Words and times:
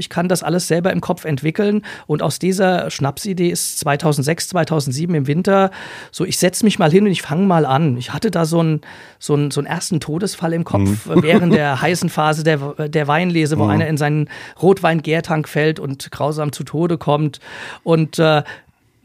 ich 0.00 0.08
kann 0.08 0.28
das 0.28 0.42
alles 0.42 0.66
selber 0.66 0.92
im 0.92 1.00
Kopf 1.00 1.24
entwickeln. 1.24 1.82
Und 2.06 2.22
aus 2.22 2.40
dieser 2.40 2.90
Schnapsidee 2.90 3.50
ist 3.50 3.78
2006, 3.78 4.48
2007 4.48 5.14
im 5.14 5.26
Winter 5.28 5.70
so, 6.10 6.24
ich 6.24 6.38
setze 6.38 6.64
mich 6.64 6.78
mal 6.78 6.90
hin 6.90 7.04
und 7.04 7.12
ich 7.12 7.22
fange 7.22 7.46
mal 7.46 7.64
an. 7.64 7.96
Ich 7.96 8.12
hatte 8.12 8.30
da 8.30 8.44
so 8.44 8.60
einen, 8.60 8.80
so 9.18 9.34
einen, 9.34 9.50
so 9.52 9.60
einen 9.60 9.68
ersten 9.68 10.00
Todesfall 10.00 10.52
im 10.54 10.64
Kopf 10.64 11.06
mhm. 11.06 11.22
während 11.22 11.54
der 11.54 11.80
heißen 11.80 12.08
Phase 12.08 12.42
der, 12.42 12.88
der 12.88 13.06
Weinlese, 13.06 13.58
wo 13.58 13.64
mhm. 13.64 13.70
einer 13.70 13.86
in 13.86 13.96
seinen 13.96 14.28
Rotweingärtank 14.60 15.48
fällt 15.48 15.78
und 15.78 16.10
grausam 16.10 16.50
zu 16.50 16.64
Tode 16.64 16.98
kommt. 16.98 17.38
Und 17.84 18.18
äh, 18.18 18.42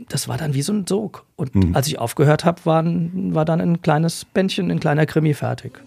das 0.09 0.27
war 0.27 0.38
dann 0.38 0.54
wie 0.54 0.62
so 0.62 0.73
ein 0.73 0.88
Sog. 0.88 1.25
Und 1.36 1.55
mhm. 1.55 1.75
als 1.75 1.88
ich 1.88 2.00
aufgehört 2.00 2.46
habe, 2.46 2.66
war 2.66 3.46
dann 3.46 3.62
ein 3.62 3.82
kleines 3.82 4.25
Bändchen, 4.25 4.71
ein 4.71 4.80
kleiner 4.80 5.05
Krimi 5.05 5.34
fertig. 5.34 5.82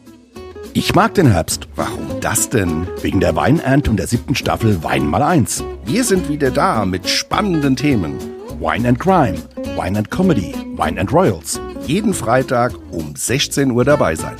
Ich 0.74 0.94
mag 0.94 1.14
den 1.14 1.30
Herbst. 1.30 1.68
Warum 1.74 2.20
das 2.20 2.50
denn? 2.50 2.86
Wegen 3.02 3.20
der 3.20 3.36
Weinernte 3.36 3.90
und 3.90 3.96
der 3.96 4.06
siebten 4.06 4.34
Staffel 4.34 4.82
Wein 4.82 5.06
mal 5.06 5.22
eins. 5.22 5.64
Wir 5.84 6.04
sind 6.04 6.28
wieder 6.28 6.50
da 6.50 6.84
mit 6.84 7.08
spannenden 7.08 7.76
Themen. 7.76 8.18
Wine 8.60 8.88
and 8.88 8.98
Crime, 8.98 9.38
Wine 9.76 9.98
and 9.98 10.10
Comedy, 10.10 10.54
Wine 10.76 11.00
and 11.00 11.12
Royals. 11.12 11.60
Jeden 11.86 12.14
Freitag 12.14 12.72
um 12.90 13.14
16 13.16 13.70
Uhr 13.70 13.84
dabei 13.84 14.14
sein. 14.14 14.36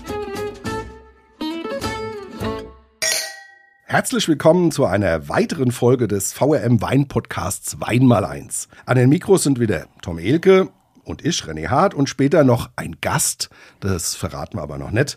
Herzlich 3.84 4.28
willkommen 4.28 4.70
zu 4.70 4.84
einer 4.84 5.28
weiteren 5.28 5.72
Folge 5.72 6.08
des 6.08 6.32
VRM 6.32 6.82
Wein 6.82 7.08
Podcasts 7.08 7.80
Wein 7.80 8.04
mal 8.04 8.24
eins. 8.24 8.68
An 8.86 8.96
den 8.96 9.08
Mikros 9.08 9.44
sind 9.44 9.58
wieder 9.58 9.86
Tom 10.02 10.18
Elke 10.18 10.68
und 11.04 11.24
ich, 11.24 11.42
René 11.42 11.68
Hart, 11.68 11.94
und 11.94 12.08
später 12.08 12.44
noch 12.44 12.70
ein 12.76 12.96
Gast. 13.00 13.48
Das 13.80 14.14
verraten 14.14 14.58
wir 14.58 14.62
aber 14.62 14.78
noch 14.78 14.90
nicht. 14.90 15.16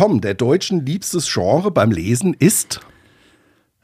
Tom, 0.00 0.22
der 0.22 0.32
Deutschen 0.32 0.86
liebstes 0.86 1.30
Genre 1.30 1.70
beim 1.70 1.90
Lesen 1.90 2.32
ist? 2.32 2.80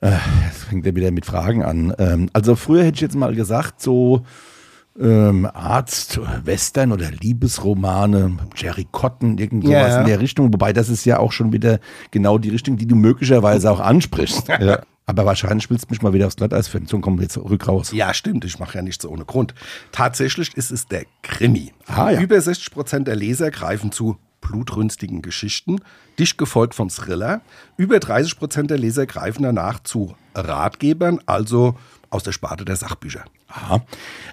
Äh, 0.01 0.13
jetzt 0.47 0.65
fängt 0.65 0.87
er 0.87 0.95
wieder 0.95 1.11
mit 1.11 1.27
Fragen 1.27 1.63
an. 1.63 1.93
Ähm, 1.99 2.31
also 2.33 2.57
früher 2.57 2.85
hätte 2.85 2.95
ich 2.95 3.01
jetzt 3.03 3.17
mal 3.17 3.35
gesagt, 3.35 3.83
so 3.83 4.25
ähm, 4.99 5.47
Arzt, 5.53 6.19
Western 6.43 6.93
oder 6.93 7.11
Liebesromane, 7.11 8.35
Jerry 8.57 8.87
Cotton, 8.91 9.37
irgendwas 9.37 9.71
ja. 9.71 10.01
in 10.01 10.07
der 10.07 10.19
Richtung. 10.19 10.51
Wobei 10.55 10.73
das 10.73 10.89
ist 10.89 11.05
ja 11.05 11.19
auch 11.19 11.33
schon 11.33 11.53
wieder 11.53 11.81
genau 12.13 12.39
die 12.39 12.49
Richtung, 12.49 12.79
die 12.79 12.87
du 12.87 12.97
möglicherweise 12.97 13.71
auch 13.71 13.81
ansprichst. 13.81 14.49
ja. 14.49 14.81
Aber 15.05 15.27
wahrscheinlich 15.27 15.69
willst 15.69 15.85
du 15.85 15.89
mich 15.91 16.01
mal 16.01 16.15
wieder 16.15 16.27
aufs 16.27 16.37
Glatteis 16.37 16.67
finden. 16.67 16.89
So 16.89 16.99
kommen 16.99 17.19
wir 17.19 17.25
jetzt 17.25 17.37
rück 17.37 17.69
raus. 17.69 17.93
Ja, 17.93 18.15
stimmt. 18.15 18.47
Ich 18.47 18.59
mache 18.59 18.79
ja 18.79 18.83
nichts 18.83 19.05
ohne 19.05 19.27
Grund. 19.27 19.55
Tatsächlich 19.93 20.57
ist 20.57 20.73
es 20.73 20.87
der 20.87 21.05
Krimi. 21.23 21.75
Ah, 21.87 22.11
ja. 22.11 22.21
Über 22.21 22.41
60 22.41 22.71
Prozent 22.71 23.07
der 23.07 23.17
Leser 23.17 23.51
greifen 23.51 23.93
zu 23.93 24.17
blutrünstigen 24.47 25.23
Geschichten, 25.23 25.81
dicht 26.19 26.39
gefolgt 26.39 26.75
vom 26.75 26.89
Thriller. 26.89 27.41
Über 27.77 27.99
30 27.99 28.39
Prozent 28.39 28.71
der 28.71 28.79
Leser 28.79 29.07
greifen 29.07 29.43
danach 29.43 29.83
zu 29.83 30.15
Ratgebern, 30.35 31.21
also 31.27 31.77
aus 32.11 32.23
der 32.23 32.33
Sparte 32.33 32.65
der 32.65 32.77
Sachbücher. 32.77 33.25
Aha. 33.49 33.85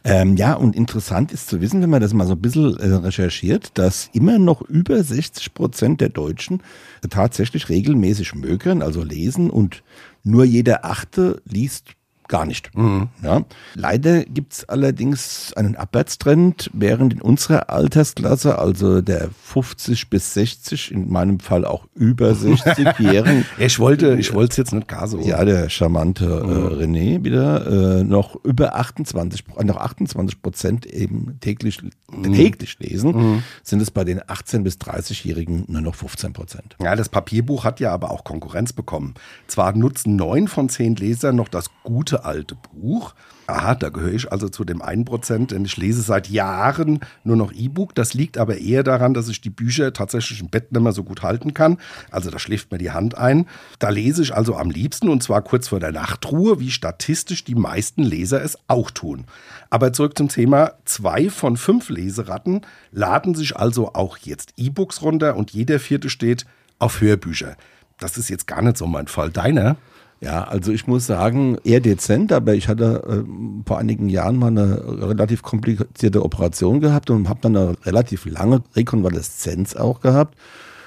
Ähm, 0.03 0.37
ja, 0.37 0.53
und 0.53 0.75
interessant 0.75 1.31
ist 1.31 1.47
zu 1.47 1.61
wissen, 1.61 1.81
wenn 1.81 1.89
man 1.89 2.01
das 2.01 2.13
mal 2.13 2.27
so 2.27 2.33
ein 2.33 2.41
bisschen 2.41 2.77
äh, 2.77 2.93
recherchiert, 2.93 3.77
dass 3.77 4.09
immer 4.13 4.39
noch 4.39 4.61
über 4.61 5.03
60 5.03 5.53
Prozent 5.53 6.01
der 6.01 6.09
Deutschen 6.09 6.61
tatsächlich 7.09 7.69
regelmäßig 7.69 8.35
mögen, 8.35 8.81
also 8.81 9.03
lesen 9.03 9.49
und 9.49 9.83
nur 10.23 10.45
jeder 10.45 10.85
Achte 10.85 11.41
liest 11.45 11.91
gar 12.33 12.47
nicht. 12.47 12.75
Mhm. 12.75 13.09
Ja. 13.21 13.45
Leider 13.75 14.23
gibt 14.23 14.53
es 14.53 14.67
allerdings 14.67 15.53
einen 15.53 15.75
Abwärtstrend, 15.75 16.71
während 16.73 17.13
in 17.13 17.21
unserer 17.21 17.69
Altersklasse, 17.69 18.57
also 18.57 19.01
der 19.01 19.29
50 19.43 20.09
bis 20.09 20.33
60, 20.33 20.91
in 20.91 21.11
meinem 21.11 21.39
Fall 21.39 21.63
auch 21.63 21.85
über 21.93 22.31
60-Jährigen. 22.31 23.45
ich 23.59 23.77
wollte 23.77 24.15
ich 24.15 24.33
wollte 24.33 24.49
es 24.49 24.57
jetzt 24.57 24.73
nicht 24.73 24.87
gar 24.87 25.07
so. 25.07 25.19
Ja, 25.19 25.45
der 25.45 25.69
charmante 25.69 26.25
äh, 26.25 26.47
mhm. 26.47 26.95
René 26.95 27.23
wieder, 27.23 27.99
äh, 27.99 28.03
noch 28.03 28.43
über 28.43 28.77
28, 28.77 29.45
noch 29.63 29.77
28 29.77 30.41
Prozent 30.41 30.85
eben 30.87 31.37
täglich, 31.39 31.83
mhm. 32.11 32.33
täglich 32.33 32.79
lesen, 32.79 33.11
mhm. 33.11 33.43
sind 33.61 33.79
es 33.79 33.91
bei 33.91 34.03
den 34.03 34.27
18 34.27 34.63
bis 34.63 34.77
30-Jährigen 34.77 35.65
nur 35.67 35.81
noch 35.81 35.93
15 35.93 36.33
Prozent. 36.33 36.77
Ja, 36.81 36.95
das 36.95 37.09
Papierbuch 37.09 37.63
hat 37.63 37.79
ja 37.79 37.93
aber 37.93 38.09
auch 38.09 38.23
Konkurrenz 38.23 38.73
bekommen. 38.73 39.13
Zwar 39.45 39.73
nutzen 39.73 40.15
neun 40.15 40.47
von 40.47 40.67
zehn 40.67 40.95
Lesern 40.95 41.35
noch 41.35 41.47
das 41.47 41.69
gute 41.83 42.22
alte 42.25 42.55
Buch. 42.55 43.13
Aha, 43.47 43.75
da 43.75 43.89
gehöre 43.89 44.13
ich 44.13 44.31
also 44.31 44.47
zu 44.47 44.63
dem 44.63 44.81
1%, 44.81 45.47
denn 45.47 45.65
ich 45.65 45.75
lese 45.75 46.01
seit 46.01 46.29
Jahren 46.29 47.01
nur 47.23 47.35
noch 47.35 47.51
E-Book. 47.51 47.93
Das 47.93 48.13
liegt 48.13 48.37
aber 48.37 48.57
eher 48.57 48.83
daran, 48.83 49.13
dass 49.13 49.27
ich 49.27 49.41
die 49.41 49.49
Bücher 49.49 49.91
tatsächlich 49.91 50.39
im 50.39 50.49
Bett 50.49 50.71
nicht 50.71 50.81
mehr 50.81 50.93
so 50.93 51.03
gut 51.03 51.23
halten 51.23 51.53
kann. 51.53 51.77
Also 52.09 52.29
da 52.29 52.39
schläft 52.39 52.71
mir 52.71 52.77
die 52.77 52.91
Hand 52.91 53.17
ein. 53.17 53.47
Da 53.79 53.89
lese 53.89 54.21
ich 54.21 54.33
also 54.33 54.55
am 54.55 54.71
liebsten 54.71 55.09
und 55.09 55.21
zwar 55.23 55.41
kurz 55.41 55.67
vor 55.67 55.79
der 55.79 55.91
Nachtruhe, 55.91 56.59
wie 56.59 56.71
statistisch 56.71 57.43
die 57.43 57.55
meisten 57.55 58.03
Leser 58.03 58.41
es 58.41 58.57
auch 58.67 58.91
tun. 58.91 59.25
Aber 59.69 59.91
zurück 59.91 60.17
zum 60.17 60.29
Thema. 60.29 60.73
Zwei 60.85 61.29
von 61.29 61.57
fünf 61.57 61.89
Leseratten 61.89 62.61
laden 62.91 63.35
sich 63.35 63.57
also 63.57 63.93
auch 63.93 64.17
jetzt 64.17 64.53
E-Books 64.55 65.01
runter 65.01 65.35
und 65.35 65.51
jeder 65.51 65.79
vierte 65.79 66.09
steht 66.09 66.45
auf 66.79 67.01
Hörbücher. 67.01 67.57
Das 67.99 68.17
ist 68.17 68.29
jetzt 68.29 68.47
gar 68.47 68.61
nicht 68.61 68.77
so 68.77 68.87
mein 68.87 69.07
Fall. 69.07 69.31
Deiner? 69.31 69.77
Ja, 70.23 70.45
also 70.45 70.71
ich 70.71 70.87
muss 70.87 71.05
sagen, 71.05 71.57
eher 71.65 71.81
dezent, 71.81 72.31
aber 72.31 72.53
ich 72.53 72.69
hatte 72.69 73.25
äh, 73.25 73.67
vor 73.67 73.77
einigen 73.77 74.07
Jahren 74.07 74.37
mal 74.37 74.47
eine 74.47 74.81
relativ 75.09 75.41
komplizierte 75.41 76.23
Operation 76.23 76.79
gehabt 76.79 77.09
und 77.09 77.27
habe 77.27 77.41
dann 77.41 77.57
eine 77.57 77.75
relativ 77.83 78.25
lange 78.25 78.61
Rekonvaleszenz 78.73 79.75
auch 79.75 79.99
gehabt. 79.99 80.37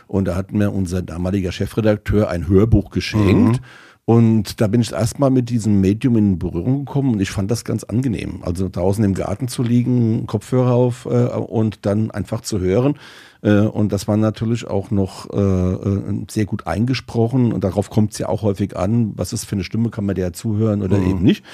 Und 0.06 0.26
da 0.26 0.36
hat 0.36 0.52
mir 0.52 0.72
unser 0.72 1.02
damaliger 1.02 1.52
Chefredakteur 1.52 2.30
ein 2.30 2.48
Hörbuch 2.48 2.90
geschenkt. 2.90 3.60
Mhm. 3.60 3.66
Und 4.06 4.60
da 4.62 4.68
bin 4.68 4.80
ich 4.80 4.92
erstmal 4.92 5.30
mit 5.30 5.50
diesem 5.50 5.82
Medium 5.82 6.16
in 6.16 6.38
Berührung 6.38 6.86
gekommen 6.86 7.14
und 7.14 7.20
ich 7.20 7.30
fand 7.30 7.50
das 7.50 7.64
ganz 7.64 7.84
angenehm. 7.84 8.38
Also 8.42 8.70
draußen 8.70 9.04
im 9.04 9.12
Garten 9.12 9.48
zu 9.48 9.62
liegen, 9.62 10.26
Kopfhörer 10.26 10.72
auf 10.72 11.04
äh, 11.04 11.26
und 11.26 11.84
dann 11.84 12.10
einfach 12.10 12.40
zu 12.40 12.58
hören. 12.60 12.94
Äh, 13.42 13.60
und 13.60 13.92
das 13.92 14.08
war 14.08 14.16
natürlich 14.16 14.66
auch 14.66 14.90
noch 14.90 15.30
äh, 15.32 15.38
äh, 15.38 16.24
sehr 16.30 16.44
gut 16.44 16.66
eingesprochen. 16.66 17.52
Und 17.52 17.64
darauf 17.64 17.90
kommt 17.90 18.12
es 18.12 18.18
ja 18.18 18.28
auch 18.28 18.42
häufig 18.42 18.76
an, 18.76 19.12
was 19.16 19.32
ist 19.32 19.44
für 19.44 19.56
eine 19.56 19.64
Stimme, 19.64 19.90
kann 19.90 20.06
man 20.06 20.14
der 20.14 20.32
zuhören 20.32 20.82
oder 20.82 20.98
mhm. 20.98 21.10
eben 21.10 21.22
nicht. 21.22 21.44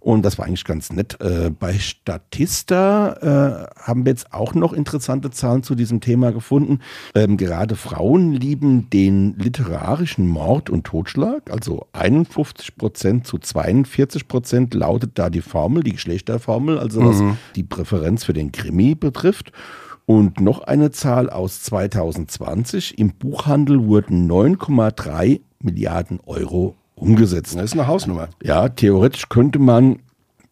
Und 0.00 0.24
das 0.24 0.38
war 0.38 0.46
eigentlich 0.46 0.64
ganz 0.64 0.92
nett. 0.92 1.18
Bei 1.58 1.74
Statista 1.74 3.68
haben 3.76 4.04
wir 4.04 4.10
jetzt 4.10 4.32
auch 4.32 4.54
noch 4.54 4.72
interessante 4.72 5.30
Zahlen 5.30 5.62
zu 5.62 5.74
diesem 5.74 6.00
Thema 6.00 6.32
gefunden. 6.32 6.80
Ähm, 7.14 7.36
gerade 7.36 7.76
Frauen 7.76 8.32
lieben 8.32 8.90
den 8.90 9.36
literarischen 9.38 10.26
Mord 10.26 10.70
und 10.70 10.84
Totschlag. 10.84 11.50
Also 11.50 11.86
51 11.92 12.76
Prozent 12.76 13.26
zu 13.26 13.38
42 13.38 14.28
Prozent 14.28 14.74
lautet 14.74 15.12
da 15.14 15.30
die 15.30 15.40
Formel, 15.40 15.82
die 15.82 15.92
Geschlechterformel, 15.92 16.78
also 16.78 17.04
was 17.04 17.20
mhm. 17.20 17.36
die 17.56 17.62
Präferenz 17.62 18.24
für 18.24 18.32
den 18.32 18.52
Krimi 18.52 18.94
betrifft. 18.94 19.52
Und 20.12 20.42
noch 20.42 20.60
eine 20.60 20.90
Zahl 20.90 21.30
aus 21.30 21.62
2020. 21.62 22.98
Im 22.98 23.14
Buchhandel 23.14 23.86
wurden 23.86 24.30
9,3 24.30 25.40
Milliarden 25.58 26.20
Euro 26.26 26.74
umgesetzt. 26.94 27.56
Das 27.56 27.64
ist 27.64 27.72
eine 27.72 27.86
Hausnummer. 27.86 28.28
Ja, 28.42 28.68
theoretisch 28.68 29.30
könnte 29.30 29.58
man 29.58 30.00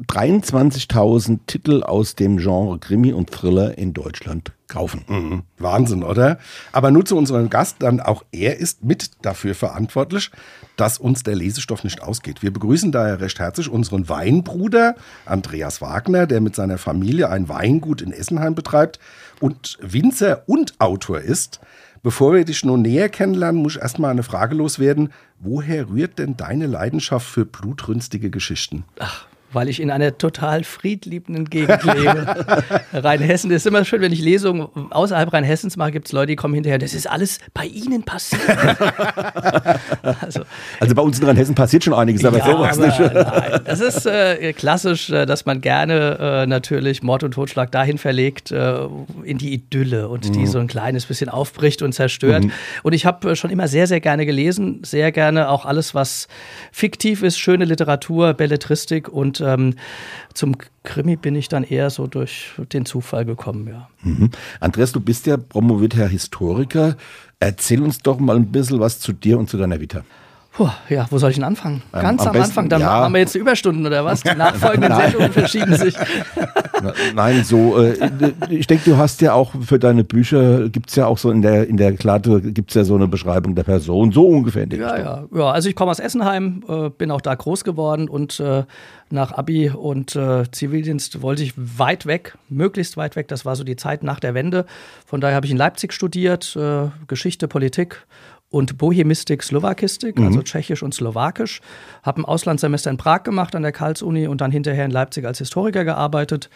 23.000 0.08 1.40
Titel 1.46 1.82
aus 1.82 2.14
dem 2.14 2.38
Genre 2.38 2.78
Krimi 2.78 3.12
und 3.12 3.32
Thriller 3.32 3.76
in 3.76 3.92
Deutschland 3.92 4.52
kaufen. 4.70 5.04
Mhm. 5.06 5.42
Wahnsinn, 5.58 6.02
oder? 6.02 6.38
Aber 6.72 6.90
nur 6.90 7.04
zu 7.04 7.18
unserem 7.18 7.50
Gast, 7.50 7.76
dann 7.80 8.00
auch 8.00 8.24
er 8.32 8.58
ist 8.58 8.82
mit 8.82 9.10
dafür 9.22 9.54
verantwortlich, 9.54 10.30
dass 10.76 10.96
uns 10.96 11.22
der 11.22 11.36
Lesestoff 11.36 11.84
nicht 11.84 12.02
ausgeht. 12.02 12.42
Wir 12.42 12.52
begrüßen 12.52 12.90
daher 12.90 13.20
recht 13.20 13.38
herzlich 13.38 13.68
unseren 13.68 14.08
Weinbruder 14.08 14.94
Andreas 15.26 15.82
Wagner, 15.82 16.26
der 16.26 16.40
mit 16.40 16.56
seiner 16.56 16.78
Familie 16.78 17.28
ein 17.28 17.50
Weingut 17.50 18.00
in 18.00 18.12
Essenheim 18.12 18.54
betreibt 18.54 18.98
und 19.40 19.76
Winzer 19.82 20.44
und 20.46 20.80
Autor 20.80 21.20
ist. 21.20 21.60
Bevor 22.02 22.32
wir 22.32 22.46
dich 22.46 22.64
nun 22.64 22.80
näher 22.80 23.10
kennenlernen, 23.10 23.60
muss 23.60 23.76
ich 23.76 23.82
erstmal 23.82 24.10
eine 24.10 24.22
Frage 24.22 24.54
loswerden. 24.54 25.12
Woher 25.38 25.90
rührt 25.90 26.18
denn 26.18 26.36
deine 26.36 26.66
Leidenschaft 26.66 27.26
für 27.26 27.44
blutrünstige 27.44 28.30
Geschichten? 28.30 28.84
Ach, 28.98 29.26
weil 29.52 29.68
ich 29.68 29.80
in 29.80 29.90
einer 29.90 30.16
total 30.16 30.64
friedliebenden 30.64 31.46
Gegend 31.46 31.82
lebe. 31.84 32.26
Rheinhessen 32.92 33.50
ist 33.50 33.66
immer 33.66 33.84
schön, 33.84 34.00
wenn 34.00 34.12
ich 34.12 34.20
Lesungen 34.20 34.68
außerhalb 34.90 35.32
Rheinhessens 35.32 35.76
mache, 35.76 35.92
gibt 35.92 36.06
es 36.06 36.12
Leute, 36.12 36.28
die 36.28 36.36
kommen 36.36 36.54
hinterher, 36.54 36.78
das 36.78 36.94
ist 36.94 37.10
alles 37.10 37.38
bei 37.54 37.64
Ihnen 37.66 38.02
passiert. 38.04 38.42
also, 40.20 40.42
also, 40.78 40.94
bei 40.94 41.02
uns 41.02 41.18
in 41.18 41.26
Rheinhessen 41.26 41.54
passiert 41.54 41.84
schon 41.84 41.94
einiges, 41.94 42.24
aber 42.24 42.38
ja, 42.38 42.46
sowas 42.46 42.78
aber, 42.78 42.86
nicht. 42.86 43.14
Nein, 43.14 43.60
das 43.64 43.80
ist 43.80 44.06
äh, 44.06 44.52
klassisch, 44.52 45.10
äh, 45.10 45.26
dass 45.26 45.46
man 45.46 45.60
gerne 45.60 46.18
äh, 46.20 46.46
natürlich 46.46 47.02
Mord 47.02 47.24
und 47.24 47.32
Totschlag 47.32 47.72
dahin 47.72 47.98
verlegt, 47.98 48.50
äh, 48.50 48.86
in 49.24 49.38
die 49.38 49.52
Idylle 49.52 50.08
und 50.08 50.28
mhm. 50.28 50.32
die 50.32 50.46
so 50.46 50.58
ein 50.58 50.66
kleines 50.66 51.06
bisschen 51.06 51.28
aufbricht 51.28 51.82
und 51.82 51.92
zerstört. 51.92 52.44
Mhm. 52.44 52.52
Und 52.82 52.92
ich 52.92 53.06
habe 53.06 53.30
äh, 53.30 53.36
schon 53.36 53.50
immer 53.50 53.68
sehr, 53.68 53.86
sehr 53.86 54.00
gerne 54.00 54.26
gelesen, 54.26 54.82
sehr 54.84 55.12
gerne 55.12 55.48
auch 55.48 55.64
alles, 55.64 55.94
was 55.94 56.28
fiktiv 56.72 57.22
ist, 57.22 57.38
schöne 57.38 57.64
Literatur, 57.64 58.34
Belletristik 58.34 59.08
und 59.08 59.39
ähm, 59.40 59.74
zum 60.34 60.56
Krimi 60.82 61.16
bin 61.16 61.34
ich 61.34 61.48
dann 61.48 61.64
eher 61.64 61.90
so 61.90 62.06
durch 62.06 62.52
den 62.72 62.86
Zufall 62.86 63.24
gekommen, 63.24 63.68
ja. 63.68 63.88
Mhm. 64.02 64.30
Andreas, 64.60 64.92
du 64.92 65.00
bist 65.00 65.26
ja 65.26 65.36
promovierter 65.36 66.06
Historiker. 66.08 66.96
Erzähl 67.38 67.82
uns 67.82 67.98
doch 67.98 68.18
mal 68.18 68.36
ein 68.36 68.52
bisschen 68.52 68.80
was 68.80 69.00
zu 69.00 69.12
dir 69.12 69.38
und 69.38 69.48
zu 69.48 69.56
deiner 69.56 69.80
Vita. 69.80 70.04
Puh, 70.52 70.68
ja, 70.88 71.06
wo 71.10 71.18
soll 71.18 71.30
ich 71.30 71.36
denn 71.36 71.44
anfangen? 71.44 71.82
Ähm, 71.94 72.02
Ganz 72.02 72.22
am 72.22 72.28
am, 72.28 72.32
besten, 72.32 72.50
Anfang. 72.50 72.68
Dann 72.68 72.80
ja. 72.80 72.88
haben 72.88 73.14
wir 73.14 73.20
jetzt 73.20 73.36
Überstunden 73.36 73.86
oder 73.86 74.04
was? 74.04 74.22
Die 74.22 74.34
nachfolgenden. 74.34 74.92
Sendungen 74.96 75.32
verschieben 75.32 75.76
sich. 75.76 75.94
Nein, 77.14 77.44
so, 77.44 77.80
äh, 77.80 77.96
ich 78.48 78.66
denke, 78.66 78.90
du 78.90 78.96
hast 78.96 79.20
ja 79.20 79.32
auch 79.32 79.52
für 79.62 79.78
deine 79.78 80.02
Bücher, 80.02 80.68
gibt's 80.68 80.96
ja 80.96 81.06
auch 81.06 81.18
so 81.18 81.30
in 81.30 81.42
der, 81.42 81.68
in 81.68 81.76
der 81.76 81.94
Klarte, 81.94 82.40
gibt's 82.40 82.74
ja 82.74 82.82
so 82.82 82.96
eine 82.96 83.06
Beschreibung 83.06 83.54
der 83.54 83.62
Person, 83.62 84.10
so 84.10 84.26
ungefähr 84.26 84.64
in 84.64 84.70
Ja, 84.72 84.98
ja, 84.98 85.24
ja. 85.32 85.50
Also 85.50 85.68
ich 85.68 85.76
komme 85.76 85.92
aus 85.92 86.00
Essenheim, 86.00 86.64
äh, 86.68 86.90
bin 86.90 87.12
auch 87.12 87.20
da 87.20 87.34
groß 87.34 87.62
geworden 87.62 88.08
und 88.08 88.40
äh, 88.40 88.64
nach 89.08 89.32
Abi 89.32 89.70
und 89.70 90.16
äh, 90.16 90.50
Zivildienst 90.50 91.22
wollte 91.22 91.44
ich 91.44 91.54
weit 91.56 92.06
weg, 92.06 92.36
möglichst 92.48 92.96
weit 92.96 93.14
weg. 93.14 93.28
Das 93.28 93.44
war 93.44 93.54
so 93.54 93.62
die 93.62 93.76
Zeit 93.76 94.02
nach 94.02 94.18
der 94.18 94.34
Wende. 94.34 94.66
Von 95.06 95.20
daher 95.20 95.36
habe 95.36 95.46
ich 95.46 95.52
in 95.52 95.58
Leipzig 95.58 95.92
studiert, 95.92 96.56
äh, 96.56 96.88
Geschichte, 97.06 97.46
Politik 97.46 98.04
und 98.50 98.78
Bohemistik, 98.78 99.44
Slowakistik, 99.44 100.18
also 100.18 100.42
Tschechisch 100.42 100.82
und 100.82 100.92
Slowakisch. 100.92 101.60
Habe 102.02 102.20
ein 102.20 102.24
Auslandssemester 102.24 102.90
in 102.90 102.96
Prag 102.96 103.22
gemacht 103.22 103.54
an 103.54 103.62
der 103.62 103.70
Karls-Uni 103.70 104.26
und 104.26 104.40
dann 104.40 104.50
hinterher 104.50 104.84
in 104.84 104.90
Leipzig 104.90 105.24
als 105.24 105.38
Historiker 105.38 105.84
gearbeitet 105.84 106.50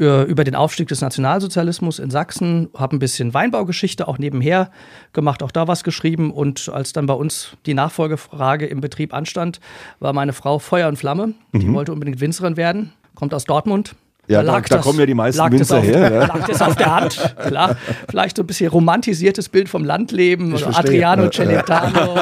äh, 0.00 0.24
über 0.24 0.42
den 0.42 0.56
Aufstieg 0.56 0.88
des 0.88 1.00
Nationalsozialismus 1.00 2.00
in 2.00 2.10
Sachsen, 2.10 2.70
habe 2.74 2.96
ein 2.96 2.98
bisschen 2.98 3.34
Weinbaugeschichte 3.34 4.08
auch 4.08 4.18
nebenher 4.18 4.72
gemacht, 5.12 5.44
auch 5.44 5.52
da 5.52 5.68
was 5.68 5.84
geschrieben. 5.84 6.32
Und 6.32 6.68
als 6.68 6.92
dann 6.92 7.06
bei 7.06 7.14
uns 7.14 7.56
die 7.66 7.74
Nachfolgefrage 7.74 8.66
im 8.66 8.80
Betrieb 8.80 9.14
anstand, 9.14 9.60
war 10.00 10.12
meine 10.12 10.32
Frau 10.32 10.58
Feuer 10.58 10.88
und 10.88 10.96
Flamme. 10.96 11.34
Die 11.52 11.72
wollte 11.72 11.92
unbedingt 11.92 12.20
Winzerin 12.20 12.56
werden, 12.56 12.92
kommt 13.14 13.32
aus 13.32 13.44
Dortmund. 13.44 13.94
Ja, 14.28 14.42
da- 14.42 14.60
da 14.60 14.78
kommen 14.78 14.98
ja 15.00 15.06
die 15.06 15.14
meisten 15.14 15.38
lag 15.38 15.50
das 15.50 15.58
Winzer 15.58 15.78
auf, 15.78 15.84
her, 15.86 16.12
ja. 16.12 16.26
Lag 16.26 16.46
das 16.46 16.60
auf 16.62 16.76
der 16.76 16.94
Hand. 16.94 17.34
Klar, 17.46 17.76
vielleicht 18.10 18.36
so 18.36 18.42
ein 18.42 18.46
bisschen 18.46 18.70
romantisiertes 18.70 19.48
Bild 19.48 19.68
vom 19.68 19.84
Landleben. 19.84 20.54
Ich. 20.54 20.66
Adriano 20.66 21.24
Ja, 21.24 21.30
Celentano. 21.30 22.16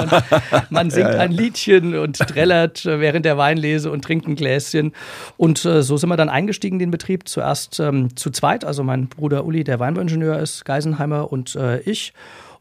Man 0.70 0.90
singt 0.90 1.08
ein 1.14 1.32
Liedchen 1.32 1.98
und 1.98 2.16
trällert 2.18 2.86
äh, 2.86 3.00
während 3.00 3.24
der 3.24 3.36
Weinlese 3.38 3.90
und 3.90 4.02
trinkt 4.04 4.28
ein 4.28 4.36
Gläschen. 4.36 4.92
Und 5.36 5.64
äh, 5.64 5.82
so 5.82 5.96
sind 5.96 6.08
wir 6.08 6.16
dann 6.16 6.28
eingestiegen 6.28 6.76
in 6.76 6.86
den 6.86 6.90
Betrieb. 6.90 7.28
Zuerst 7.28 7.80
ähm, 7.80 8.14
zu 8.16 8.30
zweit, 8.30 8.64
also 8.64 8.84
mein 8.84 9.08
Bruder 9.08 9.44
Uli, 9.44 9.64
der 9.64 9.80
Weinbauingenieur 9.80 10.38
ist, 10.38 10.64
Geisenheimer 10.64 11.32
und 11.32 11.56
äh, 11.56 11.80
ich. 11.80 12.12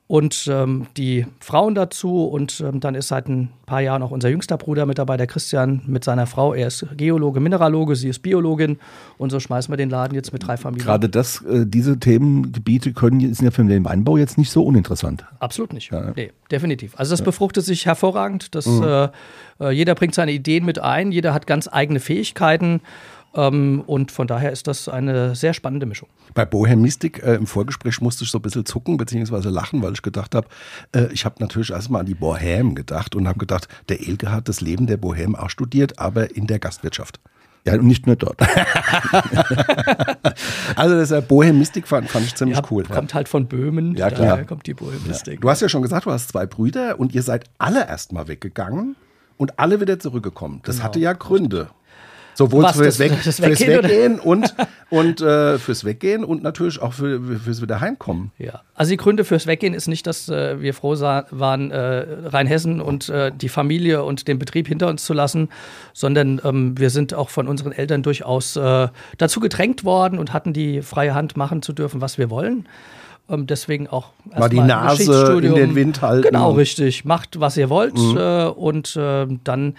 Und 0.08 0.48
ähm, 0.52 0.86
die 0.98 1.26
Frauen 1.40 1.74
dazu. 1.74 2.26
Und 2.26 2.62
ähm, 2.62 2.80
dann 2.80 2.94
ist 2.94 3.08
seit 3.08 3.28
ein 3.28 3.50
paar 3.66 3.82
Jahren 3.82 4.04
auch 4.04 4.12
unser 4.12 4.30
jüngster 4.30 4.56
Bruder 4.56 4.86
mit 4.86 5.00
dabei, 5.00 5.18
der 5.18 5.26
Christian, 5.26 5.82
mit 5.88 6.04
seiner 6.04 6.28
Frau. 6.28 6.54
Er 6.54 6.68
ist 6.68 6.86
Geologe, 6.96 7.40
Mineraloge, 7.40 7.96
sie 7.96 8.10
ist 8.10 8.20
Biologin. 8.20 8.78
Und 9.18 9.32
so 9.32 9.40
schmeißen 9.40 9.72
wir 9.72 9.78
den 9.78 9.90
Laden 9.90 10.14
jetzt 10.14 10.32
mit 10.32 10.46
drei 10.46 10.58
Familien. 10.58 10.86
Gerade 10.86 11.10
das, 11.10 11.42
äh, 11.42 11.66
diese 11.66 12.00
Themengebiete 12.00 12.94
können, 12.94 13.20
sind 13.34 13.46
ja 13.46 13.52
für 13.52 13.64
den 13.64 13.84
Weinbau 13.84 14.18
jetzt 14.18 14.38
nicht 14.38 14.52
so 14.52 14.64
uninteressant. 14.64 15.26
Absolut 15.40 15.74
nicht. 15.74 15.92
Nee, 16.16 16.32
definitiv. 16.52 16.94
Also 16.98 17.12
das 17.12 17.24
befruchtet 17.24 17.66
sich 17.66 17.88
hervorragend. 17.88 18.54
Das, 18.54 18.68
äh, 18.68 19.10
äh, 19.60 19.72
jeder 19.72 19.96
bringt 19.96 20.14
seine 20.14 20.34
Ideen 20.34 20.66
mit 20.66 20.78
ein, 20.78 21.12
jeder 21.12 21.34
hat 21.34 21.48
ganz 21.48 21.68
eigene 21.72 22.00
Fähigkeiten. 22.00 22.82
Ähm, 23.36 23.84
und 23.86 24.12
von 24.12 24.28
daher 24.28 24.52
ist 24.52 24.68
das 24.68 24.88
eine 24.88 25.36
sehr 25.36 25.54
spannende 25.54 25.86
Mischung. 25.86 26.08
Bei 26.34 26.46
Bohemistik 26.46 27.22
äh, 27.24 27.36
im 27.36 27.48
Vorgespräch 27.48 28.00
musste 28.02 28.24
ich 28.24 28.32
so 28.32 28.40
ein 28.40 28.42
bisschen 28.42 28.66
zucken 28.66 28.98
bzw. 28.98 29.50
lachen, 29.50 29.82
weil 29.82 29.94
ich 29.94 30.02
gedacht 30.02 30.34
habe, 30.36 30.48
äh, 30.94 31.08
ich 31.12 31.26
habe 31.26 31.36
natürlich 31.40 31.72
erstmal 31.72 32.02
an 32.02 32.06
die 32.06 32.16
Bohème 32.16 32.74
gedacht 32.76 33.16
und 33.16 33.28
habe 33.28 33.40
gedacht, 33.40 33.68
der 33.90 34.00
Elke 34.08 34.32
hat 34.32 34.48
das 34.48 34.62
Leben 34.62 34.88
der 34.88 35.00
Bohème 35.00 35.36
auch 35.36 35.50
studiert, 35.50 36.00
aber 36.00 36.36
in 36.36 36.48
der 36.48 36.60
Gastwirtschaft. 36.60 37.20
Ja, 37.68 37.74
und 37.74 37.86
nicht 37.88 38.06
nur 38.08 38.16
dort. 38.16 38.40
Also 40.76 40.96
das 40.96 41.12
äh, 41.12 41.22
Bohemistik 41.22 41.88
fand, 41.88 42.10
fand 42.10 42.26
ich 42.26 42.36
ziemlich 42.36 42.58
Ja, 42.58 42.64
cool. 42.70 42.84
Kommt 42.84 43.14
halt 43.14 43.30
von 43.30 43.48
Böhmen, 43.48 43.96
Ja, 43.96 44.10
klar. 44.10 44.30
daher 44.30 44.46
kommt 44.46 44.68
die 44.68 44.74
Bohemistik. 44.74 45.42
Du 45.42 45.50
hast 45.50 45.62
ja 45.62 45.70
schon 45.70 45.82
gesagt, 45.82 46.06
du 46.06 46.12
hast 46.12 46.30
zwei 46.30 46.46
Brüder 46.46 47.00
und 47.00 47.14
ihr 47.16 47.24
seid 47.24 47.46
alle 47.58 47.88
erstmal 47.88 48.28
weggegangen 48.28 48.96
und 49.38 49.60
alle 49.60 49.80
wieder 49.82 50.00
zurückgekommen. 50.00 50.62
Das 50.66 50.84
hatte 50.84 51.00
ja 51.00 51.14
Gründe. 51.14 51.70
Sowohl 52.36 52.64
Was, 52.64 52.76
fürs, 52.76 52.98
das- 52.98 53.00
Weg, 53.00 53.12
das 53.24 53.40
fürs 53.40 53.60
Weggehen 53.62 54.20
und, 54.20 54.54
und 54.90 55.22
äh, 55.22 55.58
fürs 55.58 55.86
Weggehen 55.86 56.24
und 56.24 56.44
natürlich 56.44 56.82
auch 56.82 56.94
für, 56.94 57.22
fürs 57.40 57.62
Wiederheimkommen. 57.62 58.32
Ja, 58.38 58.62
also 58.76 58.92
die 58.92 58.98
Gründe 58.98 59.24
fürs 59.24 59.48
Weggehen 59.48 59.74
ist 59.74 59.88
nicht, 59.88 60.06
dass 60.06 60.28
äh, 60.30 60.62
wir 60.62 60.74
froh 60.74 60.96
waren, 60.96 61.72
äh, 61.72 62.06
Rheinhessen 62.28 62.82
und 62.82 63.10
äh, 63.10 63.32
die 63.34 63.50
Familie 63.50 64.04
und 64.04 64.28
den 64.28 64.38
Betrieb 64.38 64.68
hinter 64.68 64.88
uns 64.90 65.06
zu 65.06 65.14
lassen, 65.14 65.50
sondern 65.94 66.42
ähm, 66.44 66.78
wir 66.78 66.90
sind 66.90 67.14
auch 67.14 67.30
von 67.30 67.48
unseren 67.48 67.72
Eltern 67.72 68.04
durchaus 68.04 68.56
äh, 68.58 68.90
dazu 69.18 69.40
gedrängt 69.40 69.84
worden 69.86 70.20
und 70.20 70.34
hatten 70.34 70.54
die 70.54 70.82
freie 70.82 71.16
Hand 71.16 71.38
machen 71.38 71.62
zu 71.62 71.72
dürfen, 71.74 72.02
was 72.02 72.18
wir 72.18 72.30
wollen. 72.30 72.68
Ähm, 73.30 73.48
deswegen 73.48 73.88
auch 73.88 74.10
Mal 74.38 74.50
die 74.50 74.60
Nase 74.60 75.40
in 75.42 75.56
den 75.56 75.74
Wind 75.76 76.02
halten. 76.02 76.28
Genau, 76.28 76.52
richtig. 76.52 77.06
Macht, 77.06 77.40
was 77.40 77.58
ihr 77.58 77.70
wollt. 77.70 77.98
Äh, 77.98 78.46
und 78.48 78.96
dann, 78.96 79.76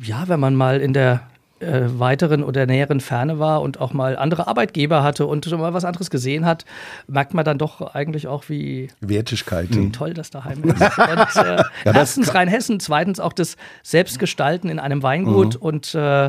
ja, 0.00 0.24
wenn 0.28 0.40
man 0.40 0.54
mal 0.54 0.80
in 0.80 0.92
der 0.92 1.22
äh, 1.60 1.82
weiteren 1.98 2.44
oder 2.44 2.66
näheren 2.66 3.00
Ferne 3.00 3.38
war 3.38 3.62
und 3.62 3.80
auch 3.80 3.92
mal 3.92 4.16
andere 4.16 4.46
Arbeitgeber 4.46 5.02
hatte 5.02 5.26
und 5.26 5.44
schon 5.44 5.60
mal 5.60 5.74
was 5.74 5.84
anderes 5.84 6.10
gesehen 6.10 6.44
hat, 6.46 6.64
merkt 7.06 7.34
man 7.34 7.44
dann 7.44 7.58
doch 7.58 7.94
eigentlich 7.94 8.26
auch, 8.28 8.48
wie 8.48 8.88
Wertigkeit. 9.00 9.68
wie 9.70 9.90
toll 9.90 10.14
das 10.14 10.30
daheim 10.30 10.62
ist. 10.64 10.80
Und, 10.80 11.44
äh, 11.44 11.62
erstens 11.84 12.34
Rheinhessen, 12.34 12.80
zweitens 12.80 13.18
auch 13.20 13.32
das 13.32 13.56
Selbstgestalten 13.82 14.70
in 14.70 14.78
einem 14.78 15.02
Weingut. 15.02 15.56
Und 15.56 15.94
äh, 15.94 16.26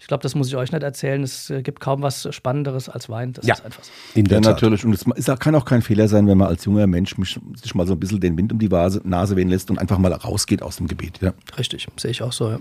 ich 0.00 0.08
glaube, 0.08 0.22
das 0.22 0.34
muss 0.34 0.48
ich 0.48 0.56
euch 0.56 0.72
nicht 0.72 0.82
erzählen. 0.82 1.22
Es 1.22 1.48
äh, 1.50 1.62
gibt 1.62 1.78
kaum 1.78 2.02
was 2.02 2.26
Spannenderes 2.34 2.88
als 2.88 3.08
Wein. 3.08 3.32
Das 3.34 3.46
Ja. 3.46 3.54
ist 3.54 3.64
einfach 3.64 3.84
so. 3.84 3.90
In 4.14 4.24
Ja, 4.26 4.30
der 4.30 4.42
Tat. 4.42 4.52
natürlich. 4.54 4.84
Und 4.84 4.92
es 5.16 5.26
kann 5.38 5.54
auch 5.54 5.64
kein 5.64 5.82
Fehler 5.82 6.08
sein, 6.08 6.26
wenn 6.26 6.38
man 6.38 6.48
als 6.48 6.64
junger 6.64 6.86
Mensch 6.88 7.16
mich, 7.18 7.38
sich 7.54 7.74
mal 7.74 7.86
so 7.86 7.92
ein 7.92 8.00
bisschen 8.00 8.18
den 8.20 8.36
Wind 8.36 8.52
um 8.52 8.58
die 8.58 8.70
Vase, 8.70 9.00
Nase 9.04 9.36
wehen 9.36 9.48
lässt 9.48 9.70
und 9.70 9.78
einfach 9.78 9.98
mal 9.98 10.12
rausgeht 10.12 10.62
aus 10.62 10.76
dem 10.76 10.88
Gebiet. 10.88 11.20
Ja. 11.20 11.32
Richtig, 11.56 11.86
sehe 11.96 12.10
ich 12.10 12.22
auch 12.22 12.32
so. 12.32 12.50
Ja. 12.50 12.58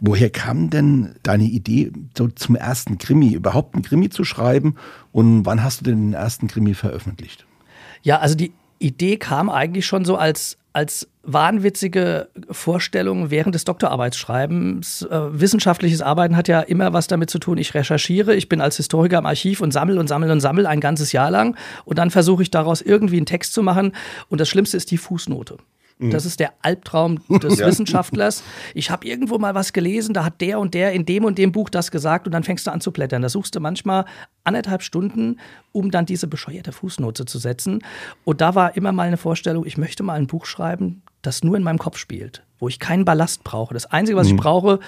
Woher 0.00 0.30
kam 0.30 0.70
denn 0.70 1.14
deine 1.22 1.44
Idee 1.44 1.92
so 2.16 2.28
zum 2.28 2.56
ersten 2.56 2.98
Krimi, 2.98 3.32
überhaupt 3.32 3.74
einen 3.74 3.84
Krimi 3.84 4.10
zu 4.10 4.24
schreiben? 4.24 4.76
Und 5.12 5.46
wann 5.46 5.62
hast 5.62 5.80
du 5.80 5.84
denn 5.84 6.10
den 6.10 6.14
ersten 6.14 6.48
Krimi 6.48 6.74
veröffentlicht? 6.74 7.46
Ja, 8.02 8.18
also 8.18 8.34
die 8.34 8.52
Idee 8.78 9.16
kam 9.16 9.48
eigentlich 9.48 9.86
schon 9.86 10.04
so 10.04 10.16
als, 10.16 10.58
als 10.72 11.08
wahnwitzige 11.22 12.28
Vorstellung 12.50 13.30
während 13.30 13.54
des 13.54 13.64
Doktorarbeitsschreibens. 13.64 15.02
Äh, 15.02 15.40
wissenschaftliches 15.40 16.02
Arbeiten 16.02 16.36
hat 16.36 16.48
ja 16.48 16.60
immer 16.60 16.92
was 16.92 17.06
damit 17.06 17.30
zu 17.30 17.38
tun. 17.38 17.58
Ich 17.58 17.74
recherchiere, 17.74 18.34
ich 18.34 18.48
bin 18.48 18.60
als 18.60 18.76
Historiker 18.76 19.18
im 19.18 19.26
Archiv 19.26 19.60
und 19.60 19.70
sammle 19.70 20.00
und 20.00 20.08
sammle 20.08 20.32
und 20.32 20.40
sammle 20.40 20.68
ein 20.68 20.80
ganzes 20.80 21.12
Jahr 21.12 21.30
lang. 21.30 21.56
Und 21.84 21.98
dann 21.98 22.10
versuche 22.10 22.42
ich 22.42 22.50
daraus 22.50 22.82
irgendwie 22.82 23.18
einen 23.18 23.26
Text 23.26 23.52
zu 23.52 23.62
machen. 23.62 23.92
Und 24.28 24.40
das 24.40 24.48
Schlimmste 24.48 24.76
ist 24.76 24.90
die 24.90 24.98
Fußnote. 24.98 25.58
Das 26.10 26.26
ist 26.26 26.40
der 26.40 26.52
Albtraum 26.62 27.20
des 27.28 27.58
Wissenschaftlers. 27.64 28.42
Ich 28.74 28.90
habe 28.90 29.06
irgendwo 29.06 29.38
mal 29.38 29.54
was 29.54 29.72
gelesen, 29.72 30.14
da 30.14 30.24
hat 30.24 30.40
der 30.40 30.58
und 30.58 30.74
der 30.74 30.92
in 30.92 31.04
dem 31.04 31.24
und 31.24 31.38
dem 31.38 31.52
Buch 31.52 31.70
das 31.70 31.90
gesagt 31.90 32.26
und 32.26 32.32
dann 32.32 32.44
fängst 32.44 32.66
du 32.66 32.72
an 32.72 32.80
zu 32.80 32.92
blättern. 32.92 33.22
Da 33.22 33.28
suchst 33.28 33.54
du 33.54 33.60
manchmal 33.60 34.04
anderthalb 34.44 34.82
Stunden, 34.82 35.38
um 35.72 35.90
dann 35.90 36.06
diese 36.06 36.26
bescheuerte 36.26 36.72
Fußnote 36.72 37.24
zu 37.24 37.38
setzen. 37.38 37.80
Und 38.24 38.40
da 38.40 38.54
war 38.54 38.76
immer 38.76 38.92
mal 38.92 39.06
eine 39.06 39.16
Vorstellung, 39.16 39.64
ich 39.66 39.78
möchte 39.78 40.02
mal 40.02 40.14
ein 40.14 40.26
Buch 40.26 40.46
schreiben, 40.46 41.02
das 41.22 41.44
nur 41.44 41.56
in 41.56 41.62
meinem 41.62 41.78
Kopf 41.78 41.98
spielt, 41.98 42.42
wo 42.58 42.68
ich 42.68 42.78
keinen 42.78 43.04
Ballast 43.04 43.44
brauche. 43.44 43.74
Das 43.74 43.86
Einzige, 43.86 44.16
was 44.16 44.26
ich 44.26 44.36
brauche, 44.36 44.80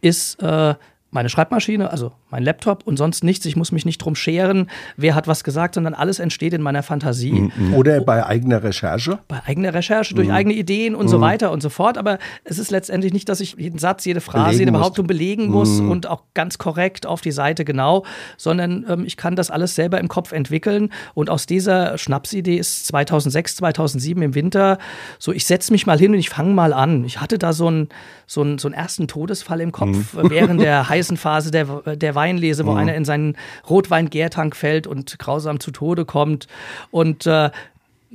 ist 0.00 0.40
äh, 0.42 0.74
meine 1.10 1.28
Schreibmaschine, 1.28 1.90
also 1.90 2.12
mein 2.32 2.42
Laptop 2.42 2.84
und 2.86 2.96
sonst 2.96 3.22
nichts. 3.22 3.46
Ich 3.46 3.56
muss 3.56 3.70
mich 3.70 3.84
nicht 3.84 3.98
drum 3.98 4.16
scheren, 4.16 4.68
wer 4.96 5.14
hat 5.14 5.28
was 5.28 5.44
gesagt, 5.44 5.74
sondern 5.74 5.94
alles 5.94 6.18
entsteht 6.18 6.54
in 6.54 6.62
meiner 6.62 6.82
Fantasie 6.82 7.52
Oder 7.76 8.00
bei 8.00 8.26
eigener 8.26 8.62
Recherche. 8.62 9.18
bei 9.28 9.42
eigener 9.44 9.74
Recherche, 9.74 10.14
durch 10.14 10.32
eigene 10.32 10.54
Ideen 10.54 10.94
und 10.94 11.08
so 11.08 11.20
weiter 11.20 11.52
und 11.52 11.62
so 11.62 11.68
fort. 11.68 11.98
Aber 11.98 12.18
es 12.44 12.58
ist 12.58 12.70
letztendlich 12.70 13.12
nicht, 13.12 13.28
dass 13.28 13.40
ich 13.40 13.54
jeden 13.58 13.78
Satz, 13.78 14.04
jede 14.04 14.20
Phrase, 14.20 14.44
Belegen 14.44 14.58
jede 14.58 14.72
musst. 14.72 14.80
Behauptung 14.80 15.06
belegen 15.06 15.46
muss 15.48 15.78
und 15.80 16.06
auch 16.08 16.22
ganz 16.34 16.58
korrekt 16.58 17.06
auf 17.06 17.20
die 17.20 17.32
Seite 17.32 17.64
genau, 17.64 18.04
sondern 18.36 18.86
ähm, 18.88 19.04
ich 19.04 19.16
kann 19.16 19.36
das 19.36 19.50
alles 19.50 19.74
selber 19.74 20.00
im 20.00 20.08
Kopf 20.08 20.32
entwickeln. 20.32 20.90
Und 21.14 21.28
aus 21.28 21.46
dieser 21.46 21.98
Schnapsidee 21.98 22.56
ist 22.56 22.86
2006, 22.86 23.56
2007 23.56 24.22
im 24.22 24.34
Winter 24.34 24.78
so, 25.18 25.32
ich 25.32 25.46
setze 25.46 25.72
mich 25.72 25.86
mal 25.86 25.98
hin 25.98 26.12
und 26.12 26.18
ich 26.18 26.30
fange 26.30 26.54
mal 26.54 26.72
an. 26.72 27.04
Ich 27.04 27.20
hatte 27.20 27.38
da 27.38 27.52
so 27.52 27.66
einen, 27.68 27.88
so 28.26 28.40
einen, 28.40 28.58
so 28.58 28.68
einen 28.68 28.74
ersten 28.74 29.06
Todesfall 29.06 29.60
im 29.60 29.72
Kopf 29.72 30.14
äh, 30.14 30.30
während 30.30 30.60
der 30.62 30.88
heißen 30.88 31.16
Phase 31.16 31.50
der, 31.50 31.66
der 31.96 32.14
Weinlese, 32.22 32.64
wo 32.66 32.72
einer 32.74 32.94
in 32.94 33.04
seinen 33.04 33.36
Rotweingärtank 33.68 34.54
fällt 34.56 34.86
und 34.86 35.18
grausam 35.18 35.58
zu 35.60 35.70
Tode 35.72 36.04
kommt. 36.04 36.46
Und 36.90 37.26
äh, 37.26 37.50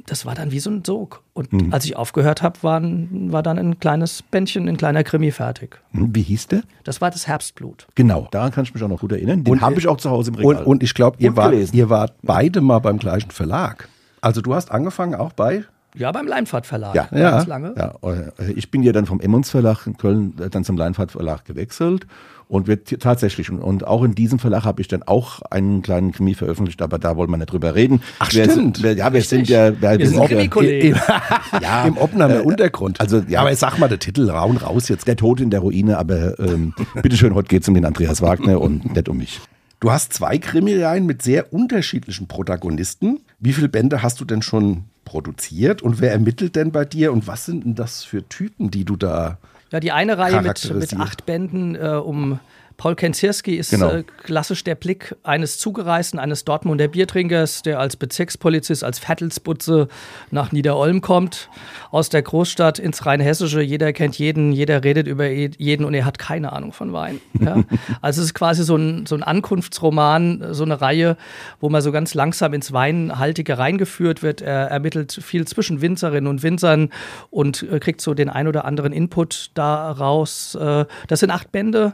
das 0.05 0.25
war 0.25 0.35
dann 0.35 0.51
wie 0.51 0.59
so 0.59 0.69
ein 0.69 0.83
Sog. 0.85 1.23
Und 1.33 1.73
als 1.73 1.83
ich 1.85 1.95
aufgehört 1.95 2.41
habe, 2.43 2.57
war, 2.61 2.81
war 2.83 3.41
dann 3.43 3.57
ein 3.57 3.79
kleines 3.79 4.21
Bändchen, 4.21 4.69
ein 4.69 4.77
kleiner 4.77 5.03
Krimi 5.03 5.31
fertig. 5.31 5.79
Hm, 5.91 6.15
Wie 6.15 6.21
hieß 6.21 6.47
der? 6.47 6.61
Das 6.83 7.01
war 7.01 7.09
das 7.11 7.27
Herbstblut. 7.27 7.87
Genau, 7.95 8.27
daran 8.31 8.51
kann 8.51 8.63
ich 8.63 8.73
mich 8.73 8.83
auch 8.83 8.87
noch 8.87 8.99
gut 9.01 9.11
erinnern. 9.11 9.43
Den 9.43 9.53
Und- 9.53 9.61
habe 9.61 9.79
ich 9.79 9.87
auch 9.87 9.97
zu 9.97 10.09
Hause 10.11 10.31
im 10.31 10.37
Und, 10.37 10.45
Regal. 10.51 10.63
und 10.65 10.83
ich 10.83 10.93
glaube, 10.93 11.17
ihr, 11.19 11.35
Und 11.35 11.73
ihr 11.73 11.89
wart 11.89 12.13
beide 12.21 12.61
mal 12.61 12.79
beim 12.79 12.99
gleichen 12.99 13.31
Verlag. 13.31 13.89
Also 14.21 14.41
du 14.41 14.53
hast 14.53 14.71
angefangen 14.71 15.15
auch 15.15 15.33
bei 15.33 15.63
Ja, 15.97 16.11
beim 16.11 16.27
Leinfahrt 16.27 16.65
Verlag. 16.65 16.95
Ja, 16.95 17.03
ganz 17.11 17.13
ja, 17.21 17.43
lange. 17.43 17.73
ja. 17.77 17.93
Äh, 18.39 18.51
Ich 18.53 18.71
bin 18.71 18.83
ja 18.83 18.91
dann 18.91 19.05
vom 19.05 19.19
Emmons 19.19 19.49
Verlag 19.49 19.85
in 19.87 19.97
Köln 19.97 20.33
äh, 20.39 20.49
dann 20.49 20.63
zum 20.63 20.77
Leinfahrt 20.77 21.11
Verlag 21.11 21.45
gewechselt 21.45 22.05
und 22.49 22.67
wird 22.67 22.99
tatsächlich 23.01 23.49
und- 23.51 23.85
auch 23.85 24.03
in 24.03 24.15
diesem 24.15 24.39
Verlag 24.39 24.63
habe 24.63 24.79
ich 24.81 24.87
dann 24.87 25.03
auch 25.03 25.41
einen 25.49 25.81
kleinen 25.81 26.11
Krimi 26.13 26.33
veröffentlicht, 26.33 26.81
aber 26.81 26.97
da 26.97 27.17
wollen 27.17 27.29
wir 27.29 27.37
nicht 27.37 27.51
drüber 27.51 27.75
reden. 27.75 28.01
Ach, 28.19 28.31
Wir 28.33 28.45
stimmt. 28.45 28.77
sind- 28.77 28.83
Wir, 28.83 28.93
ja, 28.93 29.11
wir 29.11 29.21
sind 29.21 29.49
ja, 29.49 29.81
wir, 29.81 29.99
Wir 29.99 30.07
sind 30.07 30.25
Krimi-Kollegen. 30.25 30.95
ja, 31.61 31.85
im 31.85 31.97
Oppenheimer 31.97 32.45
Untergrund. 32.45 33.01
also, 33.01 33.21
ja. 33.27 33.41
Aber 33.41 33.53
sag 33.55 33.77
mal, 33.79 33.89
der 33.89 33.99
Titel 33.99 34.29
raun 34.29 34.57
raus 34.57 34.87
jetzt. 34.87 35.07
der 35.07 35.15
Tod 35.17 35.41
in 35.41 35.49
der 35.49 35.59
Ruine, 35.59 35.97
aber 35.97 36.39
ähm, 36.39 36.73
bitteschön, 37.01 37.33
heute 37.35 37.47
geht 37.49 37.63
es 37.63 37.67
um 37.67 37.73
den 37.73 37.83
Andreas 37.85 38.21
Wagner 38.21 38.61
und 38.61 38.93
nicht 38.95 39.09
um 39.09 39.17
mich. 39.17 39.41
Du 39.79 39.91
hast 39.91 40.13
zwei 40.13 40.37
Krimireihen 40.39 41.05
mit 41.05 41.21
sehr 41.21 41.53
unterschiedlichen 41.53 42.27
Protagonisten. 42.27 43.19
Wie 43.39 43.53
viele 43.53 43.69
Bände 43.69 44.01
hast 44.01 44.19
du 44.19 44.25
denn 44.25 44.41
schon 44.41 44.85
produziert 45.07 45.81
und 45.81 46.01
wer 46.01 46.11
ermittelt 46.11 46.55
denn 46.57 46.71
bei 46.71 46.83
dir 46.83 47.13
und 47.13 47.27
was 47.27 47.45
sind 47.45 47.63
denn 47.63 47.75
das 47.75 48.03
für 48.03 48.27
Typen, 48.27 48.69
die 48.69 48.83
du 48.83 48.97
da 48.97 49.37
Ja, 49.71 49.79
die 49.79 49.93
eine 49.93 50.17
Reihe 50.17 50.41
mit, 50.41 50.73
mit 50.73 50.93
acht 50.99 51.25
Bänden 51.25 51.75
äh, 51.75 51.95
um 51.95 52.39
Paul 52.77 52.93
Kenzierski 52.95 53.55
ist 53.55 53.71
Genau. 53.71 53.89
äh, 53.89 54.03
klassisch 54.23 54.63
der 54.63 54.75
Blick 54.75 55.15
eines 55.23 55.57
Zugereisten, 55.57 56.19
eines 56.19 56.45
Dortmunder 56.45 56.87
Biertrinkers, 56.87 57.63
der 57.63 57.79
als 57.79 57.95
Bezirkspolizist, 57.95 58.83
als 58.83 58.99
Vettelsputze 58.99 59.87
nach 60.29 60.51
Niederolm 60.51 61.01
kommt, 61.01 61.49
aus 61.89 62.09
der 62.09 62.21
Großstadt 62.21 62.77
ins 62.77 63.05
Rheinhessische. 63.07 63.61
Jeder 63.61 63.93
kennt 63.93 64.19
jeden, 64.19 64.51
jeder 64.51 64.83
redet 64.83 65.07
über 65.07 65.27
je- 65.27 65.49
jeden 65.57 65.85
und 65.85 65.95
er 65.95 66.05
hat 66.05 66.19
keine 66.19 66.53
Ahnung 66.53 66.71
von 66.71 66.93
Wein. 66.93 67.19
Ja? 67.39 67.63
Also 68.01 68.21
es 68.21 68.27
ist 68.27 68.33
quasi 68.35 68.63
so 68.63 68.75
ein, 68.75 69.05
so 69.07 69.15
ein 69.15 69.23
Ankunftsroman, 69.23 70.53
so 70.53 70.63
eine 70.63 70.79
Reihe, 70.79 71.17
wo 71.59 71.69
man 71.69 71.81
so 71.81 71.91
ganz 71.91 72.13
langsam 72.13 72.53
ins 72.53 72.73
Weinhaltige 72.73 73.57
reingeführt 73.57 74.21
wird. 74.21 74.41
Er 74.41 74.67
ermittelt 74.67 75.13
viel 75.23 75.45
zwischen 75.47 75.81
Winzerinnen 75.81 76.27
und 76.27 76.43
Winzern 76.43 76.89
und 77.31 77.63
äh, 77.63 77.79
kriegt 77.79 78.01
so 78.01 78.13
den 78.13 78.29
ein 78.29 78.47
oder 78.47 78.65
anderen 78.65 78.93
Input 78.93 79.49
daraus. 79.55 80.53
Äh, 80.55 80.85
das 81.07 81.21
sind 81.21 81.31
acht 81.31 81.51
Bände. 81.51 81.93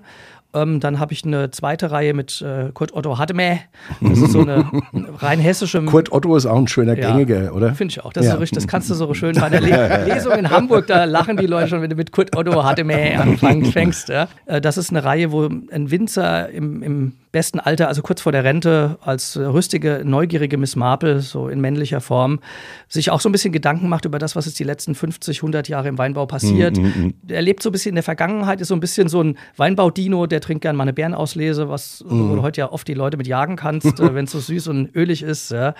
Ähm, 0.55 0.79
dann 0.79 0.99
habe 0.99 1.13
ich 1.13 1.25
eine 1.25 1.49
zweite 1.51 1.89
Reihe 1.91 2.13
mit 2.13 2.41
äh, 2.41 2.69
Kurt 2.73 2.93
Otto 2.93 3.17
Hademe. 3.17 3.59
Das 4.01 4.19
ist 4.19 4.31
so 4.33 4.41
eine 4.41 4.65
rein 5.19 5.39
hessische. 5.39 5.81
Kurt 5.83 6.11
Otto 6.11 6.35
ist 6.35 6.45
auch 6.45 6.57
ein 6.57 6.67
schöner 6.67 6.97
Ja. 6.97 7.11
Gängiger, 7.11 7.53
oder? 7.55 7.73
Finde 7.73 7.91
ich 7.91 8.03
auch. 8.03 8.13
Das, 8.13 8.25
Ja. 8.25 8.31
ist 8.31 8.35
so 8.35 8.39
richtig, 8.41 8.55
das 8.57 8.67
kannst 8.67 8.89
du 8.89 8.93
so 8.93 9.13
schön 9.13 9.35
bei 9.35 9.43
einer 9.47 9.59
Le 9.61 10.05
Lesung 10.05 10.33
in 10.33 10.49
Hamburg, 10.49 10.87
da 10.87 11.05
lachen 11.05 11.37
die 11.37 11.47
Leute 11.47 11.69
schon, 11.69 11.81
wenn 11.81 11.89
du 11.89 11.95
mit 11.95 12.11
Kurt 12.11 12.35
Otto 12.35 12.63
Hademe 12.63 13.19
anfängst. 13.19 14.09
Ja. 14.09 14.27
Äh, 14.45 14.61
Das 14.61 14.77
ist 14.77 14.89
eine 14.91 15.03
Reihe, 15.03 15.31
wo 15.31 15.45
ein 15.45 15.89
Winzer 15.91 16.49
im, 16.49 16.83
im 16.83 17.13
besten 17.33 17.59
Alter, 17.59 17.89
also 17.89 18.01
kurz 18.01 18.21
vor 18.21 18.31
der 18.31 18.43
Rente, 18.43 18.97
als 19.01 19.35
äh, 19.35 19.43
rüstige, 19.43 20.03
neugierige 20.05 20.57
Miss 20.57 20.75
Marple, 20.77 21.19
so 21.19 21.49
in 21.49 21.59
männlicher 21.59 21.99
Form, 21.99 22.39
sich 22.87 23.09
auch 23.09 23.19
so 23.19 23.27
ein 23.27 23.31
bisschen 23.31 23.51
Gedanken 23.51 23.89
macht 23.89 24.05
über 24.05 24.19
das, 24.19 24.35
was 24.35 24.45
jetzt 24.45 24.59
die 24.59 24.63
letzten 24.63 24.93
50, 24.95 25.39
100 25.39 25.67
Jahre 25.67 25.89
im 25.89 25.97
Weinbau 25.97 26.27
passiert. 26.27 26.79
Er 27.27 27.41
lebt 27.41 27.63
so 27.63 27.69
ein 27.69 27.71
bisschen 27.73 27.89
in 27.89 27.95
der 27.95 28.03
Vergangenheit, 28.03 28.61
ist 28.61 28.67
so 28.67 28.75
ein 28.75 28.79
bisschen 28.79 29.09
so 29.09 29.21
ein 29.21 29.37
Weinbaudino, 29.57 30.27
der 30.27 30.41
trinkt 30.41 30.61
gern 30.61 30.75
mal 30.75 30.83
eine 30.83 30.93
Bärenauslese, 30.93 31.69
was 31.69 32.05
du 32.07 32.41
heute 32.41 32.61
ja 32.61 32.71
oft 32.71 32.87
die 32.87 32.93
Leute 32.93 33.17
mit 33.17 33.27
jagen 33.27 33.55
kannst, 33.55 33.99
äh, 33.99 34.13
wenn 34.13 34.25
es 34.25 34.31
so 34.31 34.39
süß 34.39 34.67
und 34.67 34.95
ölig 34.95 35.23
ist. 35.23 35.51
Ja. 35.51 35.73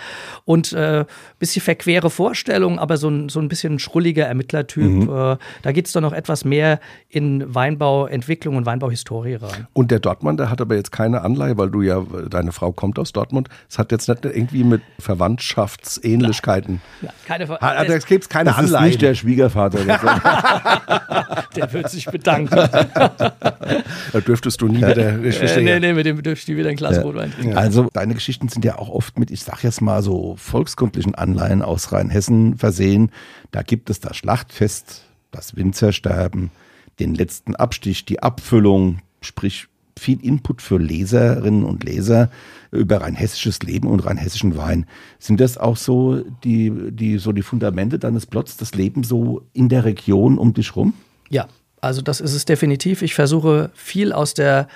Und 0.45 0.73
äh, 0.73 1.05
bisschen 1.37 1.61
verquere 1.61 2.09
Vorstellungen, 2.09 2.79
aber 2.79 2.97
so 2.97 3.09
ein, 3.09 3.29
so 3.29 3.39
ein 3.39 3.47
bisschen 3.47 3.77
schrulliger 3.77 4.25
Ermittlertyp. 4.25 5.03
Äh, 5.03 5.37
da 5.61 5.71
geht 5.71 5.85
es 5.85 5.91
doch 5.91 6.01
noch 6.01 6.13
etwas 6.13 6.45
mehr 6.45 6.79
in 7.09 7.53
Weinbauentwicklung 7.53 8.55
und 8.55 8.65
Weinbauhistorie 8.65 9.35
rein. 9.35 9.67
Und 9.73 9.91
der 9.91 9.99
Dortmunder 9.99 10.49
hat 10.49 10.59
aber 10.59 10.75
jetzt 10.75 10.91
keine 10.91 11.21
Anleihe, 11.43 11.57
weil 11.57 11.69
du 11.69 11.81
ja, 11.81 12.01
deine 12.29 12.51
Frau 12.51 12.71
kommt 12.71 12.97
aus 12.99 13.11
Dortmund. 13.11 13.49
Es 13.69 13.77
hat 13.77 13.91
jetzt 13.91 14.07
nicht 14.07 14.23
irgendwie 14.25 14.63
mit 14.63 14.81
Verwandtschaftsähnlichkeiten. 14.99 16.81
Ja, 17.01 17.09
keine 17.25 17.47
Ver 17.47 17.59
Ha- 17.61 17.83
Da 17.83 17.97
gibt 17.99 18.23
es 18.23 18.29
keine 18.29 18.49
Das 18.51 18.59
ist 18.59 18.65
Anleihen. 18.67 18.85
nicht 18.87 19.01
der 19.01 19.15
Schwiegervater. 19.15 19.79
der 21.55 21.73
wird 21.73 21.89
sich 21.89 22.05
bedanken. 22.05 22.55
da 22.55 24.19
dürftest 24.25 24.61
du 24.61 24.67
nie 24.67 24.77
wieder. 24.77 25.19
Ich 25.23 25.41
äh, 25.41 25.61
nee, 25.61 25.79
nee, 25.79 25.93
mit 25.93 26.05
dem 26.05 26.21
dürfte 26.21 26.51
ich 26.51 26.57
wieder 26.57 26.69
ein 26.69 26.75
Glas 26.75 27.03
Rotwein 27.03 27.31
trinken. 27.31 27.57
Also 27.57 27.89
deine 27.93 28.13
Geschichten 28.13 28.47
sind 28.47 28.63
ja 28.65 28.77
auch 28.77 28.89
oft 28.89 29.19
mit, 29.19 29.31
ich 29.31 29.43
sag 29.43 29.63
jetzt 29.63 29.81
mal 29.81 30.01
so 30.01 30.35
volkskundlichen 30.37 31.15
Anleihen 31.15 31.61
aus 31.61 31.91
Rheinhessen 31.91 32.57
versehen. 32.57 33.11
Da 33.51 33.61
gibt 33.61 33.89
es 33.89 33.99
das 33.99 34.15
Schlachtfest, 34.17 35.03
das 35.31 35.55
Winzersterben, 35.55 36.51
den 36.99 37.15
letzten 37.15 37.55
Abstich, 37.55 38.05
die 38.05 38.21
Abfüllung, 38.21 38.99
sprich 39.21 39.67
viel 40.03 40.23
Input 40.23 40.61
für 40.61 40.77
Leserinnen 40.77 41.63
und 41.63 41.83
Leser 41.83 42.29
über 42.71 43.01
rheinhessisches 43.01 43.59
Leben 43.63 43.87
und 43.87 44.01
rheinhessischen 44.01 44.57
Wein. 44.57 44.85
Sind 45.19 45.39
das 45.39 45.57
auch 45.57 45.77
so 45.77 46.23
die, 46.43 46.71
die, 46.91 47.17
so 47.17 47.31
die 47.31 47.41
Fundamente 47.41 47.97
deines 47.97 48.25
Plots, 48.25 48.57
das 48.57 48.75
Leben 48.75 49.03
so 49.03 49.43
in 49.53 49.69
der 49.69 49.85
Region 49.85 50.37
um 50.37 50.53
dich 50.53 50.75
rum? 50.75 50.93
Ja, 51.29 51.47
also 51.81 52.01
das 52.01 52.21
ist 52.21 52.33
es 52.33 52.45
definitiv. 52.45 53.01
Ich 53.01 53.15
versuche 53.15 53.71
viel 53.73 54.13
aus 54.13 54.33
der, 54.33 54.67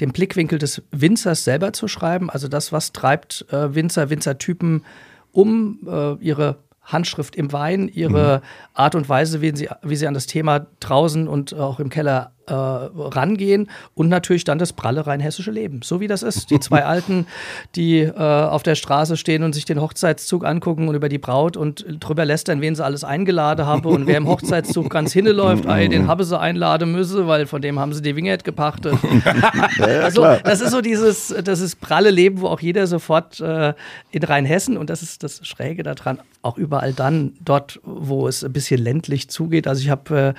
dem 0.00 0.12
Blickwinkel 0.12 0.58
des 0.58 0.82
Winzers 0.90 1.44
selber 1.44 1.72
zu 1.72 1.88
schreiben. 1.88 2.30
Also 2.30 2.48
das, 2.48 2.72
was 2.72 2.92
treibt 2.92 3.46
äh, 3.50 3.74
Winzer, 3.74 4.10
Winzertypen 4.10 4.84
um 5.32 5.80
äh, 5.86 6.14
ihre 6.14 6.58
Handschrift 6.82 7.34
im 7.34 7.52
Wein, 7.52 7.88
ihre 7.88 8.42
Art 8.72 8.94
und 8.94 9.08
Weise, 9.08 9.42
wie 9.42 9.54
sie, 9.54 9.68
wie 9.82 9.96
sie 9.96 10.06
an 10.06 10.14
das 10.14 10.26
Thema 10.26 10.66
draußen 10.80 11.26
und 11.26 11.52
auch 11.52 11.80
im 11.80 11.90
Keller 11.90 12.32
äh, 12.46 12.52
rangehen 12.52 13.68
und 13.94 14.08
natürlich 14.08 14.44
dann 14.44 14.58
das 14.58 14.72
pralle 14.72 15.06
rheinhessische 15.06 15.50
Leben, 15.50 15.80
so 15.82 16.00
wie 16.00 16.06
das 16.06 16.22
ist. 16.22 16.50
Die 16.50 16.60
zwei 16.60 16.84
Alten, 16.86 17.26
die 17.74 18.00
äh, 18.00 18.12
auf 18.12 18.62
der 18.62 18.74
Straße 18.74 19.16
stehen 19.16 19.42
und 19.42 19.52
sich 19.52 19.64
den 19.64 19.80
Hochzeitszug 19.80 20.44
angucken 20.44 20.88
und 20.88 20.94
über 20.94 21.08
die 21.08 21.18
Braut 21.18 21.56
und 21.56 21.84
drüber 22.00 22.24
lästern, 22.24 22.60
wen 22.60 22.74
sie 22.74 22.84
alles 22.84 23.04
eingeladen 23.04 23.66
haben 23.66 23.86
und 23.86 24.06
wer 24.06 24.16
im 24.16 24.28
Hochzeitszug 24.28 24.90
ganz 24.90 25.12
hinläuft, 25.12 25.64
ey, 25.68 25.88
den 25.88 26.06
habe 26.06 26.24
sie 26.24 26.38
einladen 26.38 26.92
müssen, 26.92 27.26
weil 27.26 27.46
von 27.46 27.62
dem 27.62 27.78
haben 27.78 27.92
sie 27.92 28.02
die 28.02 28.14
Wingert 28.16 28.44
gepachtet. 28.44 28.94
also, 29.80 30.22
das 30.44 30.60
ist 30.60 30.70
so 30.70 30.80
dieses, 30.80 31.34
das 31.44 31.60
ist 31.60 31.80
pralle 31.80 32.10
Leben, 32.10 32.40
wo 32.40 32.48
auch 32.48 32.60
jeder 32.60 32.86
sofort 32.86 33.40
äh, 33.40 33.74
in 34.10 34.22
Rheinhessen 34.22 34.76
und 34.76 34.90
das 34.90 35.02
ist 35.02 35.22
das 35.22 35.46
Schräge 35.46 35.82
daran, 35.82 36.20
auch 36.42 36.58
überall 36.58 36.92
dann 36.92 37.32
dort, 37.44 37.80
wo 37.82 38.28
es 38.28 38.44
ein 38.44 38.52
bisschen 38.52 38.80
ländlich 38.80 39.28
zugeht. 39.28 39.66
Also 39.66 39.82
ich 39.82 39.90
habe 39.90 40.34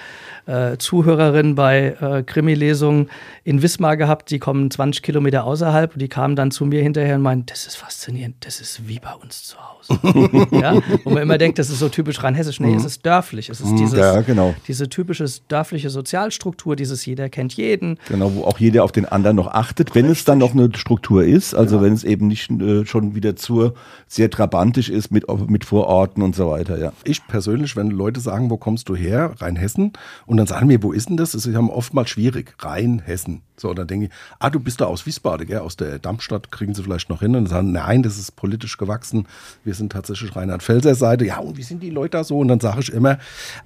äh, 0.48 0.72
äh, 0.72 0.78
Zuhörerinnen 0.78 1.56
bei 1.56 1.97
äh, 2.02 2.24
Krimi-Lesungen 2.24 3.10
in 3.44 3.62
Wismar 3.62 3.98
gehabt, 3.98 4.30
die 4.32 4.40
kommen 4.40 4.70
20 4.70 5.02
Kilometer 5.04 5.44
außerhalb 5.46 5.94
und 5.94 6.02
die 6.02 6.08
kamen 6.08 6.36
dann 6.36 6.52
zu 6.52 6.66
mir 6.66 6.82
hinterher 6.82 7.16
und 7.16 7.22
meinen, 7.22 7.46
das 7.46 7.68
ist 7.68 7.76
faszinierend, 7.76 8.36
das 8.42 8.62
ist 8.62 8.88
wie 8.88 9.00
bei 9.00 9.14
uns 9.14 9.44
zu 9.44 9.58
Hause. 9.58 9.78
ja? 10.52 10.80
Wo 11.04 11.12
man 11.12 11.24
immer 11.24 11.38
denkt, 11.38 11.60
das 11.60 11.70
ist 11.70 11.80
so 11.80 11.90
typisch 11.90 12.24
rheinhessisch. 12.24 12.60
Nee, 12.60 12.76
es 12.76 12.86
ist 12.86 13.06
dörflich. 13.06 13.50
Es 13.50 13.62
ist 13.62 13.74
dieses, 13.78 13.98
Ja, 13.98 14.22
genau. 14.22 14.54
diese 14.68 14.90
typische 14.90 15.26
dörfliche 15.48 15.90
Sozialstruktur, 15.90 16.76
dieses 16.76 17.06
jeder 17.06 17.30
kennt 17.30 17.54
jeden. 17.54 17.98
Genau, 18.08 18.34
wo 18.36 18.44
auch 18.44 18.60
jeder 18.60 18.84
auf 18.84 18.92
den 18.92 19.06
anderen 19.06 19.36
noch 19.36 19.48
achtet, 19.48 19.96
wenn 19.96 20.06
es 20.06 20.26
dann 20.26 20.38
noch 20.38 20.54
eine 20.54 20.70
Struktur 20.76 21.24
ist, 21.24 21.54
also 21.54 21.82
wenn 21.82 21.94
es 21.94 22.04
eben 22.04 22.28
nicht 22.28 22.52
äh, 22.52 22.86
schon 22.86 23.16
wieder 23.16 23.36
zu 23.36 23.72
sehr 24.08 24.30
trabantisch 24.30 24.90
ist 24.90 25.12
mit, 25.12 25.26
mit 25.50 25.66
Vororten 25.66 26.24
und 26.24 26.36
so 26.36 26.50
weiter, 26.50 26.78
ja. 26.78 26.94
Ich 27.04 27.26
persönlich, 27.28 27.76
wenn 27.76 27.90
Leute 27.90 28.20
sagen, 28.20 28.50
wo 28.50 28.58
kommst 28.58 28.90
du 28.90 28.96
her? 28.96 29.34
Rheinhessen. 29.38 29.94
Und 30.26 30.38
dann 30.38 30.48
sagen 30.48 30.68
mir, 30.68 30.82
wo 30.84 30.92
ist 30.92 31.10
denn 31.10 31.18
das? 31.18 31.32
Das 31.32 31.46
ist 31.46 31.54
ja 31.54 31.60
oftmals 31.88 32.10
schwierig. 32.10 32.54
Rheinhessen. 32.60 33.44
So, 33.56 33.70
und 33.70 33.80
dann 33.80 33.88
denke 33.88 34.08
ich, 34.08 34.12
ah, 34.40 34.50
du 34.50 34.60
bist 34.60 34.82
da 34.82 34.86
aus 34.86 35.06
Wiesbaden, 35.06 35.48
gell? 35.48 35.60
aus 35.60 35.78
der 35.78 36.00
Dammstadt, 36.00 36.52
kriegen 36.52 36.74
sie 36.74 36.84
vielleicht 36.84 37.10
noch 37.10 37.22
hin. 37.22 37.36
Und 37.36 37.48
sagen, 37.48 37.72
nein, 37.72 38.04
das 38.04 38.18
ist 38.18 38.36
politisch 38.36 38.78
gewachsen. 38.78 39.26
Wir 39.64 39.74
sind 39.74 39.94
tatsächlich 39.94 40.36
Rheinland-Pfälzer 40.36 40.96
Seite. 40.96 41.26
Ja, 41.26 41.40
und 41.40 41.58
wie 41.58 41.64
sind 41.64 41.82
die 41.82 41.90
Leute 41.90 42.18
da 42.18 42.24
so? 42.26 42.40
Und 42.40 42.50
dann 42.50 42.60
sage 42.60 42.82
ich 42.82 42.92
immer, 42.92 43.20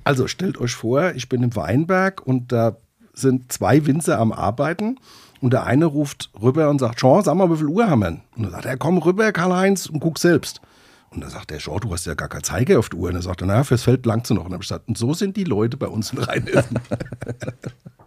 also 0.04 0.28
stellt 0.28 0.60
euch 0.60 0.76
vor, 0.76 1.14
ich 1.16 1.30
bin 1.30 1.42
im 1.42 1.56
Weinberg 1.56 2.26
und 2.26 2.52
da 2.52 2.78
sind 3.14 3.52
zwei 3.52 3.86
Winzer 3.88 4.20
am 4.20 4.32
Arbeiten. 4.32 4.98
Und 5.42 5.54
der 5.54 5.66
eine 5.66 5.86
ruft 5.86 6.30
rüber 6.40 6.70
und 6.70 6.80
sagt, 6.80 7.00
Jean, 7.00 7.24
sag 7.24 7.36
mal, 7.36 7.50
wie 7.52 7.58
viel 7.58 7.66
Uhr 7.66 7.90
haben 7.90 8.02
wir? 8.02 8.12
denn?" 8.12 8.22
Und 8.36 8.44
dann 8.44 8.52
sagt 8.52 8.66
er, 8.66 8.78
komm 8.78 9.00
rüber, 9.00 9.32
Karl-Heinz, 9.32 9.88
und 9.88 10.00
guck 10.00 10.20
selbst. 10.20 10.62
Und 11.14 11.22
dann 11.22 11.30
sagt 11.30 11.50
der, 11.52 11.58
Jean, 11.58 11.78
du 11.82 11.92
hast 11.92 12.06
ja 12.06 12.14
gar 12.14 12.30
keinen 12.30 12.44
Zeiger 12.44 12.80
auf 12.80 12.88
der 12.88 12.98
Uhr. 13.00 13.10
Und 13.10 13.16
er 13.16 13.22
sagt, 13.22 13.42
na, 13.46 13.64
fürs 13.66 13.84
Feld 13.84 14.06
langt 14.06 14.28
sie 14.28 14.34
noch. 14.34 14.46
Und 14.46 14.52
dann 14.52 14.54
habe 14.54 14.64
ich 14.64 14.70
gesagt, 14.70 14.88
und 14.88 14.98
so 14.98 15.14
sind 15.14 15.36
die 15.36 15.44
Leute 15.44 15.76
bei 15.76 15.88
uns 15.88 16.12
in 16.14 16.20
Rheinhessen. 16.20 16.80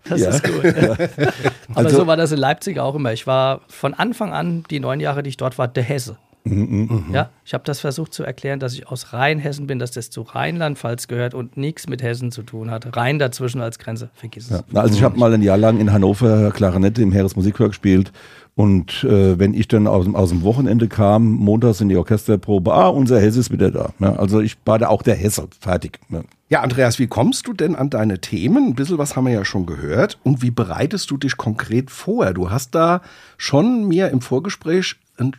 Das 0.07 0.21
Ja. 0.21 0.29
ist 0.29 0.45
gut. 0.45 0.63
Aber 1.71 1.77
Also- 1.77 1.97
so 1.97 2.07
war 2.07 2.19
das 2.19 2.31
in 2.31 2.37
Leipzig 2.39 2.79
auch 2.79 2.95
immer. 2.95 3.15
Ich 3.15 3.27
war 3.27 3.63
von 3.69 3.95
Anfang 3.95 4.35
an, 4.35 4.63
die 4.69 4.79
neun 4.79 5.01
Jahre, 5.01 5.23
die 5.23 5.31
ich 5.31 5.39
dort 5.39 5.57
war, 5.57 5.67
der 5.67 5.83
Hesse. 5.83 6.19
Ja, 6.47 7.31
ich 7.45 7.55
habe 7.55 7.65
das 7.65 7.81
versucht 7.81 8.13
zu 8.13 8.23
erklären, 8.23 8.61
dass 8.61 8.75
ich 8.75 8.87
aus 8.87 9.15
Rheinhessen 9.15 9.67
bin, 9.67 9.79
dass 9.79 9.93
das 9.93 10.11
zu 10.11 10.21
Rheinland-Pfalz 10.23 11.09
gehört 11.09 11.33
und 11.33 11.57
nichts 11.57 11.89
mit 11.89 12.03
Hessen 12.03 12.31
zu 12.31 12.43
tun 12.43 12.71
hat. 12.71 12.95
Rhein 12.97 13.19
dazwischen 13.19 13.63
als 13.63 13.79
Grenze. 13.79 14.11
Vergiss 14.15 14.51
es. 14.51 14.63
Ja. 14.71 14.81
Also 14.81 14.95
ich 14.95 15.03
habe 15.03 15.19
mal 15.19 15.33
ein 15.33 15.41
Jahr 15.41 15.57
lang 15.57 15.81
in 15.81 15.91
Hannover 15.91 16.51
Klarinette 16.51 17.01
im 17.01 17.13
Heeresmusikchor 17.13 17.69
gespielt 17.69 18.13
und 18.57 19.05
äh, 19.05 19.39
wenn 19.39 19.55
ich 19.55 19.69
dann 19.69 19.87
aus, 19.87 20.05
dem- 20.05 20.15
aus 20.15 20.29
dem 20.29 20.43
Wochenende 20.43 20.87
kam, 20.87 21.25
montags 21.33 21.81
in 21.81 21.89
die 21.89 21.97
Orchesterprobe, 21.97 22.75
ah, 22.75 22.89
unser 22.89 23.19
Hesse 23.21 23.41
ist 23.41 23.51
wieder 23.51 23.71
da. 23.71 23.95
Ja, 23.99 24.17
also 24.17 24.41
ich 24.41 24.59
war 24.67 24.79
da 24.79 24.89
auch 24.89 25.01
der 25.03 25.15
Hesse, 25.15 25.49
fertig. 25.61 25.99
Ja. 26.11 26.21
Ja, 26.51 26.61
Andreas, 26.61 26.99
wie 26.99 27.07
kommst 27.07 27.47
du 27.49 27.55
denn 27.55 27.75
an 27.75 27.89
deine 27.89 28.21
Themen? 28.21 28.69
Ein 28.69 28.75
bisschen 28.75 28.99
was 28.99 29.17
haben 29.17 29.25
wir 29.27 29.33
ja 29.33 29.47
schon 29.47 29.65
gehört. 29.65 30.19
Und 30.25 30.43
wie 30.43 30.51
bereitest 30.51 31.11
du 31.11 31.17
dich 31.17 31.39
konkret 31.39 31.91
vor? 31.91 32.33
Du 32.35 32.51
hast 32.51 32.75
da 32.75 33.01
schon 33.39 33.89
mir 33.89 34.11
im 34.11 34.21
Vorgespräch 34.21 34.97
ein 35.17 35.33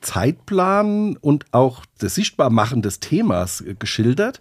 Zeitplan 0.00 1.16
und 1.16 1.46
auch 1.52 1.84
das 1.98 2.14
Sichtbarmachen 2.14 2.82
des 2.82 3.00
Themas 3.00 3.60
äh, 3.60 3.74
geschildert. 3.78 4.40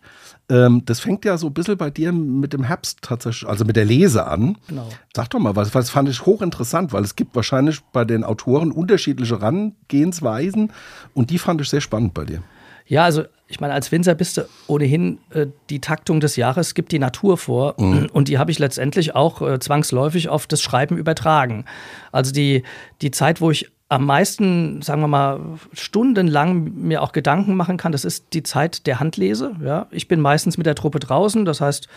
Ähm, 0.50 0.84
das 0.86 1.00
fängt 1.00 1.26
ja 1.26 1.38
so 1.38 1.48
ein 1.48 1.54
bisschen 1.54 1.78
bei 1.78 1.90
dir 1.90 2.12
mit 2.12 2.54
dem 2.54 2.64
Herbst 2.64 3.00
tatsächlich, 3.02 3.48
also 3.48 3.66
mit 3.66 3.76
der 3.76 3.86
Lese 3.86 4.26
an. 4.26 4.58
Genau. 4.68 4.88
Sag 5.16 5.30
doch 5.30 5.40
mal, 5.40 5.56
was, 5.56 5.76
was 5.76 5.90
fand 5.90 6.10
ich 6.10 6.26
hochinteressant, 6.26 6.94
weil 6.94 7.04
es 7.04 7.16
gibt 7.16 7.36
wahrscheinlich 7.36 7.82
bei 7.94 8.06
den 8.06 8.24
Autoren 8.24 8.72
unterschiedliche 8.72 9.40
Herangehensweisen 9.40 10.72
und 11.14 11.30
die 11.30 11.38
fand 11.38 11.62
ich 11.62 11.70
sehr 11.70 11.82
spannend 11.82 12.14
bei 12.14 12.26
dir. 12.26 12.42
Ja, 12.88 13.04
also 13.04 13.24
ich 13.48 13.60
meine, 13.60 13.74
als 13.74 13.92
Winzer 13.92 14.16
bist 14.16 14.38
du 14.38 14.48
ohnehin 14.68 15.20
äh, 15.32 15.46
die 15.70 15.80
Taktung 15.80 16.20
des 16.20 16.36
Jahres, 16.36 16.74
gibt 16.74 16.92
die 16.92 17.00
Natur 17.00 17.38
vor 17.38 17.76
mhm. 17.78 18.10
und 18.14 18.28
die 18.28 18.40
habe 18.40 18.52
ich 18.52 18.60
letztendlich 18.60 19.16
auch 19.16 19.42
äh, 19.42 19.60
zwangsläufig 19.60 20.30
auf 20.30 20.48
das 20.48 20.62
Schreiben 20.62 20.98
übertragen. 20.98 21.66
Also 22.12 22.32
die, 22.32 22.64
die 23.02 23.12
Zeit, 23.12 23.42
wo 23.42 23.52
ich 23.52 23.72
am 23.90 24.06
meisten, 24.06 24.82
sagen 24.84 25.02
wir 25.02 25.08
mal, 25.08 25.40
stundenlang 25.74 26.72
mir 26.76 27.02
auch 27.02 27.12
Gedanken 27.12 27.56
machen 27.56 27.78
kann, 27.78 27.92
das 27.92 28.06
ist 28.06 28.34
die 28.34 28.44
Zeit 28.44 28.86
der 28.86 29.00
Handlese. 29.00 29.56
Ja? 29.64 29.88
Ich 29.90 30.08
bin 30.08 30.22
meistens 30.22 30.58
mit 30.58 30.68
der 30.68 30.76
Truppe 30.76 31.00
draußen, 31.00 31.44
das 31.44 31.60
heißt 31.60 31.88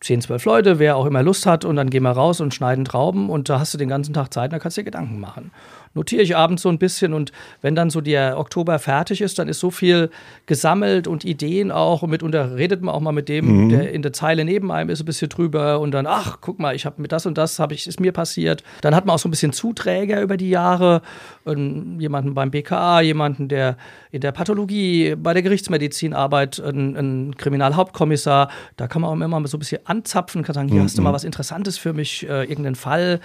10, 0.00 0.22
12 0.22 0.44
Leute, 0.44 0.78
wer 0.78 0.96
auch 0.96 1.06
immer 1.06 1.22
Lust 1.22 1.46
hat 1.46 1.64
und 1.64 1.76
dann 1.76 1.90
gehen 1.90 2.02
wir 2.02 2.12
raus 2.12 2.40
und 2.40 2.54
schneiden 2.54 2.84
Trauben 2.84 3.30
und 3.30 3.48
da 3.48 3.58
hast 3.58 3.72
du 3.72 3.78
den 3.78 3.88
ganzen 3.88 4.12
Tag 4.14 4.32
Zeit, 4.32 4.52
da 4.52 4.58
kannst 4.58 4.76
du 4.76 4.82
dir 4.82 4.86
Gedanken 4.86 5.18
machen 5.18 5.50
notiere 5.94 6.22
ich 6.22 6.36
abends 6.36 6.62
so 6.62 6.68
ein 6.68 6.78
bisschen 6.78 7.12
und 7.12 7.32
wenn 7.62 7.74
dann 7.74 7.90
so 7.90 8.00
der 8.00 8.38
Oktober 8.38 8.78
fertig 8.78 9.20
ist, 9.20 9.38
dann 9.38 9.48
ist 9.48 9.58
so 9.58 9.70
viel 9.70 10.10
gesammelt 10.46 11.08
und 11.08 11.24
Ideen 11.24 11.72
auch 11.72 12.02
und 12.02 12.10
mitunter 12.10 12.56
redet 12.56 12.80
man 12.82 12.94
auch 12.94 13.00
mal 13.00 13.12
mit 13.12 13.28
dem, 13.28 13.64
mhm. 13.64 13.68
der 13.70 13.92
in 13.92 14.02
der 14.02 14.12
Zeile 14.12 14.44
neben 14.44 14.70
einem 14.70 14.90
ist, 14.90 15.00
ein 15.00 15.04
bisschen 15.04 15.28
drüber 15.28 15.80
und 15.80 15.90
dann, 15.90 16.06
ach, 16.06 16.38
guck 16.40 16.60
mal, 16.60 16.76
ich 16.76 16.86
habe 16.86 17.02
mit 17.02 17.10
das 17.10 17.26
und 17.26 17.36
das 17.36 17.58
habe 17.58 17.74
ich, 17.74 17.88
ist 17.88 17.98
mir 17.98 18.12
passiert. 18.12 18.62
Dann 18.82 18.94
hat 18.94 19.04
man 19.04 19.14
auch 19.14 19.18
so 19.18 19.28
ein 19.28 19.32
bisschen 19.32 19.52
Zuträger 19.52 20.20
über 20.22 20.36
die 20.36 20.50
Jahre, 20.50 21.02
jemanden 21.44 22.34
beim 22.34 22.50
BKA, 22.52 23.00
jemanden, 23.00 23.48
der 23.48 23.76
in 24.12 24.20
der 24.20 24.32
Pathologie, 24.32 25.16
bei 25.16 25.32
der 25.34 25.42
Gerichtsmedizin 25.42 26.14
arbeitet, 26.14 26.64
ein, 26.64 26.96
ein 26.96 27.36
Kriminalhauptkommissar, 27.36 28.50
da 28.76 28.86
kann 28.86 29.02
man 29.02 29.10
auch 29.10 29.24
immer 29.24 29.46
so 29.48 29.56
ein 29.56 29.60
bisschen 29.60 29.84
anzapfen, 29.86 30.42
kann 30.42 30.54
sagen, 30.54 30.68
hier 30.68 30.80
mhm. 30.80 30.84
hast 30.84 30.98
du 30.98 31.02
mal 31.02 31.12
was 31.12 31.24
Interessantes 31.24 31.78
für 31.78 31.92
mich, 31.92 32.28
äh, 32.28 32.44
irgendeinen 32.44 32.76
Fall. 32.76 33.20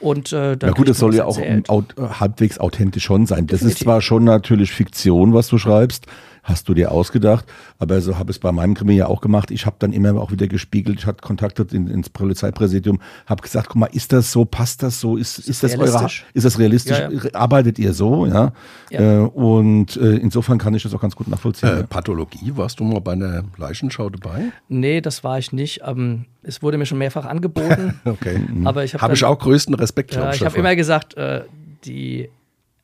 Und, 0.00 0.32
äh, 0.32 0.56
ja 0.60 0.70
gut, 0.72 0.88
es 0.88 0.98
soll 0.98 1.14
ja 1.14 1.24
auch 1.24 1.38
aut 1.68 1.94
halbwegs 2.20 2.58
authentisch 2.58 3.04
schon 3.04 3.26
sein. 3.26 3.46
Das 3.46 3.60
Definitiv. 3.60 3.80
ist 3.80 3.84
zwar 3.84 4.00
schon 4.00 4.24
natürlich 4.24 4.72
Fiktion, 4.72 5.34
was 5.34 5.48
du 5.48 5.58
schreibst, 5.58 6.06
hast 6.44 6.68
du 6.68 6.74
dir 6.74 6.92
ausgedacht. 6.92 7.46
Aber 7.78 8.00
so 8.00 8.18
habe 8.18 8.30
ich 8.30 8.36
es 8.36 8.40
bei 8.40 8.52
meinem 8.52 8.74
Krimi 8.74 8.94
ja 8.94 9.06
auch 9.06 9.20
gemacht. 9.20 9.50
Ich 9.50 9.66
habe 9.66 9.76
dann 9.78 9.92
immer 9.92 10.20
auch 10.20 10.30
wieder 10.30 10.46
gespiegelt, 10.46 11.00
ich 11.00 11.06
hatte 11.06 11.22
kontaktiert 11.22 11.72
in, 11.72 11.88
ins 11.88 12.10
Polizeipräsidium, 12.10 13.00
habe 13.26 13.42
gesagt, 13.42 13.70
guck 13.70 13.76
mal, 13.76 13.86
ist 13.86 14.12
das 14.12 14.30
so, 14.30 14.44
passt 14.44 14.82
das 14.82 15.00
so, 15.00 15.16
ist, 15.16 15.38
ist, 15.38 15.48
ist 15.48 15.62
das 15.64 15.76
eure, 15.76 16.08
ist 16.34 16.44
das 16.44 16.58
realistisch, 16.58 16.98
ja, 16.98 17.10
ja. 17.10 17.34
arbeitet 17.34 17.78
ihr 17.78 17.94
so, 17.94 18.26
ja? 18.26 18.52
ja. 18.90 19.22
Äh, 19.22 19.26
und 19.26 19.96
äh, 19.96 20.16
insofern 20.16 20.58
kann 20.58 20.74
ich 20.74 20.82
das 20.82 20.94
auch 20.94 21.00
ganz 21.00 21.16
gut 21.16 21.28
nachvollziehen. 21.28 21.80
Äh, 21.80 21.84
Pathologie, 21.84 22.52
warst 22.54 22.78
du 22.78 22.84
mal 22.84 23.00
bei 23.00 23.12
einer 23.12 23.44
Leichenschau 23.56 24.10
dabei? 24.10 24.52
Nee, 24.68 25.00
das 25.00 25.24
war 25.24 25.38
ich 25.38 25.52
nicht. 25.52 25.80
Ähm, 25.84 26.26
es 26.42 26.62
wurde 26.62 26.76
mir 26.76 26.86
schon 26.86 26.98
mehrfach 26.98 27.24
angeboten. 27.24 28.00
okay. 28.04 28.40
Aber 28.64 28.84
ich 28.84 28.94
habe 28.94 29.02
hab 29.02 29.12
ich 29.12 29.24
auch 29.24 29.38
größten 29.38 29.74
Respekt. 29.74 30.14
Ja, 30.14 30.32
ich 30.32 30.44
habe 30.44 30.58
immer 30.58 30.76
gesagt, 30.76 31.16
äh, 31.16 31.42
die 31.84 32.30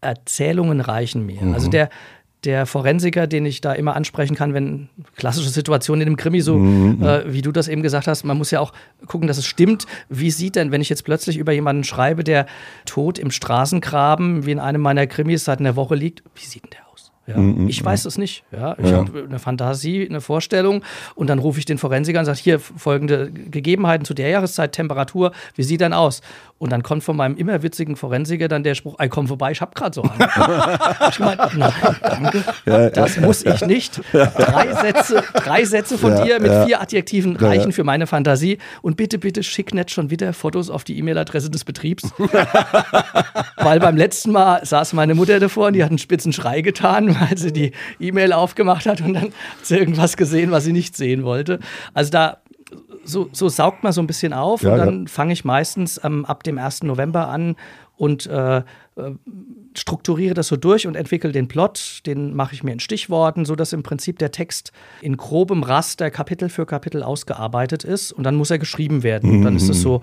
Erzählungen 0.01 0.81
reichen 0.81 1.27
mir. 1.27 1.43
Mhm. 1.43 1.55
Also 1.55 1.69
der 1.69 1.91
der 2.45 2.65
Forensiker, 2.65 3.27
den 3.27 3.45
ich 3.45 3.61
da 3.61 3.73
immer 3.73 3.95
ansprechen 3.95 4.35
kann, 4.35 4.55
wenn 4.55 4.89
klassische 5.17 5.51
Situationen 5.51 6.03
in 6.03 6.15
dem 6.15 6.17
Krimi, 6.17 6.41
so 6.41 6.57
mhm. 6.57 7.03
äh, 7.03 7.33
wie 7.33 7.43
du 7.43 7.53
das 7.53 7.69
eben 7.69 7.83
gesagt 7.83 8.07
hast, 8.07 8.25
man 8.25 8.39
muss 8.39 8.51
ja 8.51 8.61
auch 8.61 8.73
gucken, 9.07 9.29
dass 9.29 9.37
es 9.37 9.47
stimmt. 9.47 9.87
Wie 10.09 10.31
sieht 10.31 10.57
denn, 10.57 10.73
wenn 10.73 10.81
ich 10.81 10.89
jetzt 10.89 11.05
plötzlich 11.05 11.37
über 11.37 11.53
jemanden 11.53 11.85
schreibe, 11.85 12.25
der 12.25 12.47
tot 12.87 13.19
im 13.19 13.31
Straßengraben, 13.31 14.47
wie 14.47 14.53
in 14.53 14.59
einem 14.59 14.81
meiner 14.81 15.07
Krimis 15.07 15.45
seit 15.45 15.61
einer 15.61 15.77
Woche 15.77 15.95
liegt, 15.95 16.23
wie 16.35 16.47
sieht 16.47 16.65
denn 16.65 16.71
der 16.71 16.89
aus? 16.91 17.13
Ja. 17.27 17.37
Mm, 17.37 17.65
mm, 17.65 17.69
ich 17.69 17.85
weiß 17.85 18.07
es 18.07 18.19
nicht. 18.19 18.45
Ja. 18.53 18.77
Ich 18.79 18.91
ja. 18.91 18.97
habe 18.99 19.25
eine 19.29 19.39
Fantasie, 19.39 20.07
eine 20.09 20.21
Vorstellung 20.21 20.83
und 21.15 21.29
dann 21.29 21.39
rufe 21.39 21.59
ich 21.59 21.67
den 21.67 21.79
Forensiker 21.79 22.19
und 22.19 22.25
sage, 22.25 22.39
hier 22.39 22.59
folgende 22.59 23.31
Gegebenheiten 23.31 24.05
zu 24.05 24.15
der 24.15 24.31
Jahreszeit, 24.31 24.73
Temperatur, 24.73 25.33
wie 25.55 25.63
sieht 25.63 25.81
denn 25.81 25.93
aus? 25.93 26.23
Und 26.61 26.73
dann 26.73 26.83
kommt 26.83 27.03
von 27.03 27.17
meinem 27.17 27.39
immer 27.39 27.63
witzigen 27.63 27.97
Forensiker 27.97 28.47
dann 28.47 28.63
der 28.63 28.75
Spruch, 28.75 28.97
ey, 28.99 29.09
komm 29.09 29.27
vorbei, 29.29 29.51
ich 29.51 29.63
habe 29.63 29.73
gerade 29.75 29.95
so 29.95 30.03
einen. 30.03 30.13
ich 31.11 31.19
meine, 31.19 31.49
nein, 31.57 31.73
danke, 32.03 32.45
ja, 32.67 32.91
das 32.91 33.19
muss 33.19 33.47
ich 33.47 33.65
nicht. 33.65 34.03
Drei 34.13 34.71
Sätze, 34.75 35.25
drei 35.33 35.65
Sätze 35.65 35.97
von 35.97 36.23
dir 36.23 36.39
mit 36.39 36.53
vier 36.67 36.83
Adjektiven 36.83 37.37
reichen 37.37 37.73
für 37.73 37.83
meine 37.83 38.07
Fantasie 38.07 38.59
und 38.83 38.99
bitte, 38.99 39.17
bitte 39.19 39.43
schick 39.43 39.73
nicht 39.73 39.91
schon 39.91 40.11
wieder 40.11 40.35
Fotos 40.35 40.69
auf 40.69 40.85
die 40.85 40.99
E-Mail-Adresse 40.99 41.49
des 41.49 41.65
Betriebs. 41.65 42.13
Weil 43.57 43.81
beim 43.81 43.97
letzten 43.97 44.31
Mal 44.31 44.63
saß 44.63 44.93
meine 44.93 45.15
Mutter 45.15 45.41
davor 45.41 45.69
und 45.69 45.73
die 45.73 45.83
hat 45.83 45.89
einen 45.89 45.99
spitzen 45.99 46.35
Schrei 46.35 46.61
getan, 46.61 47.17
weil 47.21 47.39
sie 47.39 47.55
die 47.55 47.73
E-Mail 47.99 48.35
aufgemacht 48.35 48.85
hat 48.85 49.01
und 49.01 49.15
dann 49.15 49.25
hat 49.25 49.33
sie 49.63 49.79
irgendwas 49.79 50.19
gesehen, 50.19 50.51
was 50.51 50.65
sie 50.65 50.73
nicht 50.73 50.95
sehen 50.95 51.25
wollte. 51.25 51.59
Also 51.95 52.11
da 52.11 52.43
so, 53.05 53.29
so 53.33 53.49
saugt 53.49 53.83
man 53.83 53.93
so 53.93 54.01
ein 54.01 54.07
bisschen 54.07 54.33
auf 54.33 54.63
ja, 54.63 54.73
und 54.73 54.79
dann 54.79 55.01
ja. 55.03 55.09
fange 55.09 55.33
ich 55.33 55.45
meistens 55.45 56.01
ähm, 56.05 56.25
ab 56.25 56.43
dem 56.43 56.59
1. 56.59 56.83
November 56.83 57.29
an 57.29 57.57
und 57.97 58.27
äh, 58.27 58.59
äh, 58.59 58.63
strukturiere 59.77 60.35
das 60.35 60.49
so 60.49 60.57
durch 60.57 60.87
und 60.87 60.97
entwickle 60.97 61.33
den 61.33 61.49
Plot, 61.49 62.01
den 62.07 62.35
mache 62.35 62.55
ich 62.55 62.63
mir 62.63 62.73
in 62.73 62.81
Stichworten, 62.81 63.45
sodass 63.45 63.73
im 63.73 63.83
Prinzip 63.83 64.19
der 64.19 64.33
Text 64.33 64.73
in 65.01 65.17
grobem 65.17 65.63
Raster 65.63 66.11
Kapitel 66.11 66.49
für 66.49 66.67
Kapitel 66.67 67.03
ausgearbeitet 67.03 67.85
ist 67.85 68.11
und 68.13 68.25
dann 68.25 68.37
muss 68.37 68.51
er 68.51 68.59
geschrieben 68.59 69.03
werden. 69.03 69.31
Und 69.31 69.43
dann 69.45 69.55
ist 69.55 69.69
es 69.69 69.79
mhm. 69.79 69.83
so, 69.83 70.01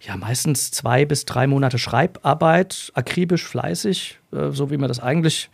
ja, 0.00 0.16
meistens 0.16 0.70
zwei 0.70 1.04
bis 1.04 1.26
drei 1.26 1.46
Monate 1.46 1.78
Schreibarbeit, 1.78 2.90
akribisch, 2.94 3.46
fleißig, 3.46 4.18
äh, 4.32 4.50
so 4.50 4.70
wie 4.70 4.78
man 4.78 4.88
das 4.88 5.00
eigentlich 5.00 5.50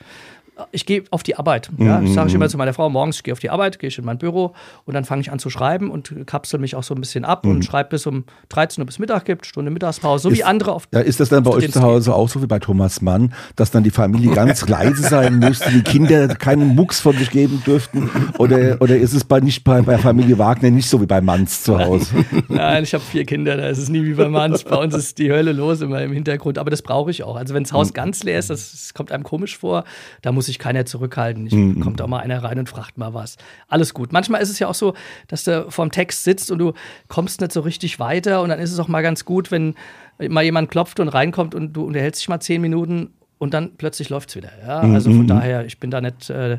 ich 0.73 0.87
gehe 0.87 1.05
auf 1.11 1.23
die 1.23 1.37
Arbeit. 1.37 1.71
Ja? 1.79 2.01
Das 2.01 2.15
sage 2.15 2.29
ich 2.29 2.35
immer 2.35 2.49
zu 2.49 2.59
meiner 2.59 2.73
Frau, 2.73 2.89
morgens, 2.89 3.17
ich 3.17 3.23
gehe 3.23 3.33
auf 3.33 3.41
die 3.41 3.51
Arbeit, 3.51 3.79
gehe 3.79 3.89
ich 3.89 3.99
in 3.99 4.05
mein 4.05 4.19
Büro 4.19 4.55
und 4.85 4.95
dann 4.95 5.05
fange 5.05 5.23
ich 5.23 5.33
an 5.33 5.39
zu 5.39 5.51
schreiben 5.51 5.91
und 5.91 6.15
kapsel 6.27 6.59
mich 6.59 6.77
auch 6.77 6.83
so 6.83 6.95
ein 6.95 7.01
bisschen 7.01 7.25
ab 7.25 7.45
mhm. 7.45 7.53
und 7.53 7.65
schreibe 7.65 7.91
bis 7.91 8.07
um 8.07 8.25
13 8.51 8.83
Uhr 8.83 8.87
bis 8.87 8.99
Mittag 8.99 9.25
gibt, 9.25 9.47
Stunde 9.47 9.71
Mittagspause, 9.71 10.23
so 10.23 10.29
ist, 10.31 10.39
wie 10.39 10.45
andere 10.45 10.73
auf 10.73 10.89
Ja, 10.93 11.01
ist 11.01 11.21
das 11.21 11.29
dann 11.29 11.43
bei 11.43 11.51
euch 11.51 11.71
zu 11.71 11.83
Hause 11.83 12.15
auch 12.15 12.29
so 12.29 12.43
wie 12.43 12.47
bei 12.47 12.59
Thomas 12.59 13.01
Mann, 13.01 13.33
dass 13.57 13.71
dann 13.71 13.83
die 13.83 13.91
Familie 13.91 14.35
ganz 14.35 14.69
leise 14.69 15.03
sein 15.03 15.39
müsste, 15.39 15.71
die 15.71 15.83
Kinder 15.83 16.29
keinen 16.29 16.75
Mucks 16.75 17.01
von 17.01 17.17
sich 17.17 17.31
geben 17.31 17.63
dürften? 17.65 18.11
Oder, 18.39 18.81
oder 18.81 18.97
ist 18.97 19.13
es 19.13 19.25
bei, 19.25 19.41
nicht 19.41 19.65
bei, 19.65 19.83
bei 19.83 19.99
Familie 19.99 20.39
Wagner 20.39 20.71
nicht 20.71 20.89
so 20.89 21.01
wie 21.01 21.07
bei 21.07 21.21
Manns 21.21 21.63
zu 21.63 21.79
Hause? 21.79 22.25
Nein, 22.49 22.85
ich 22.85 22.95
habe 22.95 23.05
vier 23.05 23.25
Kinder, 23.25 23.57
da 23.57 23.69
ist 23.69 23.79
es 23.79 23.89
nie 23.89 24.05
wie 24.05 24.15
bei 24.15 24.29
Manns. 24.29 24.65
Bei 24.65 24.77
uns 24.77 24.95
ist 24.95 25.19
die 25.19 25.31
Hölle 25.31 25.53
los 25.53 25.81
immer 25.81 26.03
im 26.03 26.13
Hintergrund, 26.13 26.59
aber 26.59 26.71
das 26.71 26.83
brauche 26.83 27.11
ich 27.11 27.23
auch. 27.23 27.37
Also 27.37 27.55
wenn 27.55 27.63
das 27.63 27.73
Haus 27.73 27.89
mhm. 27.89 27.95
ganz 27.95 28.23
leer 28.23 28.39
ist, 28.39 28.51
das, 28.51 28.73
das 28.73 28.95
kommt 28.95 29.13
einem 29.13 29.25
komisch 29.25 29.59
vor, 29.59 29.85
da 30.23 30.33
muss 30.33 30.49
sich 30.51 30.59
keiner 30.59 30.85
zurückhalten. 30.85 31.47
Ich, 31.47 31.55
mhm. 31.55 31.81
Kommt 31.81 32.03
auch 32.03 32.07
mal 32.07 32.19
einer 32.19 32.43
rein 32.43 32.59
und 32.59 32.69
fragt 32.69 32.99
mal 32.99 33.15
was. 33.15 33.37
Alles 33.69 33.95
gut. 33.95 34.13
Manchmal 34.13 34.43
ist 34.43 34.51
es 34.51 34.59
ja 34.59 34.69
auch 34.69 34.75
so, 34.75 34.95
dass 35.29 35.45
du 35.45 35.71
vorm 35.71 35.91
Text 35.91 36.25
sitzt 36.25 36.51
und 36.51 36.59
du 36.59 36.73
kommst 37.09 37.41
nicht 37.41 37.53
so 37.53 37.61
richtig 37.61 37.99
weiter 37.99 38.43
und 38.43 38.49
dann 38.51 38.59
ist 38.59 38.73
es 38.73 38.79
auch 38.79 38.89
mal 38.89 39.03
ganz 39.03 39.25
gut, 39.25 39.51
wenn 39.51 39.75
mal 40.19 40.45
jemand 40.45 40.71
klopft 40.71 41.01
und 41.01 41.09
reinkommt 41.09 41.55
und 41.55 41.73
du 41.73 41.85
unterhältst 41.85 42.21
dich 42.21 42.29
mal 42.29 42.41
zehn 42.41 42.61
Minuten 42.61 43.15
und 43.39 43.55
dann 43.55 43.77
plötzlich 43.77 44.11
läuft 44.11 44.31
es 44.31 44.37
wieder. 44.37 44.51
Ja? 44.67 44.83
Mhm. 44.83 44.95
Also 44.95 45.11
von 45.11 45.27
daher, 45.27 45.65
ich 45.65 45.79
bin 45.79 45.91
da 45.91 46.01
nicht 46.01 46.29
äh, 46.31 46.59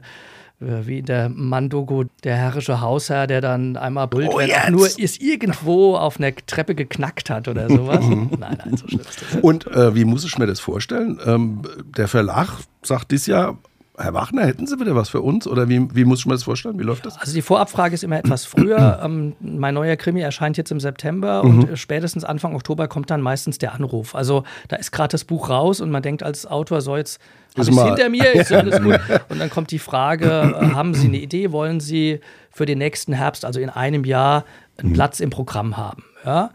wie 0.61 1.01
der 1.01 1.29
Mandogo, 1.29 2.05
der 2.23 2.35
herrische 2.35 2.81
Hausherr, 2.81 3.25
der 3.25 3.41
dann 3.41 3.77
einmal 3.77 4.07
brüllt, 4.07 4.29
oh, 4.31 4.37
wenn 4.37 4.51
auch 4.51 4.69
nur 4.69 4.87
ist 4.87 5.21
irgendwo 5.21 5.95
auf 5.95 6.19
einer 6.19 6.35
Treppe 6.35 6.75
geknackt 6.75 7.29
hat 7.29 7.47
oder 7.47 7.67
sowas. 7.67 8.05
nein, 8.05 8.29
nein, 8.39 8.77
so 8.77 8.87
schlimm 8.87 9.01
ist 9.01 9.21
das. 9.21 9.41
Und 9.41 9.67
äh, 9.67 9.95
wie 9.95 10.05
muss 10.05 10.23
ich 10.23 10.37
mir 10.37 10.45
das 10.45 10.59
vorstellen? 10.59 11.19
Ähm, 11.25 11.63
der 11.97 12.07
Verlag 12.07 12.49
sagt 12.83 13.11
dies 13.11 13.25
Jahr, 13.25 13.57
Herr 14.01 14.13
Wachner, 14.13 14.45
hätten 14.45 14.67
Sie 14.67 14.79
wieder 14.79 14.95
was 14.95 15.09
für 15.09 15.21
uns? 15.21 15.47
Oder 15.47 15.69
wie, 15.69 15.87
wie 15.95 16.05
muss 16.05 16.19
ich 16.19 16.25
mir 16.25 16.33
das 16.33 16.43
vorstellen? 16.43 16.79
Wie 16.79 16.83
läuft 16.83 17.05
das? 17.05 17.17
Also 17.17 17.33
die 17.33 17.41
Vorabfrage 17.41 17.93
ist 17.93 18.03
immer 18.03 18.17
etwas 18.17 18.45
früher. 18.45 18.99
ähm, 19.03 19.33
mein 19.39 19.73
neuer 19.73 19.95
Krimi 19.95 20.21
erscheint 20.21 20.57
jetzt 20.57 20.71
im 20.71 20.79
September 20.79 21.43
mhm. 21.43 21.63
und 21.63 21.79
spätestens 21.79 22.23
Anfang 22.23 22.55
Oktober 22.55 22.87
kommt 22.87 23.09
dann 23.09 23.21
meistens 23.21 23.57
der 23.57 23.73
Anruf. 23.73 24.15
Also 24.15 24.43
da 24.67 24.75
ist 24.75 24.91
gerade 24.91 25.11
das 25.11 25.23
Buch 25.23 25.49
raus 25.49 25.81
und 25.81 25.91
man 25.91 26.01
denkt 26.01 26.23
als 26.23 26.45
Autor, 26.45 26.81
so 26.81 26.97
jetzt 26.97 27.19
habe 27.57 27.69
ich 27.69 27.81
hinter 27.81 28.09
mir, 28.09 28.33
ist 28.33 28.51
alles 28.51 28.81
gut. 28.83 28.99
Und 29.29 29.39
dann 29.39 29.49
kommt 29.49 29.71
die 29.71 29.79
Frage, 29.79 30.25
äh, 30.25 30.73
haben 30.73 30.93
Sie 30.93 31.07
eine 31.07 31.17
Idee, 31.17 31.51
wollen 31.51 31.79
Sie 31.79 32.19
für 32.51 32.65
den 32.65 32.77
nächsten 32.77 33.13
Herbst, 33.13 33.45
also 33.45 33.59
in 33.59 33.69
einem 33.69 34.05
Jahr, 34.05 34.45
einen 34.77 34.89
mhm. 34.89 34.93
Platz 34.93 35.19
im 35.19 35.29
Programm 35.29 35.77
haben? 35.77 36.03
Ja? 36.25 36.51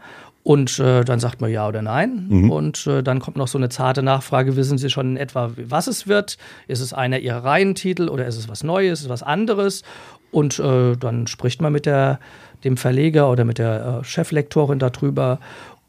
Und 0.47 0.79
äh, 0.79 1.03
dann 1.03 1.19
sagt 1.19 1.41
man 1.41 1.51
ja 1.51 1.67
oder 1.67 1.81
nein. 1.81 2.25
Mhm. 2.29 2.51
Und 2.51 2.87
äh, 2.87 3.03
dann 3.03 3.19
kommt 3.19 3.35
noch 3.35 3.49
so 3.49 3.57
eine 3.57 3.67
zarte 3.67 4.01
Nachfrage: 4.01 4.55
Wissen 4.55 4.77
Sie 4.77 4.89
schon 4.89 5.09
in 5.09 5.17
etwa, 5.17 5.51
was 5.57 5.87
es 5.87 6.07
wird? 6.07 6.37
Ist 6.69 6.79
es 6.79 6.93
einer 6.93 7.19
Ihrer 7.19 7.43
Reihentitel 7.43 8.07
oder 8.07 8.25
ist 8.25 8.37
es 8.37 8.47
was 8.47 8.63
Neues, 8.63 8.99
ist 8.99 9.05
es 9.07 9.09
was 9.09 9.23
anderes? 9.23 9.83
Und 10.31 10.57
äh, 10.59 10.95
dann 10.95 11.27
spricht 11.27 11.61
man 11.61 11.73
mit 11.73 11.85
der, 11.85 12.21
dem 12.63 12.77
Verleger 12.77 13.29
oder 13.29 13.43
mit 13.43 13.57
der 13.57 13.99
äh, 13.99 14.03
Cheflektorin 14.05 14.79
darüber. 14.79 15.41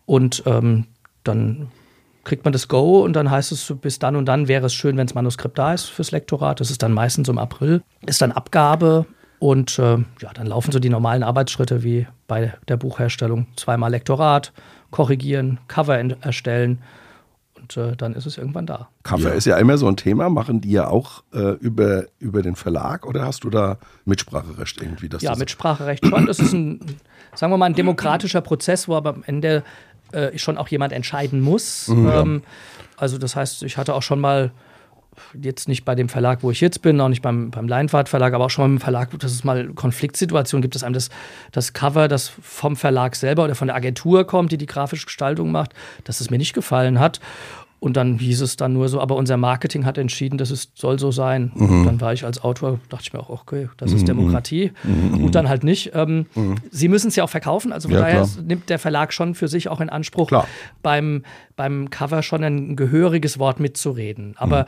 Und 0.07 0.43
ähm, 0.45 0.87
dann 1.23 1.69
kriegt 2.25 2.45
man 2.45 2.53
das 2.53 2.67
Go 2.67 3.05
und 3.05 3.13
dann 3.13 3.31
heißt 3.31 3.53
es, 3.53 3.73
bis 3.81 4.01
dann 4.01 4.17
und 4.17 4.27
dann 4.27 4.49
wäre 4.49 4.67
es 4.67 4.75
schön, 4.75 4.97
wenn 4.97 5.07
das 5.07 5.15
Manuskript 5.15 5.57
da 5.57 5.73
ist 5.73 5.85
fürs 5.85 6.11
Lektorat. 6.11 6.59
Das 6.59 6.73
ist 6.73 6.83
dann 6.83 6.93
meistens 6.93 7.29
im 7.29 7.39
April. 7.39 7.81
Ist 8.07 8.23
dann 8.23 8.33
Abgabe 8.33 9.07
und 9.39 9.79
äh, 9.79 9.99
ja, 10.21 10.33
dann 10.35 10.47
laufen 10.47 10.73
so 10.73 10.79
die 10.79 10.89
normalen 10.89 11.23
Arbeitsschritte 11.23 11.83
wie 11.83 12.07
bei 12.27 12.55
der 12.67 12.77
Buchherstellung. 12.77 13.47
Zweimal 13.57 13.91
Lektorat, 13.91 14.53
korrigieren, 14.91 15.61
Cover 15.69 15.99
erstellen. 15.99 16.83
Und 17.55 17.77
äh, 17.77 17.97
dann 17.97 18.15
ist 18.15 18.27
es 18.27 18.39
irgendwann 18.39 18.67
da. 18.67 18.89
Cover 19.03 19.33
ist 19.33 19.45
ja 19.45 19.57
immer 19.59 19.79
so 19.79 19.87
ein 19.87 19.97
Thema. 19.97 20.29
Machen 20.29 20.61
die 20.61 20.71
ja 20.71 20.89
auch 20.89 21.23
äh, 21.33 21.53
über, 21.55 22.05
über 22.19 22.43
den 22.43 22.57
Verlag 22.57 23.07
oder 23.07 23.25
hast 23.25 23.45
du 23.45 23.51
da 23.51 23.79
Mitspracherecht 24.05 24.81
irgendwie? 24.81 25.09
Dass 25.09 25.23
Ja, 25.23 25.31
das 25.31 25.39
Mitspracherecht 25.39 26.07
schon. 26.07 26.27
Das 26.27 26.39
ist 26.39 26.53
ein, 26.53 26.81
sagen 27.35 27.53
wir 27.53 27.57
mal, 27.57 27.67
ein 27.67 27.75
demokratischer 27.75 28.41
Prozess, 28.41 28.89
wo 28.89 28.97
aber 28.97 29.11
am 29.11 29.23
Ende 29.25 29.63
äh, 30.13 30.37
schon 30.39 30.57
auch 30.57 30.69
jemand 30.69 30.93
entscheiden 30.93 31.41
muss. 31.41 31.89
Ähm, 31.89 32.43
also 32.97 33.19
das 33.19 33.37
heißt, 33.37 33.63
ich 33.63 33.77
hatte 33.77 33.95
auch 33.95 34.03
schon 34.03 34.21
mal 34.21 34.51
jetzt 35.41 35.69
nicht 35.69 35.85
bei 35.85 35.95
dem 35.95 36.09
Verlag, 36.09 36.43
wo 36.43 36.51
ich 36.51 36.61
jetzt 36.61 36.83
bin, 36.83 37.01
auch 37.01 37.09
nicht 37.09 37.23
beim, 37.23 37.51
beim 37.51 37.69
Leinfahrt 37.69 38.09
Verlag, 38.09 38.35
aber 38.35 38.47
auch 38.47 38.51
schon 38.51 38.65
mal 38.71 38.75
im 38.77 38.81
Verlag, 38.81 39.19
dass 39.19 39.33
es 39.33 39.45
mal 39.45 39.69
Konfliktsituationen 39.75 40.63
gibt, 40.63 40.75
dass 40.75 40.83
einem 40.85 40.95
das, 40.95 41.11
das 41.53 41.73
Cover, 41.73 42.09
das 42.09 42.29
vom 42.43 42.77
Verlag 42.77 43.17
selber 43.17 43.45
oder 43.45 43.55
von 43.55 43.69
der 43.69 43.77
Agentur 43.77 44.27
kommt, 44.27 44.53
die 44.53 44.59
die 44.59 44.67
grafische 44.67 45.07
Gestaltung 45.07 45.51
macht, 45.51 45.73
dass 46.05 46.21
es 46.21 46.31
mir 46.31 46.39
nicht 46.39 46.53
gefallen 46.55 46.99
hat. 46.99 47.21
Und 47.81 47.97
dann 47.97 48.19
hieß 48.19 48.41
es 48.41 48.57
dann 48.57 48.73
nur 48.73 48.89
so, 48.89 49.01
aber 49.01 49.15
unser 49.15 49.37
Marketing 49.37 49.85
hat 49.87 49.99
entschieden, 49.99 50.37
dass 50.37 50.51
es 50.51 50.73
soll 50.75 50.99
so 50.99 51.13
sein. 51.13 51.53
Und 51.55 51.85
dann 51.85 52.01
war 52.01 52.13
ich 52.13 52.25
als 52.25 52.43
Autor, 52.43 52.81
dachte 52.89 53.05
ich 53.05 53.13
mir 53.13 53.21
auch, 53.21 53.29
okay, 53.29 53.69
das 53.77 53.93
ist 53.93 54.09
Demokratie. 54.09 54.73
Und 54.85 55.37
dann 55.37 55.49
halt 55.49 55.63
nicht. 55.63 55.93
Ähm, 55.95 56.27
Sie 56.73 56.89
müssen 56.89 57.07
es 57.07 57.15
ja 57.15 57.23
auch 57.23 57.31
verkaufen, 57.31 57.73
also 57.73 57.87
von 57.89 57.95
Ja, 57.95 58.01
daher 58.01 58.23
klar. 58.25 58.29
nimmt 58.45 58.69
der 58.69 58.81
Verlag 58.81 59.13
schon 59.13 59.37
für 59.37 59.47
sich 59.47 59.69
auch 59.69 59.81
in 59.81 59.91
Anspruch, 59.91 60.27
Klar. 60.27 60.49
beim, 60.83 61.23
beim 61.55 61.89
Cover 61.89 62.25
schon 62.25 62.43
ein 62.43 62.75
gehöriges 62.75 63.39
Wort 63.39 63.61
mitzureden. 63.61 64.35
Aber 64.39 64.67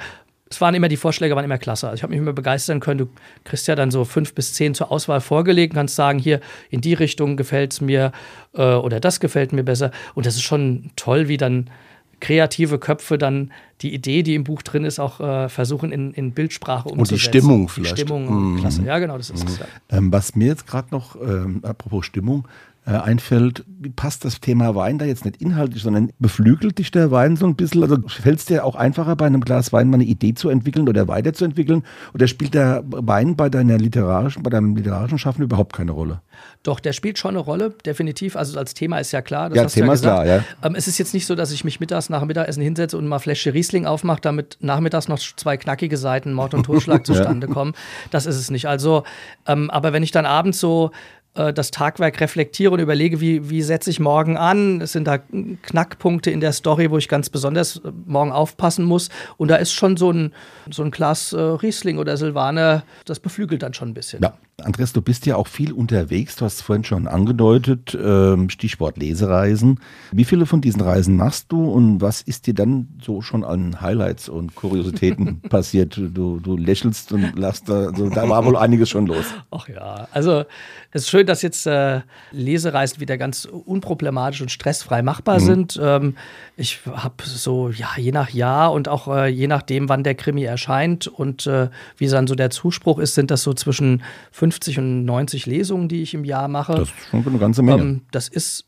es 0.51 0.61
waren 0.61 0.75
immer, 0.75 0.89
die 0.89 0.97
Vorschläge 0.97 1.37
waren 1.37 1.45
immer 1.45 1.59
klasse. 1.59 1.87
Also 1.87 1.97
ich 1.97 2.03
habe 2.03 2.11
mich 2.11 2.21
immer 2.21 2.33
begeistern 2.33 2.81
können. 2.81 2.99
Du 2.99 3.09
kriegst 3.45 3.69
ja 3.69 3.77
dann 3.77 3.93
so 3.93 4.05
fünf 4.05 4.35
bis 4.35 4.53
zehn 4.53 4.75
zur 4.75 4.91
Auswahl 4.91 5.21
vorgelegt, 5.21 5.75
kannst 5.75 5.95
sagen, 5.95 6.19
hier 6.19 6.41
in 6.71 6.81
die 6.81 6.95
Richtung 6.95 7.37
gefällt 7.37 7.73
es 7.73 7.81
mir 7.81 8.11
äh, 8.55 8.75
oder 8.75 8.99
das 8.99 9.21
gefällt 9.21 9.53
mir 9.53 9.63
besser. 9.63 9.93
Und 10.15 10.27
das 10.27 10.35
ist 10.35 10.43
schon 10.43 10.91
toll, 10.97 11.29
wie 11.29 11.37
dann 11.37 11.71
kreative 12.19 12.79
Köpfe 12.79 13.17
dann 13.17 13.53
die 13.81 13.95
Idee, 13.95 14.23
die 14.23 14.35
im 14.35 14.45
Buch 14.45 14.63
drin 14.63 14.85
ist, 14.85 14.99
auch 14.99 15.21
äh, 15.21 15.49
versuchen 15.49 15.93
in, 15.93 16.13
in 16.13 16.33
Bildsprache 16.33 16.89
umzusetzen. 16.89 17.19
Stimmung 17.19 17.69
vielleicht. 17.69 17.97
Die 17.97 18.03
Stimmung, 18.03 18.59
klasse. 18.59 18.83
Ja, 18.83 18.99
genau, 18.99 19.17
das 19.17 19.31
ist 19.31 19.49
es. 19.49 19.59
Ja. 19.59 19.67
Ähm, 19.89 20.13
was 20.13 20.35
mir 20.35 20.49
jetzt 20.49 20.67
gerade 20.67 20.89
noch, 20.91 21.17
ähm, 21.17 21.61
apropos 21.63 22.05
Stimmung, 22.05 22.47
äh, 22.87 22.93
einfällt, 22.93 23.64
wie 23.66 23.90
passt 23.90 24.25
das 24.25 24.40
Thema 24.40 24.75
Wein 24.75 24.99
da 24.99 25.05
jetzt 25.05 25.25
nicht 25.25 25.40
inhaltlich, 25.40 25.83
sondern 25.83 26.11
beflügelt 26.19 26.79
dich 26.79 26.90
der 26.90 27.11
Wein 27.11 27.37
so 27.37 27.47
ein 27.47 27.55
bisschen? 27.55 27.83
Also 27.83 27.99
fällt 28.09 28.38
es 28.38 28.47
dir 28.47 28.64
auch 28.64 28.75
einfacher, 28.75 29.16
bei 29.16 29.27
einem 29.27 29.43
Glas 29.43 29.73
Wein 29.73 29.90
mal 29.90 29.97
eine 29.97 30.05
Idee 30.05 30.35
zu 30.35 30.49
entwickeln 30.49 30.88
oder 30.88 31.07
weiterzuentwickeln? 31.07 31.83
Oder 32.14 32.27
spielt 32.27 32.55
der 32.55 32.83
Wein 32.87 33.37
bei 33.37 33.49
deiner 33.49 33.79
literarischen, 33.79 34.43
bei 34.43 34.51
deinem 34.51 34.75
literarischen 34.77 35.19
Schaffen 35.19 35.43
überhaupt 35.43 35.75
keine 35.75 35.93
Rolle? 35.93 36.23
Doch, 36.62 36.81
der 36.81 36.93
spielt 36.93 37.19
schon 37.19 37.31
eine 37.31 37.38
Rolle, 37.38 37.75
definitiv. 37.85 38.37
Also 38.37 38.59
als 38.59 38.75
Thema 38.75 38.99
ist 38.99 39.12
ja 39.12 39.23
klar. 39.23 39.49
Das 39.51 39.57
Ja, 39.57 39.64
hast 39.64 39.77
du 39.77 39.81
Thema 39.81 39.93
ja 39.93 39.95
ist 39.95 40.03
klar, 40.03 40.27
ja. 40.27 40.45
Ähm, 40.62 40.75
es 40.75 40.88
ist 40.88 40.99
jetzt 40.99 41.14
nicht 41.14 41.27
so, 41.27 41.35
dass 41.35 41.53
ich 41.53 41.64
mich 41.64 41.81
mittags 41.81 42.11
nach 42.11 42.21
dem 42.21 42.29
Mittagessen 42.29 42.62
hinsetze 42.62 42.99
und 42.99 43.07
mal 43.07 43.19
Fläschchen 43.19 43.53
Riesling 43.53 43.87
aufmache, 43.87 44.21
damit 44.21 44.59
nachmittags 44.61 45.09
noch 45.09 45.19
zwei 45.19 45.57
knackige 45.57 45.97
Seiten 45.97 46.33
Mord 46.33 46.55
und 46.55 46.62
Totschlag 46.66 47.07
zustande 47.07 47.47
kommen. 47.47 47.75
Das 48.11 48.27
ist 48.27 48.37
es 48.37 48.51
nicht. 48.51 48.66
Also, 48.66 49.05
ähm, 49.47 49.71
aber 49.71 49.93
wenn 49.93 50.03
ich 50.03 50.12
dann 50.12 50.27
abends 50.27 50.61
so 50.61 50.90
äh, 51.35 51.53
das 51.53 51.71
Tagwerk 51.71 52.21
reflektiere 52.21 52.73
und 52.73 52.81
überlege, 52.81 53.21
wie, 53.21 53.51
wie 53.51 53.62
setze 53.62 53.90
ich 53.90 54.01
morgen 54.01 54.37
an. 54.37 54.81
Es 54.81 54.93
sind 54.93 55.07
da 55.07 55.19
Knackpunkte 55.19 56.31
in 56.31 56.40
der 56.40 56.53
Story, 56.53 56.90
wo 56.90 56.99
ich 56.99 57.09
ganz 57.09 57.31
besonders 57.31 57.77
äh, 57.77 57.93
morgen 58.07 58.33
aufpassen 58.33 58.85
muss. 58.85 59.09
Und 59.37 59.49
da 59.49 59.57
ist 59.57 59.73
schon 59.73 59.97
so 59.97 60.11
ein, 60.11 60.33
so 60.71 60.83
ein 60.83 60.90
Glas 60.90 61.33
äh, 61.33 61.40
Riesling 61.40 61.99
oder 61.99 62.16
Silvaner, 62.16 62.85
das 63.05 63.21
beflügelt 63.21 63.62
dann 63.62 63.75
schon 63.75 63.90
ein 63.90 63.95
bisschen. 63.95 64.23
Ja, 64.23 64.35
Andres, 64.61 64.92
du 64.92 65.03
bist 65.03 65.27
ja 65.27 65.37
auch 65.37 65.46
viel 65.46 65.73
unterwegs. 65.73 66.37
Du 66.37 66.44
hast 66.44 66.57
es 66.57 66.62
vorhin 66.62 66.85
schon 66.85 67.07
angedeutet, 67.07 67.96
ähm, 68.01 68.51
Stichwort 68.51 68.96
Lesereisen. 68.96 69.81
Wie 70.12 70.25
viele 70.25 70.46
von 70.46 70.61
diesen 70.61 70.81
Reisen 70.81 71.16
machst 71.16 71.53
du 71.53 71.70
und 71.70 72.01
was 72.01 72.23
ist 72.23 72.46
dir 72.46 72.55
dann 72.55 72.88
so 73.03 73.23
schon 73.23 73.44
an 73.44 73.81
Highlights 73.81 74.29
und 74.29 74.55
Kuriositäten 74.55 75.40
passiert? 75.49 75.96
Du, 75.96 76.40
du 76.40 76.57
lächelst 76.57 77.12
und 77.12 77.38
lachst, 77.38 77.68
da, 77.68 77.88
also, 77.88 78.09
da 78.09 78.29
war 78.29 78.44
wohl 78.44 78.57
einiges 78.57 78.90
schon 78.90 79.07
los. 79.07 79.27
Ach 79.51 79.68
ja, 79.68 80.09
also 80.12 80.44
es 80.92 81.03
ist 81.03 81.11
schön, 81.11 81.27
dass 81.27 81.42
jetzt 81.42 81.66
äh, 81.66 82.01
Lesereisen 82.33 83.01
wieder 83.01 83.16
ganz 83.16 83.44
unproblematisch 83.44 84.40
und 84.40 84.51
stressfrei 84.51 85.03
machbar 85.03 85.40
sind. 85.40 85.79
Ähm, 85.81 86.16
ich 86.57 86.81
habe 86.87 87.25
so, 87.25 87.70
ja, 87.70 87.88
je 87.96 88.12
nach 88.12 88.31
Jahr 88.31 88.73
und 88.73 88.88
auch 88.88 89.09
äh, 89.09 89.29
je 89.29 89.46
nachdem, 89.46 89.88
wann 89.88 90.03
der 90.03 90.14
Krimi 90.14 90.44
erscheint 90.44 91.07
und 91.07 91.46
äh, 91.46 91.68
wie 91.96 92.09
dann 92.09 92.27
so 92.27 92.35
der 92.35 92.51
Zuspruch 92.51 92.99
ist, 92.99 93.14
sind 93.14 93.31
das 93.31 93.42
so 93.42 93.55
zwischen 93.55 94.03
50 94.51 94.79
und 94.79 95.05
90 95.05 95.47
Lesungen, 95.47 95.89
die 95.89 96.03
ich 96.03 96.15
im 96.15 96.25
Jahr 96.25 96.49
mache. 96.49 96.75
Das 96.75 96.89
ist 96.89 96.95
schon 97.11 97.27
eine 97.27 97.39
ganze 97.39 97.63
Menge. 97.63 97.83
Ähm, 97.83 98.01
das 98.11 98.29
ist 98.29 98.67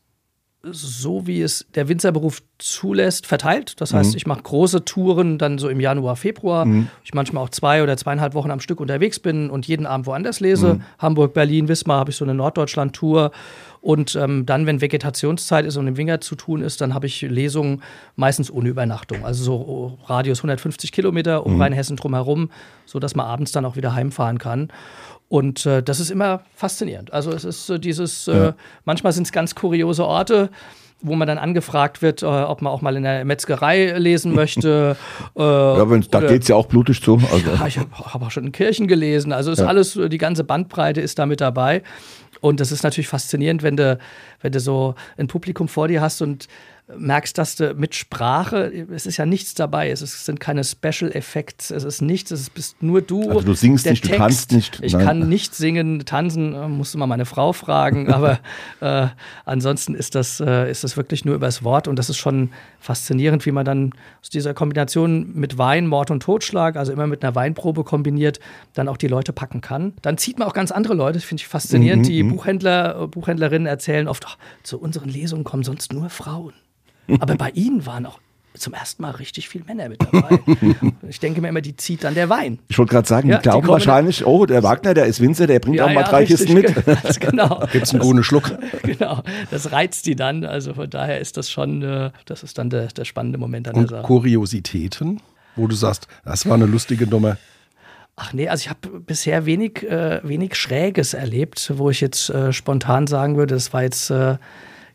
so, 0.65 1.27
wie 1.27 1.41
es 1.41 1.65
der 1.75 1.89
Winzerberuf 1.89 2.41
zulässt, 2.57 3.27
verteilt. 3.27 3.81
Das 3.81 3.93
heißt, 3.93 4.15
ich 4.15 4.25
mache 4.25 4.43
große 4.43 4.85
Touren 4.85 5.37
dann 5.37 5.57
so 5.57 5.67
im 5.67 5.81
Januar, 5.81 6.15
Februar. 6.15 6.65
Ich 7.03 7.13
manchmal 7.13 7.43
auch 7.43 7.49
zwei 7.49 7.83
oder 7.83 7.97
zweieinhalb 7.97 8.33
Wochen 8.33 8.49
am 8.49 8.61
Stück 8.61 8.79
unterwegs 8.79 9.19
bin 9.19 9.49
und 9.49 9.67
jeden 9.67 9.85
Abend 9.85 10.05
woanders 10.05 10.39
lese. 10.39 10.79
Hamburg, 10.99 11.33
Berlin, 11.33 11.67
Wismar 11.67 11.99
habe 11.99 12.11
ich 12.11 12.15
so 12.15 12.23
eine 12.23 12.33
Norddeutschland-Tour. 12.33 13.31
Und 13.81 14.15
ähm, 14.15 14.45
dann, 14.45 14.65
wenn 14.65 14.79
Vegetationszeit 14.79 15.65
ist 15.65 15.75
und 15.75 15.87
im 15.87 15.97
Winger 15.97 16.21
zu 16.21 16.35
tun 16.35 16.61
ist, 16.61 16.79
dann 16.79 16.93
habe 16.93 17.07
ich 17.07 17.21
Lesungen 17.21 17.83
meistens 18.15 18.49
ohne 18.49 18.69
Übernachtung. 18.69 19.25
Also 19.25 19.43
so 19.43 19.55
oh, 19.55 19.97
Radius 20.05 20.39
150 20.39 20.93
Kilometer 20.93 21.45
um 21.45 21.59
Rheinhessen 21.61 21.97
drumherum, 21.97 22.49
sodass 22.85 23.13
man 23.13 23.25
abends 23.25 23.51
dann 23.51 23.65
auch 23.65 23.75
wieder 23.75 23.93
heimfahren 23.93 24.37
kann. 24.37 24.69
Und 25.33 25.65
äh, 25.65 25.81
das 25.81 25.99
ist 25.99 26.11
immer 26.11 26.41
faszinierend. 26.55 27.11
Also 27.11 27.31
es 27.31 27.43
ist 27.43 27.67
äh, 27.67 27.79
dieses, 27.79 28.27
äh, 28.27 28.53
manchmal 28.85 29.13
sind 29.13 29.23
es 29.23 29.31
ganz 29.31 29.55
kuriose 29.55 30.05
Orte, 30.05 30.51
wo 31.01 31.15
man 31.15 31.27
dann 31.27 31.39
angefragt 31.39 32.03
wird, 32.03 32.21
äh, 32.21 32.27
ob 32.27 32.61
man 32.61 32.71
auch 32.71 32.81
mal 32.81 32.95
in 32.95 33.01
der 33.01 33.25
Metzgerei 33.25 33.97
lesen 33.97 34.35
möchte. 34.35 34.95
äh, 35.35 35.41
ja, 35.41 35.89
wenn, 35.89 36.05
da 36.11 36.19
geht 36.21 36.43
es 36.43 36.49
ja 36.49 36.55
auch 36.55 36.67
blutig 36.67 37.01
zu. 37.01 37.19
Also, 37.31 37.49
ja, 37.49 37.65
ich 37.65 37.79
habe 37.79 37.89
hab 37.97 38.21
auch 38.21 38.29
schon 38.29 38.45
in 38.45 38.51
Kirchen 38.51 38.87
gelesen. 38.87 39.33
Also 39.33 39.51
ist 39.51 39.59
alles, 39.59 39.99
die 39.99 40.19
ganze 40.19 40.43
Bandbreite 40.43 41.01
ist 41.01 41.17
da 41.17 41.25
mit 41.25 41.41
dabei. 41.41 41.81
Und 42.39 42.59
das 42.59 42.71
ist 42.71 42.83
natürlich 42.83 43.07
faszinierend, 43.07 43.63
wenn 43.63 43.75
du, 43.75 43.97
wenn 44.41 44.51
du 44.51 44.59
so 44.59 44.93
ein 45.17 45.25
Publikum 45.25 45.67
vor 45.67 45.87
dir 45.87 45.99
hast 45.99 46.21
und 46.21 46.47
merkst, 46.97 47.37
dass 47.37 47.55
du 47.55 47.73
mit 47.75 47.95
Sprache, 47.95 48.85
es 48.93 49.05
ist 49.05 49.17
ja 49.17 49.25
nichts 49.25 49.53
dabei, 49.53 49.89
es 49.89 50.01
ist, 50.01 50.25
sind 50.25 50.39
keine 50.41 50.63
Special 50.65 51.11
Effects, 51.13 51.71
es 51.71 51.83
ist 51.85 52.01
nichts, 52.01 52.31
es 52.31 52.49
bist 52.49 52.83
nur 52.83 53.01
du. 53.01 53.29
Also 53.29 53.41
du 53.41 53.53
singst 53.53 53.85
nicht, 53.85 54.03
du 54.03 54.15
kannst 54.15 54.51
nicht, 54.51 54.81
Ich 54.83 54.93
nein. 54.93 55.05
kann 55.05 55.29
nicht 55.29 55.55
singen, 55.55 56.05
tanzen, 56.05 56.53
äh, 56.53 56.67
musste 56.67 56.97
mal 56.97 57.07
meine 57.07 57.25
Frau 57.25 57.53
fragen, 57.53 58.09
aber 58.13 58.39
äh, 58.81 59.07
ansonsten 59.45 59.95
ist 59.95 60.15
das, 60.15 60.41
äh, 60.41 60.69
ist 60.69 60.83
das 60.83 60.97
wirklich 60.97 61.23
nur 61.23 61.35
übers 61.35 61.63
Wort 61.63 61.87
und 61.87 61.97
das 61.97 62.09
ist 62.09 62.17
schon 62.17 62.49
faszinierend, 62.79 63.45
wie 63.45 63.51
man 63.51 63.63
dann 63.63 63.93
aus 64.21 64.29
dieser 64.29 64.53
Kombination 64.53 65.33
mit 65.33 65.57
Wein, 65.57 65.87
Mord 65.87 66.11
und 66.11 66.21
Totschlag, 66.21 66.75
also 66.75 66.91
immer 66.91 67.07
mit 67.07 67.23
einer 67.23 67.33
Weinprobe 67.33 67.85
kombiniert, 67.85 68.41
dann 68.73 68.89
auch 68.89 68.97
die 68.97 69.07
Leute 69.07 69.31
packen 69.31 69.61
kann. 69.61 69.93
Dann 70.01 70.17
zieht 70.17 70.37
man 70.37 70.49
auch 70.49 70.53
ganz 70.53 70.71
andere 70.71 70.95
Leute, 70.95 71.13
das 71.13 71.23
finde 71.23 71.41
ich 71.41 71.47
faszinierend. 71.47 72.07
Die 72.07 72.23
Buchhändler, 72.23 73.03
äh, 73.03 73.07
Buchhändlerinnen 73.07 73.67
erzählen 73.67 74.09
oft, 74.09 74.25
ach, 74.27 74.37
zu 74.63 74.79
unseren 74.79 75.07
Lesungen 75.07 75.45
kommen 75.45 75.63
sonst 75.63 75.93
nur 75.93 76.09
Frauen. 76.09 76.53
Aber 77.19 77.35
bei 77.35 77.49
ihnen 77.51 77.85
waren 77.85 78.05
auch 78.05 78.19
zum 78.55 78.73
ersten 78.75 79.01
Mal 79.01 79.09
richtig 79.11 79.49
viele 79.49 79.63
Männer 79.65 79.89
mit 79.89 79.99
dabei. 80.03 80.39
ich 81.09 81.19
denke 81.19 81.41
mir 81.41 81.49
immer, 81.49 81.61
die 81.61 81.75
zieht 81.75 82.03
dann 82.03 82.13
der 82.13 82.29
Wein. 82.29 82.59
ich 82.67 82.77
wollte 82.77 82.91
gerade 82.91 83.07
sagen, 83.07 83.27
Ja, 83.27 83.37
die 83.37 83.41
die 83.41 83.49
glauben 83.49 83.61
kommen- 83.65 83.73
wahrscheinlich, 83.73 84.25
oh, 84.27 84.45
der 84.45 84.61
Wagner, 84.61 84.93
der 84.93 85.05
ist 85.07 85.19
Winzer, 85.19 85.47
der 85.47 85.59
bringt 85.59 85.81
auch 85.81 85.91
mal 85.91 86.03
drei 86.03 86.19
richtig, 86.25 86.37
Kisten 86.47 86.53
mit. 86.53 87.19
Genau. 87.19 87.63
Gibt's 87.71 87.91
einen 87.91 88.01
guten 88.03 88.23
Schluck? 88.23 88.51
genau. 88.83 89.23
Das 89.49 89.71
reizt 89.71 90.05
die 90.05 90.15
dann. 90.15 90.45
Also 90.45 90.75
von 90.75 90.87
daher 90.87 91.19
ist 91.19 91.35
das 91.37 91.49
schon, 91.49 91.81
äh, 91.81 92.11
das 92.25 92.43
ist 92.43 92.59
dann 92.59 92.69
der, 92.69 92.87
der 92.87 93.05
spannende 93.05 93.39
Moment 93.39 93.67
an 93.69 93.73
Und 93.75 93.89
der 93.89 93.97
Sache. 93.97 94.07
Kuriositäten, 94.07 95.19
wo 95.55 95.65
du 95.65 95.75
sagst, 95.75 96.07
das 96.23 96.45
war 96.45 96.53
eine 96.53 96.65
lustige 96.67 97.07
Nummer. 97.07 97.37
Ach 98.15 98.33
nee, 98.33 98.47
also 98.47 98.61
ich 98.61 98.69
habe 98.69 98.99
bisher 98.99 99.47
wenig, 99.47 99.81
äh, 99.89 100.19
wenig 100.23 100.53
Schräges 100.53 101.15
erlebt, 101.15 101.73
wo 101.77 101.89
ich 101.89 102.01
jetzt 102.01 102.29
äh, 102.29 102.53
spontan 102.53 103.07
sagen 103.07 103.35
würde, 103.37 103.55
das 103.55 103.73
war 103.73 103.81
jetzt 103.81 104.11
äh, 104.11 104.37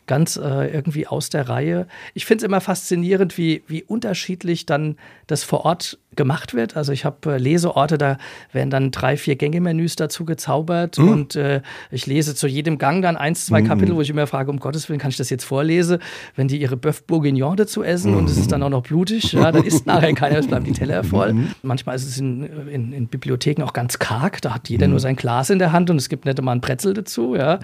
ganz 0.09 0.37
äh, 0.37 0.73
irgendwie 0.73 1.05
aus 1.05 1.29
der 1.29 1.47
Reihe. 1.47 1.87
Ich 2.15 2.25
finde 2.25 2.43
es 2.43 2.47
immer 2.47 2.61
faszinierend, 2.61 3.37
wie, 3.37 3.63
wie 3.67 3.83
unterschiedlich 3.83 4.65
dann 4.65 4.97
das 5.27 5.43
vor 5.43 5.65
Ort 5.65 5.99
gemacht 6.19 6.53
wird. 6.53 6.75
Also 6.75 6.91
ich 6.91 7.05
habe 7.05 7.35
äh, 7.35 7.37
Leseorte, 7.37 7.97
da 7.97 8.17
werden 8.51 8.69
dann 8.69 8.91
drei, 8.91 9.15
vier 9.15 9.37
Gänge-Menüs 9.37 9.95
dazu 9.95 10.25
gezaubert 10.25 10.99
und 10.99 11.37
äh, 11.37 11.61
ich 11.91 12.07
lese 12.07 12.35
zu 12.35 12.45
jedem 12.45 12.77
Gang 12.77 13.01
dann 13.01 13.15
eins, 13.15 13.45
zwei 13.45 13.61
Kapitel, 13.61 13.95
wo 13.95 14.01
ich 14.01 14.09
immer 14.09 14.27
frage, 14.27 14.51
um 14.51 14.59
Gottes 14.59 14.89
Willen, 14.89 14.99
kann 14.99 15.11
ich 15.11 15.15
das 15.15 15.29
jetzt 15.29 15.45
vorlesen? 15.45 15.99
Wenn 16.35 16.49
die 16.49 16.59
ihre 16.59 16.75
Bœuf 16.75 17.03
Bourguignon 17.07 17.55
dazu 17.55 17.83
essen 17.83 18.15
und 18.15 18.29
es 18.29 18.35
ist 18.35 18.51
dann 18.51 18.61
auch 18.63 18.69
noch 18.69 18.83
blutig, 18.83 19.31
ja, 19.31 19.49
dann 19.53 19.63
isst 19.63 19.85
nachher 19.85 20.13
keiner, 20.13 20.39
es 20.39 20.47
bleibt 20.47 20.67
die 20.67 20.73
Teller 20.73 21.05
voll. 21.05 21.33
Manchmal 21.61 21.95
ist 21.95 22.05
es 22.05 22.17
in, 22.17 22.43
in, 22.67 22.91
in 22.91 23.07
Bibliotheken 23.07 23.63
auch 23.63 23.71
ganz 23.71 23.97
karg, 23.97 24.41
da 24.41 24.53
hat 24.53 24.67
jeder 24.67 24.89
nur 24.89 24.99
sein 24.99 25.15
Glas 25.15 25.49
in 25.49 25.57
der 25.57 25.71
Hand 25.71 25.89
und 25.89 25.95
es 25.95 26.09
gibt 26.09 26.25
nicht 26.25 26.37
immer 26.37 26.51
ein 26.51 26.59
Brezel 26.59 26.93
dazu, 26.93 27.37
ja. 27.37 27.59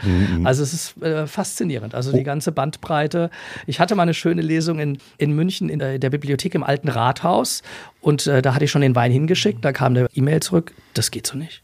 Also 0.45 0.63
es 0.63 0.73
ist 0.73 1.03
äh, 1.03 1.27
faszinierend, 1.27 1.93
also 1.93 2.13
die 2.13 2.23
ganze 2.23 2.53
Bandbreite. 2.53 3.29
Ich 3.67 3.81
hatte 3.81 3.95
mal 3.95 4.03
eine 4.03 4.13
schöne 4.13 4.41
Lesung 4.41 4.79
in, 4.79 4.97
in 5.17 5.33
München 5.33 5.67
in 5.67 5.79
der, 5.79 5.99
der 5.99 6.09
Bibliothek 6.09 6.55
im 6.55 6.63
Alten 6.63 6.87
Rathaus 6.87 7.63
und 8.05 8.27
äh, 8.27 8.43
da 8.43 8.53
hatte 8.53 8.65
ich 8.65 8.71
schon 8.71 8.83
den 8.83 8.95
Wein 8.95 9.11
hingeschickt, 9.11 9.65
da 9.65 9.73
kam 9.73 9.95
eine 9.95 10.07
E-Mail 10.13 10.39
zurück, 10.39 10.75
das 10.93 11.09
geht 11.09 11.25
so 11.25 11.35
nicht. 11.35 11.63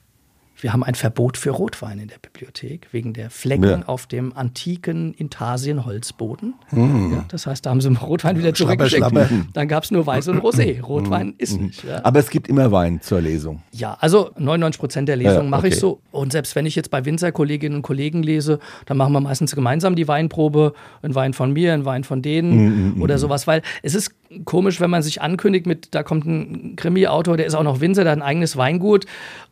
Wir 0.61 0.73
haben 0.73 0.83
ein 0.83 0.95
Verbot 0.95 1.37
für 1.37 1.49
Rotwein 1.49 1.99
in 1.99 2.07
der 2.07 2.19
Bibliothek 2.19 2.87
wegen 2.91 3.13
der 3.13 3.29
Flecken 3.29 3.63
Ja. 3.63 3.81
auf 3.87 4.07
dem 4.07 4.31
antiken 4.37 5.13
Intarsien-Holzboden. 5.13 6.53
Ja, 6.71 7.25
das 7.27 7.47
heißt, 7.47 7.65
da 7.65 7.71
haben 7.71 7.81
sie 7.81 7.89
Rotwein 7.89 8.37
wieder 8.37 8.53
zurückgeschickt. 8.53 9.05
Dann 9.53 9.67
gab 9.67 9.83
es 9.83 9.91
nur 9.91 10.05
Weiß 10.05 10.27
und 10.27 10.39
Rosé. 10.39 10.81
Rotwein 10.81 11.33
ist 11.37 11.59
nicht. 11.59 11.83
Ja. 11.83 12.03
Aber 12.05 12.19
es 12.19 12.29
gibt 12.29 12.47
immer 12.47 12.71
Wein 12.71 13.01
zur 13.01 13.21
Lesung. 13.21 13.63
Ja, 13.71 13.97
also 13.99 14.31
99 14.37 14.79
Prozent 14.79 15.09
der 15.09 15.15
Lesungen 15.15 15.45
Ja, 15.45 15.49
mache 15.49 15.67
ich 15.67 15.73
okay. 15.73 15.81
so. 15.81 16.01
Und 16.11 16.31
selbst 16.31 16.55
wenn 16.55 16.65
ich 16.65 16.75
jetzt 16.75 16.91
bei 16.91 17.05
Winzerkolleginnen 17.05 17.77
und 17.77 17.81
Kollegen 17.81 18.23
lese, 18.23 18.59
dann 18.85 18.97
machen 18.97 19.13
wir 19.13 19.19
meistens 19.21 19.55
gemeinsam 19.55 19.95
die 19.95 20.07
Weinprobe. 20.07 20.73
Ein 21.01 21.15
Wein 21.15 21.33
von 21.33 21.53
mir, 21.53 21.73
ein 21.73 21.85
Wein 21.85 22.03
von 22.03 22.21
denen 22.21 22.95
Mhm, 22.95 23.01
oder 23.01 23.17
sowas. 23.17 23.47
Weil 23.47 23.61
es 23.83 23.95
ist 23.95 24.11
komisch, 24.45 24.79
wenn 24.79 24.89
man 24.89 25.01
sich 25.01 25.21
ankündigt 25.21 25.65
mit, 25.65 25.89
da 25.95 26.03
kommt 26.03 26.25
ein 26.25 26.75
Krimi-Autor, 26.75 27.37
der 27.37 27.45
ist 27.45 27.55
auch 27.55 27.63
noch 27.63 27.79
Winzer, 27.81 28.03
der 28.03 28.11
hat 28.13 28.19
ein 28.19 28.23
eigenes 28.23 28.57
Weingut 28.57 29.05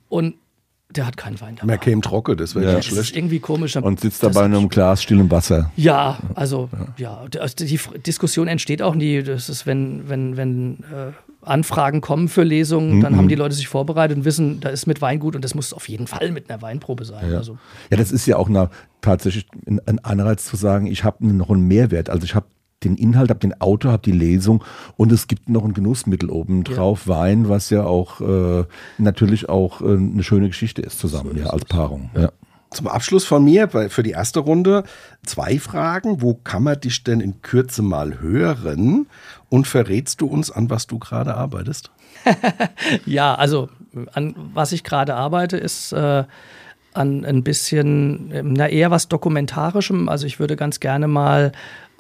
und 0.08 0.36
der 0.96 1.06
hat 1.06 1.18
keinen 1.18 1.40
Wein 1.40 1.56
dabei. 1.56 1.68
Mehr 1.68 1.78
käme 1.78 2.02
trocken, 2.02 2.36
das 2.38 2.56
wäre 2.56 2.66
Ja. 2.66 2.72
ganz 2.74 2.86
Das 2.86 2.94
ist 2.98 3.08
schlecht. 3.10 3.18
irgendwie 3.18 3.40
komisch. 3.40 3.76
Und 3.76 4.00
sitzt 4.00 4.24
dabei 4.24 4.46
in 4.46 4.56
einem 4.56 4.70
Glas 4.70 5.04
stillem 5.04 5.30
Wasser. 5.30 5.72
ja, 5.76 6.18
also 6.36 6.70
ja, 6.98 7.28
d- 7.28 7.40
also 7.40 7.56
die 7.64 7.80
Diskussion 8.06 8.48
entsteht 8.48 8.82
auch 8.82 8.96
nie. 8.96 9.22
Das 9.22 9.50
ist, 9.50 9.66
wenn, 9.68 10.10
wenn, 10.10 10.36
wenn 10.38 10.80
äh, 10.92 11.12
Anfragen 11.42 12.02
kommen 12.02 12.28
für 12.28 12.44
Lesungen, 12.44 13.02
dann 13.02 13.16
haben 13.16 13.28
die 13.30 13.36
Leute 13.36 13.56
sich 13.56 13.68
vorbereitet 13.68 14.18
und 14.18 14.26
wissen, 14.26 14.60
da 14.60 14.70
ist 14.70 14.88
mit 14.88 15.00
Weingut 15.02 15.36
und 15.36 15.46
das 15.46 15.56
muss 15.56 15.74
auf 15.74 15.88
jeden 15.88 16.06
Fall 16.08 16.32
mit 16.32 16.50
einer 16.50 16.62
Weinprobe 16.62 17.06
sein. 17.06 17.32
Ja. 17.32 17.38
Also, 17.38 17.58
ja, 17.90 17.98
das 17.98 18.12
ist 18.12 18.26
ja 18.26 18.36
auch 18.38 18.50
eine, 18.50 18.70
tatsächlich 19.02 19.46
ein, 19.68 19.80
ein 19.86 20.00
Anreiz 20.00 20.44
zu 20.46 20.58
sagen, 20.58 20.86
ich 20.88 21.04
habe 21.04 21.26
noch 21.26 21.50
einen 21.50 21.68
Mehrwert. 21.68 22.10
Also 22.10 22.26
ich 22.26 22.36
habe 22.36 22.48
den 22.84 22.96
Inhalt, 22.96 23.30
habe 23.30 23.40
den 23.40 23.60
Autor, 23.60 23.92
habe 23.92 24.04
die 24.04 24.12
Lesung 24.12 24.64
und 24.96 25.12
es 25.12 25.28
gibt 25.28 25.50
noch 25.50 25.66
ein 25.66 25.74
Genussmittel 25.74 26.30
oben 26.30 26.64
drauf, 26.64 27.08
Wein, 27.08 27.50
was 27.50 27.70
ja 27.70 27.84
auch 27.84 28.22
äh, 28.22 28.66
natürlich 28.98 29.50
auch 29.50 29.82
äh, 29.82 29.96
eine 29.96 30.24
schöne 30.24 30.48
Geschichte 30.48 30.82
ist 30.82 31.00
zusammen, 31.00 31.38
ja, 31.38 31.48
als 31.48 31.66
Paarung. 31.66 32.10
Ja. 32.16 32.32
Zum 32.72 32.88
Abschluss 32.88 33.26
von 33.26 33.44
mir 33.44 33.68
für 33.90 34.04
die 34.04 34.12
erste 34.12 34.42
Runde 34.42 34.84
zwei 35.26 35.58
Fragen. 35.58 36.22
Wo 36.22 36.36
kann 36.36 36.62
man 36.62 36.80
dich 36.80 37.04
denn 37.04 37.20
in 37.20 37.42
Kürze 37.42 37.82
mal 37.82 38.20
hören? 38.20 39.08
Und 39.50 39.66
verrätst 39.66 40.22
du 40.22 40.28
uns, 40.28 40.52
an 40.52 40.70
was 40.70 40.86
du 40.86 41.00
gerade 41.00 41.34
arbeitest? 41.34 41.90
ja, 43.08 43.34
also 43.34 43.70
an 44.14 44.36
was 44.54 44.72
ich 44.72 44.84
gerade 44.84 45.16
arbeite, 45.16 45.58
ist 45.58 45.94
äh, 45.94 46.26
an 46.94 47.26
ein 47.26 47.44
bisschen, 47.44 48.54
na 48.54 48.68
eher 48.68 48.92
was 48.92 49.08
Dokumentarischem. 49.08 50.08
Also 50.08 50.28
ich 50.28 50.40
würde 50.40 50.56
ganz 50.56 50.80
gerne 50.80 51.08
mal 51.08 51.52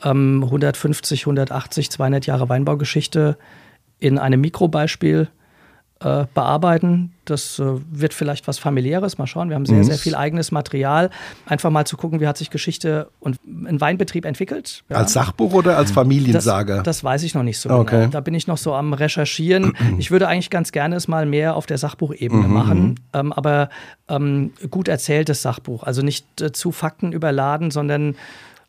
ähm, 0.04 0.44
150, 0.44 1.22
180, 1.24 1.92
200 1.92 2.26
Jahre 2.26 2.50
Weinbaugeschichte 2.50 3.38
in 4.00 4.18
einem 4.18 4.42
Mikrobeispiel 4.42 5.30
äh, 6.02 6.26
bearbeiten. 6.34 7.12
Das 7.26 7.60
äh, 7.60 7.66
wird 7.92 8.14
vielleicht 8.14 8.48
was 8.48 8.58
familiäres. 8.58 9.18
Mal 9.18 9.28
schauen. 9.28 9.50
Wir 9.50 9.56
haben 9.56 9.66
sehr, 9.66 9.84
sehr 9.84 9.98
viel 9.98 10.16
eigenes 10.16 10.50
Material. 10.52 11.10
Einfach 11.46 11.70
mal 11.72 11.86
zu 11.86 11.98
gucken, 11.98 12.22
wie 12.22 12.28
hat 12.28 12.38
sich 12.38 12.50
Geschichte 12.50 13.10
und 13.20 13.38
ein 13.46 13.82
Weinbetrieb 13.82 14.24
entwickelt. 14.24 14.86
Ja. 14.88 14.96
Als 14.96 15.12
Sachbuch 15.12 15.54
oder 15.54 15.78
als 15.78 15.90
Das, 15.90 15.96
Familiensaga? 15.96 16.84
das 16.84 17.04
weiß 17.04 17.24
ich 17.24 17.36
noch 17.36 17.44
nicht 17.44 17.60
so 17.60 17.68
genau. 17.68 17.82
Okay. 17.82 18.08
Da 18.10 18.22
bin 18.22 18.34
ich 18.34 18.48
noch 18.48 18.58
so 18.58 18.74
am 18.74 18.94
Recherchieren. 18.94 19.74
Ich 19.98 20.12
würde 20.12 20.30
eigentlich 20.30 20.50
ganz 20.50 20.72
gerne 20.72 20.96
es 20.96 21.10
mal 21.10 21.26
mehr 21.26 21.56
auf 21.58 21.66
der 21.66 21.78
Sachbuchebene 21.78 22.48
machen, 22.48 23.00
ähm, 23.12 23.34
aber 23.34 23.70
ähm, 24.08 24.54
gut 24.70 24.88
erzähltes 24.88 25.42
Sachbuch. 25.42 25.84
Also 25.84 26.02
nicht 26.02 26.40
äh, 26.40 26.54
zu 26.54 26.72
Fakten 26.72 27.12
überladen, 27.12 27.72
sondern 27.72 28.16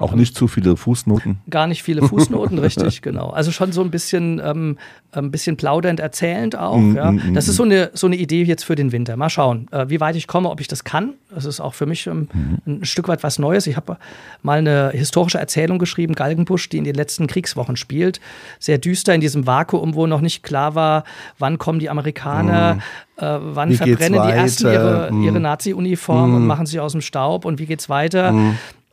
Auch 0.00 0.14
nicht 0.14 0.34
zu 0.34 0.48
viele 0.48 0.76
Fußnoten. 0.76 1.38
gar 1.50 1.66
nicht 1.66 1.82
viele 1.82 2.02
Fußnoten, 2.02 2.58
richtig, 2.66 3.02
genau. 3.02 3.30
Also 3.30 3.52
schon 3.52 3.70
so 3.72 3.82
ein 3.82 3.90
bisschen, 3.90 4.40
ähm, 4.44 4.78
ein 5.12 5.30
bisschen 5.30 5.56
plaudernd 5.56 6.00
erzählend 6.00 6.56
auch. 6.56 6.80
ja. 6.94 7.12
Das 7.34 7.48
ist 7.48 7.56
so 7.56 7.64
eine, 7.64 7.90
so 7.94 8.06
eine 8.06 8.16
Idee 8.16 8.42
jetzt 8.44 8.64
für 8.64 8.74
den 8.76 8.92
Winter. 8.92 9.16
Mal 9.16 9.28
schauen, 9.28 9.66
äh, 9.72 9.88
wie 9.88 10.00
weit 10.00 10.16
ich 10.16 10.26
komme, 10.26 10.48
ob 10.50 10.60
ich 10.60 10.68
das 10.68 10.84
kann. 10.84 11.14
Das 11.34 11.44
ist 11.44 11.60
auch 11.60 11.74
für 11.74 11.84
mich 11.86 12.06
ähm, 12.06 12.28
ein 12.66 12.84
Stück 12.84 13.08
weit 13.08 13.22
was 13.22 13.38
Neues. 13.38 13.66
Ich 13.66 13.76
habe 13.76 13.98
mal 14.42 14.58
eine 14.58 14.90
historische 14.94 15.38
Erzählung 15.38 15.78
geschrieben, 15.78 16.14
Galgenbusch, 16.14 16.68
die 16.70 16.78
in 16.78 16.84
den 16.84 16.94
letzten 16.94 17.26
Kriegswochen 17.26 17.76
spielt. 17.76 18.20
Sehr 18.58 18.78
düster 18.78 19.14
in 19.14 19.20
diesem 19.20 19.46
Vakuum, 19.46 19.94
wo 19.94 20.06
noch 20.06 20.22
nicht 20.22 20.42
klar 20.42 20.74
war, 20.74 21.04
wann 21.38 21.58
kommen 21.58 21.78
die 21.78 21.90
Amerikaner, 21.90 22.78
äh, 23.16 23.38
wann 23.40 23.72
verbrennen 23.72 24.22
die 24.22 24.30
ersten 24.32 24.64
weiter? 24.64 24.72
ihre, 25.08 25.12
Mhm. 25.12 25.22
ihre 25.24 25.40
Nazi-Uniform 25.40 26.34
und 26.36 26.46
machen 26.46 26.64
sich 26.66 26.80
aus 26.80 26.92
dem 26.92 27.00
Staub 27.02 27.44
und 27.44 27.58
wie 27.58 27.66
geht's 27.66 27.88
weiter. 27.90 28.32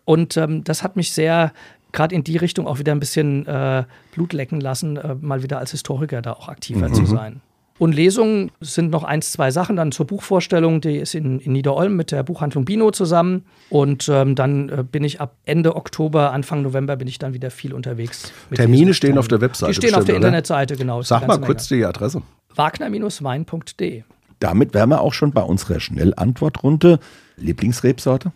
Und 0.07 0.37
ähm, 0.37 0.63
das 0.63 0.83
hat 0.83 0.95
mich 0.95 1.11
sehr, 1.11 1.51
gerade 1.91 2.15
in 2.15 2.23
die 2.23 2.37
Richtung 2.37 2.65
auch 2.65 2.79
wieder 2.79 2.93
ein 2.93 2.99
bisschen 3.01 3.45
äh, 3.45 3.83
Blut 4.13 4.31
lecken 4.31 4.61
lassen, 4.61 4.95
äh, 4.95 5.15
mal 5.19 5.43
wieder 5.43 5.59
als 5.59 5.71
Historiker 5.71 6.21
da 6.21 6.31
auch 6.31 6.47
aktiver 6.47 6.91
zu 6.93 7.05
sein. 7.05 7.41
Und 7.77 7.93
Lesungen 7.93 8.49
sind 8.61 8.89
noch 8.89 9.03
eins, 9.03 9.33
zwei 9.33 9.51
Sachen. 9.51 9.75
Dann 9.75 9.91
zur 9.91 10.07
Buchvorstellung, 10.07 10.79
die 10.79 10.95
ist 10.95 11.13
in, 11.13 11.39
in 11.39 11.51
Niederolm 11.51 11.97
mit 11.97 12.13
der 12.13 12.23
Buchhandlung 12.23 12.63
Bino 12.63 12.89
zusammen. 12.91 13.43
Und 13.69 14.07
ähm, 14.07 14.33
dann 14.35 14.69
äh, 14.69 14.85
bin 14.89 15.03
ich 15.03 15.19
ab 15.19 15.35
Ende 15.43 15.75
Oktober, 15.75 16.31
Anfang 16.31 16.61
November 16.61 16.95
bin 16.95 17.09
ich 17.09 17.19
dann 17.19 17.33
wieder 17.33 17.51
viel 17.51 17.73
unterwegs. 17.73 18.31
Termine 18.55 18.93
stehen 18.93 19.17
auf 19.17 19.27
der 19.27 19.41
Webseite 19.41 19.73
Die 19.73 19.75
stehen 19.75 19.93
auf 19.93 20.05
der 20.05 20.15
oder? 20.15 20.27
Internetseite, 20.27 20.77
genau. 20.77 21.01
Sag 21.01 21.27
mal 21.27 21.39
kurz 21.41 21.67
die 21.67 21.85
Adresse. 21.85 22.19
Menge. 22.19 22.29
Wagner-wein.de. 22.55 24.03
Damit 24.39 24.73
wären 24.73 24.89
wir 24.89 25.01
auch 25.01 25.13
schon 25.13 25.31
bei 25.31 25.41
unserer 25.41 25.81
Schnellantwortrunde. 25.81 26.99
Lieblingsrebsorte? 27.35 28.31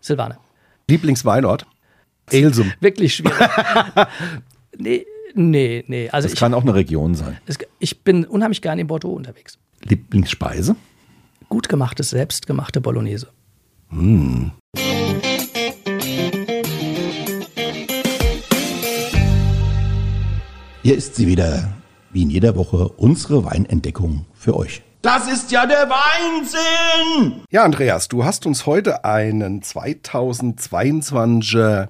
Silvane. 0.00 0.38
Lieblingsweinort? 0.88 1.66
Elsum. 2.30 2.72
Wirklich 2.80 3.14
schwierig. 3.16 3.36
nee, 4.78 5.06
nee, 5.34 5.84
nee. 5.86 6.08
Also 6.10 6.26
Das 6.26 6.32
ich, 6.34 6.38
kann 6.38 6.54
auch 6.54 6.62
eine 6.62 6.74
Region 6.74 7.14
sein. 7.14 7.38
es, 7.46 7.58
ich 7.78 8.02
bin 8.02 8.24
unheimlich 8.24 8.62
gerne 8.62 8.80
in 8.80 8.86
Bordeaux 8.86 9.12
unterwegs. 9.14 9.58
Lieblingsspeise? 9.84 10.76
Gut 11.48 11.68
gemachtes, 11.68 12.10
selbstgemachte 12.10 12.80
Bolognese. 12.80 13.28
Hier 20.82 20.96
ist 20.96 21.16
sie 21.16 21.26
wieder, 21.26 21.74
wie 22.12 22.22
in 22.22 22.30
jeder 22.30 22.56
Woche, 22.56 22.88
unsere 22.88 23.44
Weinentdeckung 23.44 24.26
für 24.34 24.56
euch. 24.56 24.82
Das 25.00 25.30
ist 25.30 25.52
ja 25.52 25.64
der 25.64 25.88
Wahnsinn! 25.88 27.44
Ja, 27.50 27.62
Andreas, 27.62 28.08
du 28.08 28.24
hast 28.24 28.46
uns 28.46 28.66
heute 28.66 29.04
einen 29.04 29.62
2022er 29.62 31.86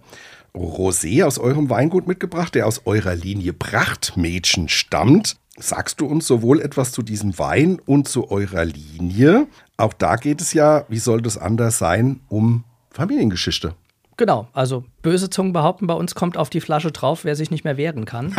Rosé 0.54 1.24
aus 1.24 1.38
eurem 1.38 1.70
Weingut 1.70 2.06
mitgebracht, 2.06 2.54
der 2.54 2.66
aus 2.66 2.82
eurer 2.84 3.14
Linie 3.14 3.54
Prachtmädchen 3.54 4.68
stammt. 4.68 5.36
Sagst 5.56 6.02
du 6.02 6.06
uns 6.06 6.26
sowohl 6.26 6.60
etwas 6.60 6.92
zu 6.92 7.00
diesem 7.02 7.38
Wein 7.38 7.80
und 7.86 8.08
zu 8.08 8.30
eurer 8.30 8.66
Linie? 8.66 9.46
Auch 9.78 9.94
da 9.94 10.16
geht 10.16 10.42
es 10.42 10.52
ja, 10.52 10.84
wie 10.88 10.98
soll 10.98 11.22
das 11.22 11.38
anders 11.38 11.78
sein, 11.78 12.20
um 12.28 12.64
Familiengeschichte. 12.90 13.74
Genau, 14.18 14.48
also 14.52 14.82
böse 15.00 15.30
Zungen 15.30 15.52
behaupten, 15.52 15.86
bei 15.86 15.94
uns 15.94 16.16
kommt 16.16 16.36
auf 16.36 16.50
die 16.50 16.60
Flasche 16.60 16.90
drauf, 16.90 17.24
wer 17.24 17.36
sich 17.36 17.52
nicht 17.52 17.62
mehr 17.62 17.76
wehren 17.76 18.04
kann. 18.04 18.34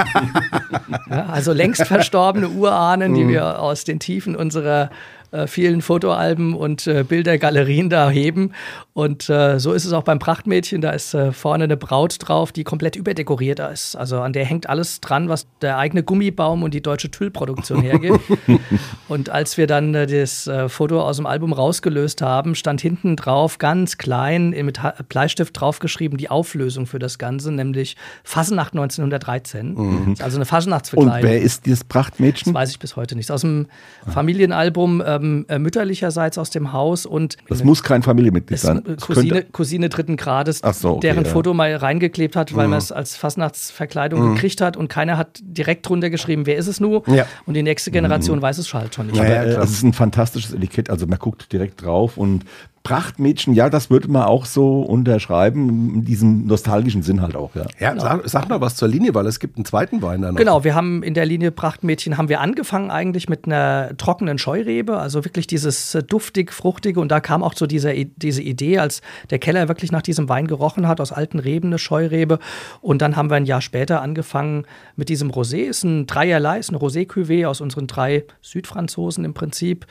ja, 1.10 1.26
also 1.28 1.54
längst 1.54 1.84
verstorbene 1.88 2.50
Urahnen, 2.50 3.14
die 3.14 3.30
wir 3.30 3.62
aus 3.62 3.86
den 3.86 3.98
Tiefen 3.98 4.36
unserer 4.36 4.90
äh, 5.32 5.48
vielen 5.48 5.82
Fotoalben 5.82 6.54
und 6.54 6.86
äh, 6.86 7.06
Bildergalerien 7.08 7.90
da 7.90 8.10
heben. 8.10 8.52
Und 9.00 9.30
äh, 9.30 9.60
so 9.60 9.72
ist 9.72 9.86
es 9.86 9.94
auch 9.94 10.04
beim 10.04 10.20
Prachtmädchen. 10.20 10.82
Da 10.82 10.90
ist 10.92 11.14
äh, 11.14 11.32
vorne 11.32 11.64
eine 11.64 11.78
Braut 11.78 12.18
drauf, 12.20 12.52
die 12.52 12.64
komplett 12.66 12.96
überdekoriert 12.98 13.60
ist. 13.60 13.96
Also 13.96 14.20
an 14.20 14.34
der 14.34 14.44
hängt 14.46 14.68
alles 14.68 15.00
dran, 15.00 15.30
was 15.30 15.48
der 15.62 15.78
eigene 15.78 16.04
Gummibaum 16.04 16.64
und 16.64 16.74
die 16.74 16.82
deutsche 16.82 17.10
Tüllproduktion 17.10 17.82
hergibt. 17.82 18.20
und 19.08 19.30
als 19.30 19.58
wir 19.58 19.68
dann 19.68 19.96
äh, 19.96 20.06
das 20.06 20.48
äh, 20.48 20.68
Foto 20.68 21.02
aus 21.02 21.16
dem 21.18 21.26
Album 21.26 21.54
rausgelöst 21.54 22.22
haben, 22.22 22.56
stand 22.56 22.82
hinten 22.82 23.16
drauf 23.16 23.58
ganz 23.58 23.98
klein 23.98 24.50
mit 24.50 24.84
Ha- 24.84 24.96
Bleistift 25.08 25.60
draufgeschrieben 25.60 26.18
die 26.18 26.30
Auflösung 26.30 26.86
für 26.86 27.00
das 27.00 27.18
Ganze, 27.18 27.52
nämlich 27.54 27.96
Fasnacht 28.26 28.74
1913. 28.74 30.12
Ist 30.12 30.22
Also 30.22 30.36
eine 30.38 30.42
Und 30.42 30.46
Fasnachtsverkleidung. 30.46 31.30
wer 31.30 31.42
ist 31.42 31.66
dieses 31.66 31.80
Das 31.80 31.88
Prachtmädchen? 31.88 32.54
weiß 32.54 32.70
ich 32.72 32.80
bis 32.80 32.96
heute 32.98 33.16
nicht. 33.16 33.32
Aus 33.32 33.42
dem 33.42 33.68
Familienalbum 34.08 35.02
ähm, 35.06 35.46
äh, 35.48 35.58
mütterlicherseits 35.60 36.38
aus 36.38 36.50
dem 36.50 36.74
Haus 36.74 37.06
und 37.06 37.38
Das 37.48 37.64
muss 37.64 37.82
kein 37.84 38.04
Familienmitglied 38.04 38.60
sein. 38.60 38.84
Äh, 38.90 38.96
Cousine, 39.00 39.30
könnte- 39.34 39.52
Cousine 39.52 39.90
dritten 39.90 40.18
Grades, 40.18 40.62
so, 40.74 40.92
okay, 40.92 41.00
deren 41.02 41.24
ja. 41.24 41.30
Mhm. 41.30 41.34
Foto 41.34 41.54
mal 41.54 41.76
reingeklebt 41.76 42.36
hat, 42.36 42.56
weil 42.56 42.68
man 42.68 42.78
es 42.80 42.92
als 42.92 43.16
Fastnachtsverkleidung 43.16 44.34
gekriegt 44.36 44.62
hat 44.62 44.78
und 44.78 44.88
keiner 44.88 45.18
hat 45.18 45.40
direkt 45.42 45.88
drunter 45.88 46.10
geschrieben, 46.10 46.46
wer 46.46 46.58
ist 46.58 46.68
es 46.68 46.80
nun? 46.80 47.02
Ja. 47.08 47.26
Und 47.46 47.54
die 47.56 47.64
nächste 47.64 47.92
Generation 47.92 48.42
weiß 48.42 48.58
es 48.58 48.74
halt 48.74 48.96
schon 48.96 49.08
nicht. 49.08 49.16
Ja, 49.18 49.24
Aber, 49.24 49.34
ja, 49.34 49.44
klar. 49.44 49.64
es 49.64 49.72
ist 49.72 49.84
ein 49.84 49.94
fantastisches 49.94 50.54
Etikett. 50.54 50.90
Also 50.90 51.08
man 51.08 51.20
guckt 51.20 51.52
direkt 51.52 51.84
drauf 51.84 52.18
und 52.18 52.44
Prachtmädchen, 52.84 53.54
ja, 53.54 53.70
das 53.70 53.90
würde 53.90 54.10
man 54.10 54.24
auch 54.24 54.46
so 54.46 54.82
unterschreiben, 54.82 55.96
in 55.96 56.06
diesem 56.06 56.48
nostalgischen 56.48 57.04
Sinn 57.04 57.22
halt 57.22 57.36
auch, 57.36 57.56
ja. 57.56 57.66
Ja, 57.80 58.00
sag, 58.00 58.28
sag 58.28 58.50
mal 58.50 58.62
was 58.62 58.76
zur 58.76 58.88
Linie, 58.88 59.14
weil 59.14 59.26
es 59.28 59.40
gibt 59.40 59.58
einen 59.58 59.66
zweiten 59.66 60.02
Wein 60.02 60.22
da 60.22 60.32
noch. 60.32 60.38
Genau, 60.38 60.64
wir 60.64 60.76
haben 60.76 61.04
in 61.04 61.14
der 61.14 61.26
Linie 61.26 61.52
Prachtmädchen 61.52 62.18
haben 62.18 62.30
wir 62.30 62.40
angefangen 62.40 62.90
eigentlich 62.90 63.30
mit 63.30 63.46
einer 63.46 63.96
trockenen 63.98 64.38
Scheurebe, 64.38 64.98
also 64.98 65.26
wirklich 65.26 65.46
dieses 65.46 65.98
duftig, 66.08 66.54
fruchtige 66.54 67.00
und 67.00 67.12
da 67.12 67.20
kam 67.20 67.44
auch 67.44 67.54
so 67.54 67.68
diese, 67.68 67.94
diese 67.94 68.42
Idee, 68.42 68.80
als 68.80 69.02
der 69.30 69.40
Keller 69.40 69.68
wirklich 69.68 69.92
nach 69.92 70.02
diesem 70.02 70.30
Wein 70.30 70.48
gerochen 70.48 70.88
hat, 70.88 71.02
aus 71.02 71.12
alten 71.12 71.40
Reben 71.40 71.68
eine 71.68 71.80
Scheurebe 71.80 72.40
und 72.82 73.02
dann 73.02 73.16
haben 73.16 73.30
wir 73.30 73.36
ein 73.36 73.46
Jahr 73.46 73.62
später 73.62 74.02
angefangen 74.02 74.66
mit 74.96 75.10
diesem 75.10 75.32
Rosé, 75.32 75.58
ist 75.58 75.84
ein 75.84 76.08
Dreierlei, 76.08 76.60
ist 76.60 76.70
eine 76.70 76.80
Rosé-Cuvée 76.80 77.46
aus 77.46 77.62
unseren 77.62 77.88
drei 77.88 78.24
Südfranzosen 78.42 79.26
im 79.26 79.34
Prinzip. 79.34 79.86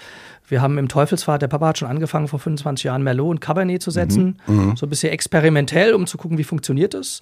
Wir 0.48 0.62
haben 0.62 0.78
im 0.78 0.88
Teufelsfahrt, 0.88 1.42
der 1.42 1.48
Papa 1.48 1.68
hat 1.68 1.78
schon 1.78 1.88
angefangen 1.88 2.26
vor 2.28 2.38
25 2.38 2.84
Jahren 2.84 3.02
Merlot 3.02 3.30
und 3.30 3.40
Cabernet 3.40 3.82
zu 3.82 3.90
setzen, 3.90 4.40
so 4.76 4.86
ein 4.86 4.88
bisschen 4.88 5.12
experimentell, 5.12 5.94
um 5.94 6.06
zu 6.06 6.16
gucken, 6.16 6.38
wie 6.38 6.44
funktioniert 6.44 6.94
es. 6.94 7.20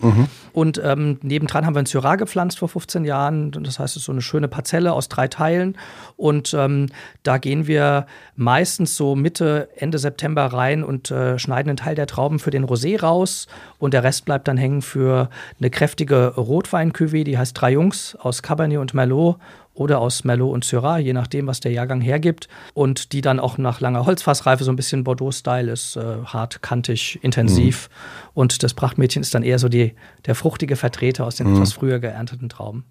Und 0.53 0.81
ähm, 0.85 1.19
nebendran 1.23 1.67
haben 1.67 1.75
wir 1.75 1.81
ein 1.81 1.87
Syrah 1.87 2.17
gepflanzt 2.17 2.59
vor 2.59 2.69
15 2.69 3.05
Jahren. 3.05 3.51
Das 3.51 3.79
heißt, 3.79 3.97
es 3.97 4.03
ist 4.03 4.07
so 4.07 4.13
eine 4.13 4.23
schöne 4.23 4.49
Parzelle 4.49 4.93
aus 4.93 5.09
drei 5.09 5.27
Teilen. 5.29 5.77
Und 6.17 6.55
ähm, 6.55 6.87
da 7.25 7.39
gehen 7.39 7.67
wir 7.67 8.07
meistens 8.37 8.97
so 8.97 9.17
Mitte, 9.17 9.69
Ende 9.77 9.99
September 9.99 10.47
rein 10.47 10.85
und 10.85 11.11
äh, 11.11 11.39
schneiden 11.39 11.71
einen 11.71 11.77
Teil 11.77 11.97
der 11.97 12.07
Trauben 12.07 12.39
für 12.39 12.51
den 12.51 12.65
Rosé 12.65 13.01
raus. 13.01 13.49
Und 13.79 13.93
der 13.93 14.05
Rest 14.05 14.25
bleibt 14.25 14.47
dann 14.47 14.57
hängen 14.57 14.83
für 14.83 15.31
eine 15.59 15.71
kräftige 15.71 16.35
Rotwein-Cuvée, 16.37 17.25
die 17.25 17.39
heißt 17.39 17.61
Drei 17.61 17.73
Jungs 17.73 18.17
aus 18.21 18.43
Cabernet 18.43 18.79
und 18.79 18.95
Merlot 18.95 19.37
oder 19.77 20.01
aus 20.01 20.25
Merlot 20.25 20.53
und 20.53 20.65
Syrah, 20.65 20.99
je 20.99 21.13
nachdem, 21.13 21.47
was 21.47 21.61
der 21.61 21.73
Jahrgang 21.73 22.01
hergibt. 22.01 22.49
Und 22.75 23.13
die 23.13 23.21
dann 23.21 23.39
auch 23.39 23.59
nach 23.59 23.81
langer 23.81 24.07
Holzfassreife 24.07 24.65
so 24.65 24.73
ein 24.73 24.77
bisschen 24.77 25.05
Bordeaux-Style 25.05 25.71
ist, 25.71 25.97
äh, 25.97 26.25
hart, 26.25 26.63
kantig, 26.63 27.19
intensiv. 27.23 27.89
Und 28.35 28.63
das 28.63 28.75
Prachtmädchen 28.75 29.23
ist 29.23 29.35
dann 29.35 29.43
eher 29.43 29.59
so 29.59 29.69
die, 29.69 29.93
der 30.25 30.35
fruchtige 30.35 30.77
Vertreter 30.77 31.27
aus 31.27 31.37
den 31.37 31.55
etwas 31.55 31.73
früher 31.73 31.99
geernteten 31.99 32.49
Trauben. 32.49 32.85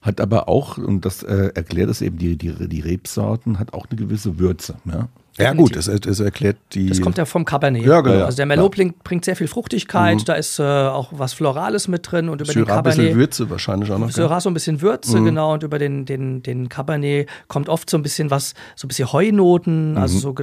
Hat 0.00 0.20
aber 0.20 0.48
auch, 0.48 0.76
und 0.76 1.04
das 1.04 1.22
äh, 1.22 1.50
erklärt 1.54 1.88
es 1.88 2.02
eben, 2.02 2.18
die, 2.18 2.36
die, 2.36 2.68
die 2.68 2.80
Rebsorten, 2.80 3.58
hat 3.58 3.72
auch 3.72 3.86
eine 3.88 3.98
gewisse 3.98 4.38
Würze. 4.38 4.76
Ja? 4.84 5.08
Ja, 5.36 5.52
gut, 5.52 5.74
das, 5.74 5.86
das 6.00 6.20
erklärt 6.20 6.56
die. 6.74 6.86
Das 6.88 7.00
kommt 7.00 7.18
ja 7.18 7.24
vom 7.24 7.44
Cabernet. 7.44 7.82
Ja, 7.82 8.00
genau. 8.02 8.24
Also 8.24 8.36
der 8.36 8.46
Merlot 8.46 8.72
bringt, 8.76 9.02
bringt 9.02 9.24
sehr 9.24 9.34
viel 9.34 9.48
Fruchtigkeit, 9.48 10.28
da 10.28 10.34
ist 10.34 10.60
äh, 10.60 10.62
auch 10.62 11.08
was 11.12 11.32
Florales 11.32 11.88
mit 11.88 12.10
drin 12.10 12.28
und 12.28 12.40
über 12.40 12.52
den 12.52 12.64
Syrah, 12.64 12.76
ein 12.78 12.82
bisschen 12.84 12.98
Cabernet. 12.98 13.16
Würze 13.16 13.50
wahrscheinlich 13.50 13.90
auch 13.90 13.98
noch. 13.98 14.10
Syrah 14.10 14.40
so 14.40 14.48
ein 14.50 14.54
bisschen 14.54 14.80
Würze, 14.80 15.20
genau, 15.22 15.54
und 15.54 15.62
über 15.64 15.78
den, 15.80 16.04
den, 16.04 16.42
den 16.42 16.68
Cabernet 16.68 17.28
kommt 17.48 17.68
oft 17.68 17.90
so 17.90 17.96
ein 17.96 18.02
bisschen 18.04 18.30
was, 18.30 18.54
so 18.76 18.86
ein 18.86 18.88
bisschen 18.88 19.12
Heunoten, 19.12 19.98
also, 19.98 20.18
so, 20.18 20.34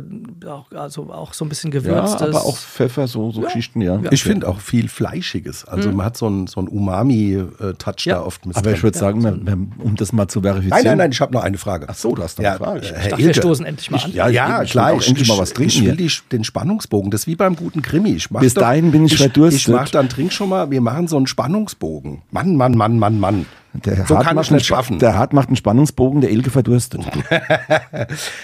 auch, 0.50 0.72
also 0.74 1.10
auch 1.12 1.34
so 1.34 1.46
ein 1.46 1.50
bisschen 1.50 1.72
Ja, 1.72 1.80
gewürztes. 1.80 2.22
aber 2.22 2.42
auch 2.44 2.58
Pfeffer, 2.58 3.08
so, 3.08 3.32
so 3.32 3.42
Geschichten, 3.42 3.80
ja. 3.82 4.00
Ich 4.12 4.24
finde 4.24 4.48
auch 4.48 4.60
viel 4.60 4.90
Fleischiges. 4.90 5.64
Also 5.66 5.92
man 5.92 6.06
hat 6.06 6.18
so 6.18 6.26
einen, 6.28 6.48
so 6.48 6.60
Umami-Touch 6.60 8.06
Ja. 8.06 8.16
da 8.16 8.22
oft 8.24 8.46
mit 8.46 8.58
Aber 8.58 8.72
ich 8.72 8.84
würde 8.84 8.98
sagen, 8.98 9.70
um 9.84 9.96
das 9.96 10.12
mal 10.14 10.28
zu 10.28 10.42
verifizieren. 10.42 10.70
Nein, 10.78 10.84
nein, 10.86 10.98
nein, 10.98 11.12
ich 11.12 11.22
habe 11.22 11.34
noch 11.34 11.44
eine 11.44 11.58
Frage. 11.58 11.88
Ach 11.90 11.96
so, 11.96 12.14
du 12.16 12.22
hast 12.24 12.38
noch 12.38 12.44
Ja, 12.44 12.52
eine 12.52 12.60
Frage. 12.60 12.80
äh, 12.82 13.02
Ich 13.04 13.08
dachte, 13.10 13.24
wir 13.24 13.34
stoßen 13.34 13.66
endlich 13.66 13.92
mal 13.92 14.00
an. 14.04 14.12
ja, 14.12 14.28
Ja, 14.28 14.64
klar, 14.64 14.81
will 14.88 15.00
auch 15.00 15.08
endlich 15.08 15.28
mal 15.28 15.38
was 15.38 15.54
trinken 15.54 15.72
Ich 15.72 15.86
will 15.86 15.96
die, 15.96 16.12
den 16.32 16.44
Spannungsbogen. 16.44 17.12
Das 17.12 17.22
ist 17.22 17.28
wie 17.28 17.36
beim 17.36 17.56
guten 17.56 17.82
Krimi. 17.82 18.12
Ich 18.12 18.32
mach 18.32 18.42
Bis 18.42 18.54
doch- 18.54 18.62
dahin 18.62 18.92
bin 18.92 19.06
ich 19.06 19.18
verdurstet. 19.18 19.62
Ich 19.62 19.68
mach 19.68 19.90
dann, 19.90 20.10
trink 20.10 20.34
schon 20.34 20.50
mal, 20.50 20.70
wir 20.72 20.82
machen 20.82 21.08
so 21.08 21.18
einen 21.18 21.28
Spannungsbogen. 21.28 22.22
Mann, 22.32 22.56
Mann, 22.56 22.76
Mann, 22.76 23.00
Mann, 23.00 23.20
Mann. 23.20 23.46
Der 23.74 24.06
so 24.06 24.18
Hart 24.18 24.28
kann 24.28 24.38
ich 24.38 24.52
nicht 24.52 24.66
schaffen. 24.66 25.00
Der 25.00 25.18
Hart 25.18 25.32
macht 25.32 25.48
einen 25.48 25.56
Spannungsbogen, 25.56 26.20
der 26.22 26.32
Ilke 26.32 26.50
verdurstet. 26.50 27.06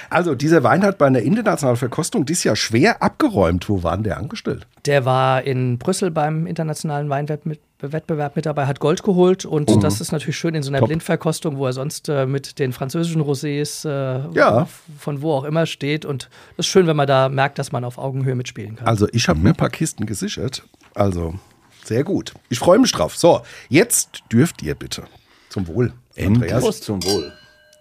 Also, 0.09 0.35
dieser 0.35 0.63
Wein 0.63 0.83
hat 0.83 0.97
bei 0.97 1.05
einer 1.05 1.19
internationalen 1.19 1.77
Verkostung 1.77 2.25
dieses 2.25 2.43
Jahr 2.45 2.55
schwer 2.55 3.01
abgeräumt. 3.01 3.67
Wo 3.69 3.83
war 3.83 3.95
denn 3.95 4.03
der 4.03 4.17
angestellt? 4.17 4.65
Der 4.85 5.05
war 5.05 5.43
in 5.43 5.77
Brüssel 5.77 6.11
beim 6.11 6.47
internationalen 6.47 7.09
Weinwettbewerb 7.09 7.59
mit 7.81 8.45
dabei, 8.45 8.65
hat 8.65 8.79
Gold 8.79 9.03
geholt 9.03 9.45
und 9.45 9.83
das 9.83 10.01
ist 10.01 10.11
natürlich 10.11 10.37
schön 10.37 10.55
in 10.55 10.63
so 10.63 10.69
einer 10.71 10.79
Top. 10.79 10.87
Blindverkostung, 10.89 11.57
wo 11.57 11.67
er 11.67 11.73
sonst 11.73 12.09
äh, 12.09 12.25
mit 12.25 12.57
den 12.59 12.73
französischen 12.73 13.21
Rosés 13.21 13.87
äh, 13.87 14.27
Ja. 14.35 14.67
von 14.97 15.21
wo 15.21 15.33
auch 15.33 15.43
immer 15.43 15.65
steht. 15.67 16.03
Und 16.05 16.29
das 16.55 16.65
ist 16.65 16.71
schön, 16.71 16.87
wenn 16.87 16.95
man 16.95 17.07
da 17.07 17.29
merkt, 17.29 17.59
dass 17.59 17.71
man 17.71 17.83
auf 17.83 17.97
Augenhöhe 17.99 18.33
mitspielen 18.35 18.77
kann. 18.77 18.87
Also, 18.87 19.07
ich 19.11 19.27
habe 19.29 19.39
mir 19.39 19.49
ein 19.49 19.55
paar 19.55 19.69
Kisten 19.69 20.05
gesichert. 20.07 20.63
Also, 20.95 21.35
sehr 21.83 22.03
gut. 22.03 22.33
Ich 22.49 22.57
freue 22.59 22.79
mich 22.79 22.91
drauf. 22.91 23.15
So, 23.15 23.41
jetzt 23.69 24.23
dürft 24.31 24.63
ihr 24.63 24.73
bitte. 24.73 25.03
Zum 25.49 25.67
Wohl. 25.67 25.93
Andreas, 26.19 26.81
zum 26.81 27.03
Wohl. 27.03 27.31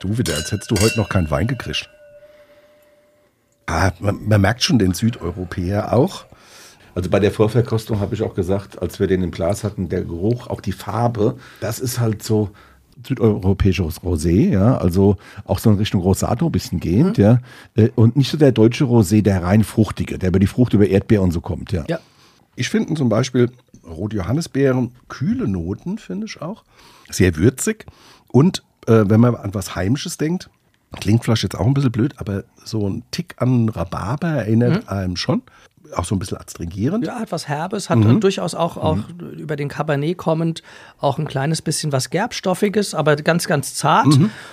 du 0.01 0.19
wieder, 0.19 0.35
als 0.35 0.53
hättest 0.53 0.71
du 0.71 0.77
heute 0.79 0.99
noch 1.01 1.09
keinen 1.09 1.31
Wein 1.31 1.47
gekriegt. 1.47 1.89
Ah, 3.67 3.91
man, 3.99 4.29
man 4.29 4.41
merkt 4.41 4.63
schon 4.63 4.79
den 4.79 4.93
Südeuropäer 4.93 5.93
auch. 5.93 6.27
Also 6.97 7.11
bei 7.11 7.21
der 7.21 7.31
Vorverkostung 7.31 8.01
habe 8.01 8.15
ich 8.15 8.23
auch 8.23 8.35
gesagt, 8.35 8.81
als 8.81 8.99
wir 8.99 9.07
den 9.07 9.23
im 9.23 9.31
Glas 9.31 9.65
hatten, 9.65 9.91
der 9.91 10.03
Geruch, 10.03 10.47
auch 10.47 10.63
die 10.63 10.73
Farbe, 10.73 11.37
das 11.61 11.79
ist 11.79 12.01
halt 12.01 12.23
so 12.23 12.49
südeuropäisches 13.07 14.01
Rosé, 14.01 14.49
ja, 14.51 14.79
also 14.79 15.19
auch 15.45 15.59
so 15.59 15.69
in 15.69 15.77
Richtung 15.77 16.01
Rosato 16.01 16.47
ein 16.47 16.53
bisschen 16.53 16.81
gehend, 16.81 17.19
ja, 17.19 17.41
Äh, 17.75 17.91
und 17.97 18.17
nicht 18.17 18.31
so 18.31 18.39
der 18.39 18.51
deutsche 18.51 18.85
Rosé, 18.85 19.21
der 19.21 19.43
rein 19.43 19.63
fruchtige, 19.63 20.19
der 20.19 20.31
über 20.31 20.39
die 20.39 20.47
Frucht, 20.47 20.73
über 20.73 20.87
Erdbeer 20.87 21.21
und 21.21 21.33
so 21.33 21.43
kommt, 21.43 21.71
ja. 21.71 21.85
ja. 21.87 21.99
Ich 22.55 22.71
finde 22.71 22.95
zum 22.95 23.11
Beispiel 23.11 23.51
Rot-Johannisbeeren, 23.87 24.93
kühle 25.09 25.47
Noten, 25.47 25.99
finde 25.99 26.25
ich 26.25 26.41
auch. 26.41 26.65
Sehr 27.11 27.37
würzig. 27.37 27.85
Und 28.33 28.63
äh, 28.87 29.05
wenn 29.07 29.21
man 29.21 29.35
an 29.35 29.53
was 29.53 29.77
Heimisches 29.77 30.17
denkt, 30.17 30.49
klingt 30.99 31.25
vielleicht 31.25 31.43
jetzt 31.43 31.59
auch 31.59 31.67
ein 31.67 31.75
bisschen 31.75 31.93
blöd, 31.93 32.15
aber 32.17 32.45
so 32.65 32.89
ein 32.89 33.03
Tick 33.11 33.35
an 33.37 33.69
Rhabarber 33.69 34.29
erinnert 34.29 34.89
einem 34.89 35.17
schon. 35.17 35.43
Auch 35.95 36.05
so 36.05 36.15
ein 36.15 36.19
bisschen 36.19 36.39
astringierend. 36.39 37.07
Ja, 37.07 37.21
hat 37.21 37.33
was 37.33 37.49
Herbes, 37.49 37.91
hat 37.91 38.05
äh, 38.05 38.15
durchaus 38.17 38.55
auch, 38.55 38.77
auch 38.77 38.99
über 39.37 39.57
den 39.57 39.69
Cabernet 39.69 40.17
kommend 40.17 40.63
auch 40.99 41.19
ein 41.19 41.27
kleines 41.27 41.63
bisschen 41.63 41.93
was 41.93 42.11
Gerbstoffiges, 42.11 42.95
aber 42.95 43.17
ganz, 43.17 43.47
ganz 43.47 43.75
zart. 43.75 44.07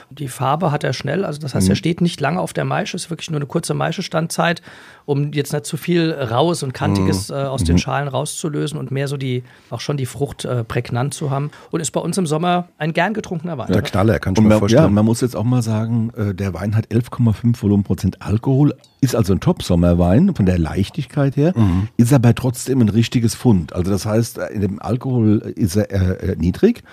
Die 0.10 0.28
Farbe 0.28 0.72
hat 0.72 0.84
er 0.84 0.94
schnell, 0.94 1.26
also 1.26 1.40
das 1.40 1.56
heißt, 1.56 1.70
er 1.70 1.76
steht 1.76 2.02
nicht 2.02 2.20
lange 2.20 2.40
auf 2.40 2.54
der 2.54 2.66
Maische, 2.66 2.96
ist 2.96 3.10
wirklich 3.10 3.30
nur 3.30 3.40
eine 3.40 3.48
kurze 3.48 3.74
Maischestandzeit, 3.74 4.62
um 5.06 5.34
jetzt 5.34 5.54
nicht 5.54 5.66
zu 5.66 5.78
viel 5.78 6.12
Raues 6.12 6.64
und 6.64 6.74
Kantiges 6.74 7.30
äh, 7.30 7.34
aus 7.34 7.64
den 7.64 7.78
Schalen 7.78 8.08
rauszulösen 8.08 8.78
und 8.78 8.92
mehr 8.92 9.08
so 9.08 9.18
die, 9.18 9.44
auch 9.70 9.80
schon 9.80 9.98
die 9.98 10.06
Frucht 10.06 10.46
äh, 10.46 10.64
prägnant 10.64 11.14
zu 11.14 11.32
haben. 11.32 11.52
Und 11.72 11.82
ist 11.82 11.92
bei 11.92 12.00
uns 12.00 12.18
im 12.18 12.28
Sommer 12.28 12.70
ein 12.78 12.94
gern 12.94 13.14
getrunkener 13.14 13.58
Wein. 13.58 13.72
Der 13.72 13.82
Knaller, 13.82 14.20
kann 14.20 14.34
ich 14.34 14.40
mir 14.40 14.48
man, 14.48 14.56
ja, 14.56 14.60
vorstellen. 14.60 14.94
man 14.94 15.06
muss 15.06 15.22
jetzt 15.22 15.36
auch 15.36 15.44
mal 15.44 15.62
sagen, 15.62 16.12
äh, 16.16 16.34
der 16.34 16.54
Wein 16.54 16.76
hat 16.76 16.88
11,5 16.88 17.62
Volumenprozent 17.62 18.22
Alkohol, 18.22 18.76
ist 19.04 19.16
also 19.16 19.34
ein 19.34 19.40
Top-Sommerwein 19.40 20.34
von 20.34 20.46
der 20.46 20.58
Leichtigkeit 20.58 21.36
her, 21.36 21.54
ist 21.98 22.14
aber 22.14 22.34
trotzdem 22.34 22.82
ein 22.82 22.90
richtiges 22.90 23.36
Fund. 23.36 23.74
Also 23.74 23.92
das 23.92 24.06
heißt, 24.06 24.40
in 24.54 24.62
dem 24.62 24.82
Alkohol 24.82 25.40
ist 25.56 25.76
er 25.76 25.92
äh, 25.92 26.32
äh, 26.32 26.36
niedrig, 26.38 26.84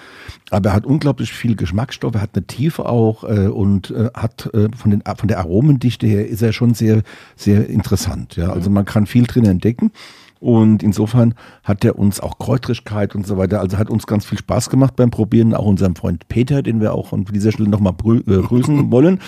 aber 0.51 0.71
er 0.71 0.75
hat 0.75 0.87
unglaublich 0.87 1.33
viel 1.33 1.57
Geschmacksstoff, 1.57 2.15
er 2.15 2.23
hat 2.23 2.31
eine 2.35 2.47
Tiefe 2.47 2.87
auch 2.87 3.25
äh, 3.25 3.47
und 3.47 3.91
äh, 3.91 4.11
hat 4.15 4.51
äh, 4.53 4.69
von, 4.77 4.91
den, 4.91 5.03
von 5.17 5.29
der 5.29 5.39
Aromendichte 5.39 6.07
her 6.07 6.29
ist 6.29 6.43
er 6.43 6.53
schon 6.53 6.75
sehr, 6.75 7.03
sehr 7.37 7.69
interessant. 7.69 8.37
Ja? 8.37 8.51
Also 8.51 8.71
man 8.71 8.85
kann 8.85 9.07
viel 9.07 9.27
drin 9.27 9.47
entdecken. 9.47 9.93
Und 10.41 10.83
insofern 10.83 11.35
hat 11.65 11.85
er 11.85 11.99
uns 11.99 12.19
auch 12.19 12.39
Kräutrigkeit 12.39 13.15
und 13.15 13.27
so 13.27 13.37
weiter, 13.37 13.61
also 13.61 13.77
hat 13.77 13.91
uns 13.91 14.07
ganz 14.07 14.25
viel 14.25 14.39
Spaß 14.39 14.71
gemacht 14.71 14.97
beim 14.97 15.11
Probieren, 15.11 15.55
auch 15.55 15.67
unserem 15.67 15.95
Freund 15.95 16.29
Peter, 16.29 16.63
den 16.63 16.81
wir 16.81 16.95
auch 16.95 17.13
an 17.13 17.27
dieser 17.27 17.53
Stelle 17.53 17.69
nochmal 17.69 17.93
äh, 18.05 18.21
grüßen 18.41 18.91
wollen. 18.91 19.21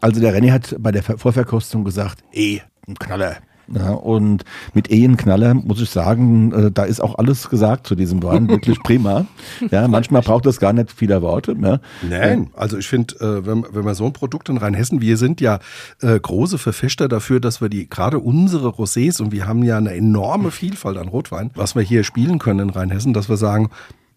Also 0.00 0.20
der 0.20 0.34
René 0.36 0.50
hat 0.50 0.74
bei 0.80 0.90
der 0.90 1.04
Ver- 1.04 1.18
Vorverkostung 1.18 1.84
gesagt, 1.84 2.24
eh, 2.32 2.60
ein 2.88 2.96
Knaller. 2.96 3.36
Ja, 3.68 3.90
und 3.92 4.44
mit 4.74 4.90
Ehenknaller 4.90 5.54
muss 5.54 5.80
ich 5.80 5.90
sagen, 5.90 6.52
äh, 6.52 6.70
da 6.70 6.84
ist 6.84 7.00
auch 7.00 7.18
alles 7.18 7.48
gesagt 7.48 7.86
zu 7.86 7.94
diesem 7.94 8.22
Wein, 8.22 8.48
wirklich 8.48 8.80
prima. 8.82 9.26
Ja, 9.70 9.88
manchmal 9.88 10.22
braucht 10.22 10.46
das 10.46 10.60
gar 10.60 10.72
nicht 10.72 10.92
viele 10.92 11.20
Worte. 11.22 11.56
Ja. 11.60 11.80
Nein, 12.08 12.50
also 12.54 12.78
ich 12.78 12.86
finde, 12.86 13.14
äh, 13.16 13.46
wenn, 13.46 13.64
wenn 13.70 13.84
wir 13.84 13.94
so 13.94 14.06
ein 14.06 14.12
Produkt 14.12 14.48
in 14.48 14.56
Rheinhessen, 14.56 15.00
wir 15.00 15.16
sind 15.16 15.40
ja 15.40 15.58
äh, 16.00 16.18
große 16.18 16.58
Verfechter 16.58 17.08
dafür, 17.08 17.40
dass 17.40 17.60
wir 17.60 17.68
die, 17.68 17.88
gerade 17.88 18.18
unsere 18.18 18.68
Rosés, 18.68 19.20
und 19.20 19.32
wir 19.32 19.46
haben 19.46 19.62
ja 19.62 19.76
eine 19.76 19.94
enorme 19.94 20.50
Vielfalt 20.50 20.96
an 20.96 21.08
Rotwein, 21.08 21.50
was 21.54 21.74
wir 21.74 21.82
hier 21.82 22.04
spielen 22.04 22.38
können 22.38 22.68
in 22.68 22.70
Rheinhessen, 22.70 23.14
dass 23.14 23.28
wir 23.28 23.36
sagen, 23.36 23.70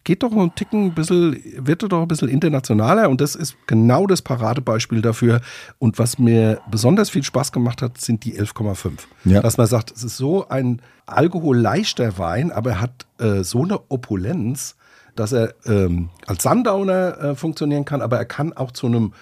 geht 0.09 0.23
doch 0.23 0.31
ein 0.31 0.55
Ticken 0.55 0.85
ein 0.85 0.93
bisschen, 0.95 1.39
wird 1.57 1.83
doch 1.83 2.01
ein 2.01 2.07
bisschen 2.07 2.29
internationaler 2.29 3.11
und 3.11 3.21
das 3.21 3.35
ist 3.35 3.55
genau 3.67 4.07
das 4.07 4.23
Paradebeispiel 4.23 5.03
dafür. 5.03 5.39
Und 5.77 5.99
was 5.99 6.17
mir 6.17 6.59
besonders 6.71 7.11
viel 7.11 7.21
Spaß 7.21 7.51
gemacht 7.51 7.83
hat, 7.83 8.01
sind 8.01 8.25
die 8.25 8.33
11,5. 8.41 8.93
Ja. 9.25 9.43
Dass 9.43 9.57
man 9.57 9.67
sagt, 9.67 9.91
es 9.91 10.03
ist 10.03 10.17
so 10.17 10.49
ein 10.49 10.81
alkoholleichter 11.05 12.17
Wein, 12.17 12.51
aber 12.51 12.71
er 12.71 12.81
hat 12.81 13.05
äh, 13.19 13.43
so 13.43 13.61
eine 13.61 13.81
Opulenz, 13.89 14.77
dass 15.15 15.31
er 15.31 15.53
ähm, 15.67 16.09
als 16.25 16.41
Sundowner 16.41 17.19
äh, 17.19 17.35
funktionieren 17.35 17.85
kann, 17.85 18.01
aber 18.01 18.17
er 18.17 18.25
kann 18.25 18.53
auch 18.53 18.71
zu 18.71 18.87
einem 18.87 19.13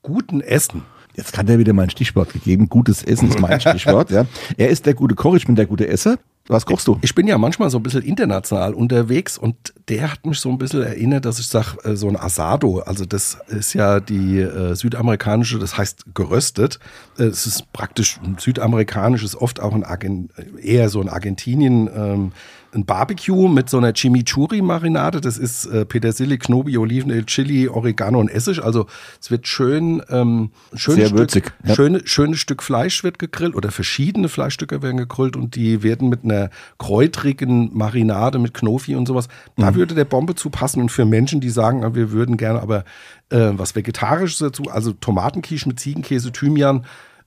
guten 0.00 0.40
Essen. 0.40 0.84
Jetzt 1.16 1.36
hat 1.36 1.50
er 1.50 1.58
wieder 1.58 1.74
mein 1.74 1.90
Stichwort 1.90 2.32
gegeben. 2.32 2.70
Gutes 2.70 3.02
Essen 3.02 3.28
ist 3.28 3.40
mein 3.40 3.60
Stichwort. 3.60 4.10
Ja. 4.10 4.24
Er 4.56 4.70
ist 4.70 4.86
der 4.86 4.94
gute 4.94 5.14
Koch, 5.14 5.34
ich 5.34 5.44
bin 5.44 5.54
der 5.54 5.66
gute 5.66 5.86
Esser. 5.86 6.16
Was 6.50 6.66
kochst 6.66 6.88
du? 6.88 6.98
Ich 7.00 7.14
bin 7.14 7.28
ja 7.28 7.38
manchmal 7.38 7.70
so 7.70 7.78
ein 7.78 7.82
bisschen 7.84 8.02
international 8.02 8.74
unterwegs 8.74 9.38
und 9.38 9.54
der 9.88 10.10
hat 10.10 10.26
mich 10.26 10.40
so 10.40 10.48
ein 10.50 10.58
bisschen 10.58 10.82
erinnert, 10.82 11.24
dass 11.24 11.38
ich 11.38 11.46
sage, 11.46 11.76
äh, 11.84 11.94
so 11.94 12.08
ein 12.08 12.16
Asado, 12.16 12.80
also 12.80 13.04
das 13.04 13.38
ist 13.46 13.72
ja 13.72 14.00
die 14.00 14.40
äh, 14.40 14.74
südamerikanische, 14.74 15.60
das 15.60 15.78
heißt 15.78 16.06
geröstet. 16.12 16.80
Äh, 17.18 17.24
Es 17.24 17.46
ist 17.46 17.72
praktisch 17.72 18.18
ein 18.24 18.36
südamerikanisches, 18.38 19.40
oft 19.40 19.60
auch 19.60 19.74
ein 19.74 19.84
Argen, 19.84 20.30
eher 20.60 20.88
so 20.88 21.00
ein 21.00 21.08
Argentinien, 21.08 21.88
ähm, 21.94 22.32
ein 22.72 22.84
Barbecue 22.84 23.48
mit 23.48 23.68
so 23.68 23.78
einer 23.78 23.92
Chimichurri-Marinade. 23.92 25.20
Das 25.20 25.38
ist 25.38 25.66
äh, 25.66 25.84
Petersilie, 25.84 26.38
Knobi, 26.38 26.78
Olivenöl, 26.78 27.24
Chili, 27.26 27.68
Oregano 27.68 28.20
und 28.20 28.28
Essig. 28.28 28.62
Also 28.62 28.86
es 29.20 29.30
wird 29.30 29.46
schön, 29.46 30.02
ähm, 30.08 30.50
schön 30.74 30.96
Sehr 30.96 31.06
Stück, 31.06 31.18
würzig, 31.18 31.52
ja. 31.64 31.74
schöne, 31.74 32.00
schönes 32.04 32.38
Stück 32.38 32.62
Fleisch 32.62 33.02
wird 33.02 33.18
gegrillt 33.18 33.54
oder 33.54 33.70
verschiedene 33.70 34.28
Fleischstücke 34.28 34.82
werden 34.82 34.98
gegrillt 34.98 35.36
und 35.36 35.56
die 35.56 35.82
werden 35.82 36.08
mit 36.08 36.24
einer 36.24 36.50
kräutrigen 36.78 37.76
Marinade 37.76 38.38
mit 38.38 38.54
Knofi 38.54 38.94
und 38.94 39.06
sowas. 39.06 39.28
Da 39.56 39.74
würde 39.74 39.94
der 39.94 40.04
Bombe 40.04 40.34
zu 40.34 40.50
passen 40.50 40.80
und 40.80 40.90
für 40.90 41.04
Menschen, 41.04 41.40
die 41.40 41.50
sagen, 41.50 41.84
ah, 41.84 41.94
wir 41.94 42.12
würden 42.12 42.36
gerne 42.36 42.62
aber 42.62 42.84
äh, 43.30 43.50
was 43.52 43.74
Vegetarisches 43.74 44.38
dazu, 44.38 44.64
also 44.70 44.92
Tomatenquiche 44.92 45.68
mit 45.68 45.80
Ziegenkäse, 45.80 46.32
Thymian, 46.32 46.84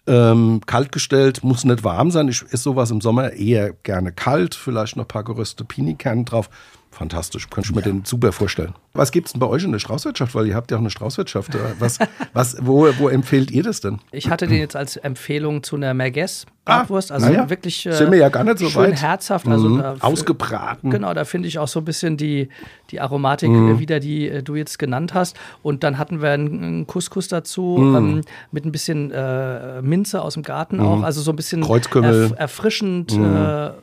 ähm, 0.08 0.62
kalt 0.66 0.92
gestellt, 0.92 1.44
muss 1.44 1.64
nicht 1.64 1.84
warm 1.84 2.12
sein. 2.12 2.28
Ich 2.28 2.44
esse 2.44 2.58
sowas 2.58 2.92
im 2.92 3.02
Sommer 3.02 3.34
eher 3.34 3.74
gerne 3.84 4.12
kalt, 4.12 4.56
vielleicht 4.56 4.96
noch 4.96 5.06
ein 5.06 5.08
paar 5.08 5.24
geröstete 5.24 5.66
Pinienkerne 5.66 6.24
drauf. 6.24 6.50
Fantastisch, 6.94 7.50
könnte 7.50 7.70
ich 7.72 7.76
mir 7.76 7.82
den 7.82 8.06
super 8.06 8.32
vorstellen. 8.32 8.74
Was 8.94 9.12
gibt 9.12 9.26
es 9.28 9.34
denn 9.34 9.40
bei 9.40 9.48
euch 9.48 9.64
in 9.64 9.72
der 9.72 9.80
Straußwirtschaft? 9.80 10.36
Weil 10.36 10.46
ihr 10.48 10.56
habt 10.56 10.70
ja 10.70 10.78
auch 10.78 10.82
eine 10.82 10.92
Straußwirtschaft. 10.92 11.56
Äh, 11.56 11.60
Was, 11.80 11.98
was, 12.34 12.58
wo, 12.62 12.88
wo 13.00 13.10
empfehlt 13.10 13.50
ihr 13.50 13.64
das 13.64 13.82
denn? 13.82 14.00
Ich 14.12 14.30
hatte 14.30 14.46
den 14.48 14.60
jetzt 14.60 14.76
als 14.76 14.96
Empfehlung 14.98 15.64
zu 15.64 15.76
einer 15.76 15.94
Merguez 15.96 16.46
Bratwurst. 16.66 17.12
Also 17.12 17.26
Ah, 17.26 17.32
ja. 17.32 17.50
wirklich 17.50 17.86
äh, 17.88 17.92
Sind 17.92 18.12
wir 18.12 18.20
ja 18.20 18.30
gar 18.30 18.44
nicht 18.46 18.60
so 18.60 18.70
schön 18.70 18.84
weit. 18.84 19.02
herzhaft. 19.02 19.48
Also 19.50 19.68
Mhm. 19.70 19.80
da- 19.80 19.96
Ausgebraten. 20.00 20.92
Genau, 20.92 21.14
da 21.14 21.26
finde 21.26 21.48
ich 21.50 21.60
auch 21.60 21.68
so 21.68 21.80
ein 21.80 21.86
bisschen 21.86 22.16
die, 22.16 22.48
die 22.92 23.02
Aromatik 23.02 23.50
Mhm. 23.50 23.76
äh, 23.76 23.80
wieder, 23.80 24.00
die 24.00 24.30
äh, 24.30 24.44
du 24.44 24.56
jetzt 24.56 24.80
genannt 24.80 25.14
hast. 25.14 25.36
Und 25.62 25.84
dann 25.84 25.98
hatten 25.98 26.22
wir 26.22 26.30
einen, 26.30 26.64
einen 26.64 26.88
Couscous 26.88 27.28
dazu 27.28 27.78
Mhm. 27.80 27.96
ähm, 27.96 28.22
mit 28.52 28.64
ein 28.66 28.72
bisschen 28.72 29.12
äh, 29.12 29.82
Minze 29.82 30.22
aus 30.22 30.36
dem 30.36 30.44
Garten 30.44 30.80
auch. 30.80 31.02
Also 31.04 31.22
so 31.22 31.32
ein 31.32 31.36
bisschen 31.36 31.62
Kreuzkümmel. 31.64 32.24
erf 32.32 32.34
erfrischend. 32.40 33.12
Äh, 33.12 33.18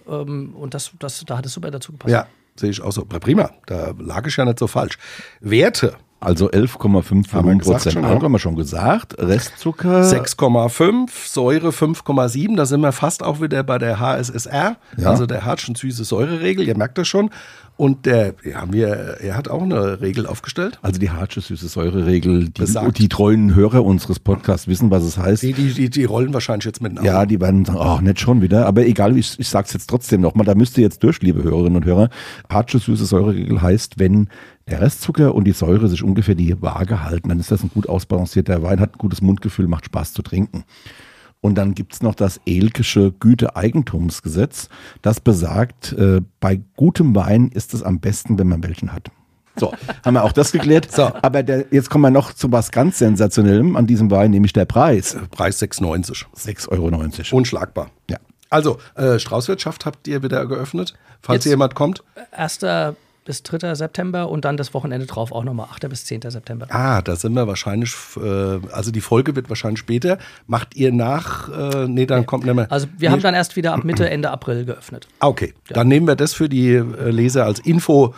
ähm, 0.08 0.54
und 0.54 0.72
das, 0.72 0.92
das, 1.00 1.22
da 1.26 1.36
hat 1.36 1.44
es 1.46 1.52
super 1.52 1.70
dazu 1.70 1.92
gepasst. 1.92 2.12
Ja, 2.12 2.26
sehe 2.60 2.70
ich 2.70 2.80
auch 2.80 2.92
so. 2.92 3.04
Prima, 3.04 3.50
da 3.66 3.92
lag 3.98 4.26
ich 4.26 4.36
ja 4.36 4.44
nicht 4.44 4.58
so 4.58 4.66
falsch. 4.66 4.98
Werte. 5.40 5.96
Also 6.20 6.50
11,5 6.50 7.32
Haben 7.32 7.48
wir 7.48 7.54
gesagt 7.56 7.64
Prozent 7.64 7.92
schon, 7.94 8.04
Alkohol, 8.04 8.18
ja. 8.20 8.24
haben 8.24 8.32
wir 8.32 8.38
schon 8.38 8.56
gesagt. 8.56 9.16
Restzucker. 9.18 10.02
6,5, 10.02 11.08
Säure 11.26 11.70
5,7, 11.70 12.56
da 12.56 12.66
sind 12.66 12.82
wir 12.82 12.92
fast 12.92 13.22
auch 13.22 13.40
wieder 13.40 13.62
bei 13.62 13.78
der 13.78 13.98
HSSR, 13.98 14.76
Ja. 14.98 15.10
also 15.10 15.24
der 15.26 15.44
Hartsch- 15.46 15.68
und 15.68 15.78
süße 15.78 16.04
Säureregel, 16.04 16.66
ihr 16.68 16.76
merkt 16.76 16.98
das 16.98 17.08
schon. 17.08 17.30
Und 17.78 18.04
der, 18.04 18.34
ja, 18.44 18.70
wir, 18.70 18.88
er 19.22 19.34
hat 19.38 19.48
auch 19.48 19.62
eine 19.62 20.02
Regel 20.02 20.26
aufgestellt. 20.26 20.78
Also 20.82 21.00
die 21.00 21.08
Hartsche 21.08 21.40
süße 21.40 21.66
Säureregel, 21.66 22.50
die, 22.50 22.92
die 22.92 23.08
treuen 23.08 23.54
Hörer 23.54 23.82
unseres 23.82 24.18
Podcasts 24.18 24.68
wissen, 24.68 24.90
was 24.90 25.02
es 25.02 25.16
heißt. 25.16 25.42
Die, 25.42 25.54
die, 25.54 25.72
die, 25.72 25.88
die 25.88 26.04
rollen 26.04 26.34
wahrscheinlich 26.34 26.66
jetzt 26.66 26.82
mit 26.82 26.92
den 26.92 26.98
Augen. 26.98 27.06
Ja, 27.06 27.24
die 27.24 27.40
werden 27.40 27.64
sagen, 27.64 27.78
ach, 27.80 28.02
nicht 28.02 28.20
schon 28.20 28.42
wieder. 28.42 28.66
Aber 28.66 28.84
egal, 28.84 29.16
ich, 29.16 29.38
ich 29.40 29.48
sag's 29.48 29.72
jetzt 29.72 29.88
trotzdem 29.88 30.20
nochmal, 30.20 30.44
da 30.44 30.54
müsst 30.54 30.76
ihr 30.76 30.82
jetzt 30.84 31.02
durch, 31.02 31.22
liebe 31.22 31.42
Hörerinnen 31.42 31.76
und 31.76 31.86
Hörer. 31.86 32.10
Hartsche 32.50 32.78
süße 32.80 33.06
Säureregel 33.06 33.62
heißt, 33.62 33.98
wenn 33.98 34.28
der 34.68 34.80
Restzucker 34.80 35.34
und 35.34 35.44
die 35.44 35.52
Säure 35.52 35.88
sich 35.88 36.02
ungefähr 36.02 36.34
die 36.34 36.60
Waage 36.62 37.02
halten, 37.02 37.28
dann 37.28 37.40
ist 37.40 37.50
das 37.50 37.62
ein 37.62 37.70
gut 37.72 37.88
ausbalancierter 37.88 38.62
Wein, 38.62 38.80
hat 38.80 38.94
ein 38.94 38.98
gutes 38.98 39.20
Mundgefühl, 39.22 39.66
macht 39.66 39.86
Spaß 39.86 40.12
zu 40.12 40.22
trinken. 40.22 40.64
Und 41.40 41.54
dann 41.56 41.74
gibt's 41.74 42.02
noch 42.02 42.14
das 42.14 42.38
Elkische 42.46 43.12
Güteeigentumsgesetz, 43.18 44.68
das 45.02 45.20
besagt, 45.20 45.92
äh, 45.94 46.20
bei 46.38 46.60
gutem 46.76 47.14
Wein 47.14 47.48
ist 47.48 47.72
es 47.74 47.82
am 47.82 47.98
besten, 48.00 48.38
wenn 48.38 48.48
man 48.48 48.62
welchen 48.62 48.92
hat. 48.92 49.10
So, 49.56 49.72
haben 50.04 50.14
wir 50.14 50.24
auch 50.24 50.32
das 50.32 50.52
geklärt. 50.52 50.92
So. 50.92 51.10
Aber 51.22 51.42
der, 51.42 51.64
jetzt 51.70 51.90
kommen 51.90 52.02
wir 52.02 52.10
noch 52.10 52.32
zu 52.34 52.52
was 52.52 52.70
ganz 52.70 52.98
Sensationellem 52.98 53.76
an 53.76 53.86
diesem 53.86 54.10
Wein, 54.10 54.30
nämlich 54.30 54.52
der 54.52 54.66
Preis. 54.66 55.16
Preis 55.30 55.60
6,90. 55.62 56.26
6,90 56.36 56.68
Euro. 56.70 57.36
Unschlagbar. 57.36 57.90
Ja. 58.08 58.18
Also, 58.50 58.78
äh, 58.94 59.18
Straußwirtschaft 59.18 59.86
habt 59.86 60.08
ihr 60.08 60.22
wieder 60.22 60.44
geöffnet, 60.46 60.94
falls 61.22 61.36
Jetzt- 61.36 61.42
hier 61.44 61.52
jemand 61.52 61.74
kommt. 61.74 62.04
1. 62.32 62.60
bis 63.30 63.44
3. 63.44 63.76
September 63.76 64.28
und 64.28 64.44
dann 64.44 64.56
das 64.56 64.74
Wochenende 64.74 65.06
drauf 65.06 65.30
auch 65.30 65.44
nochmal 65.44 65.68
8. 65.70 65.88
bis 65.88 66.04
10. 66.04 66.22
September. 66.22 66.66
Ah, 66.70 67.00
da 67.00 67.14
sind 67.14 67.32
wir 67.34 67.46
wahrscheinlich, 67.46 67.94
äh, 68.16 68.58
also 68.72 68.90
die 68.90 69.00
Folge 69.00 69.36
wird 69.36 69.48
wahrscheinlich 69.48 69.78
später. 69.78 70.18
Macht 70.48 70.74
ihr 70.74 70.92
nach, 70.92 71.48
äh, 71.48 71.86
nee, 71.86 72.06
dann 72.06 72.26
kommt 72.26 72.44
nicht 72.44 72.54
mehr. 72.54 72.66
Also 72.72 72.88
wir 72.98 73.08
nee, 73.08 73.12
haben 73.12 73.22
dann 73.22 73.34
erst 73.34 73.54
wieder 73.54 73.72
ab 73.72 73.84
Mitte, 73.84 74.10
Ende 74.10 74.30
April 74.32 74.64
geöffnet. 74.64 75.06
Ah, 75.20 75.28
Okay, 75.28 75.54
dann 75.68 75.86
nehmen 75.86 76.08
wir 76.08 76.16
das 76.16 76.34
für 76.34 76.48
die 76.48 76.72
äh, 76.72 77.10
Leser 77.10 77.44
als 77.46 77.60
Info. 77.60 78.14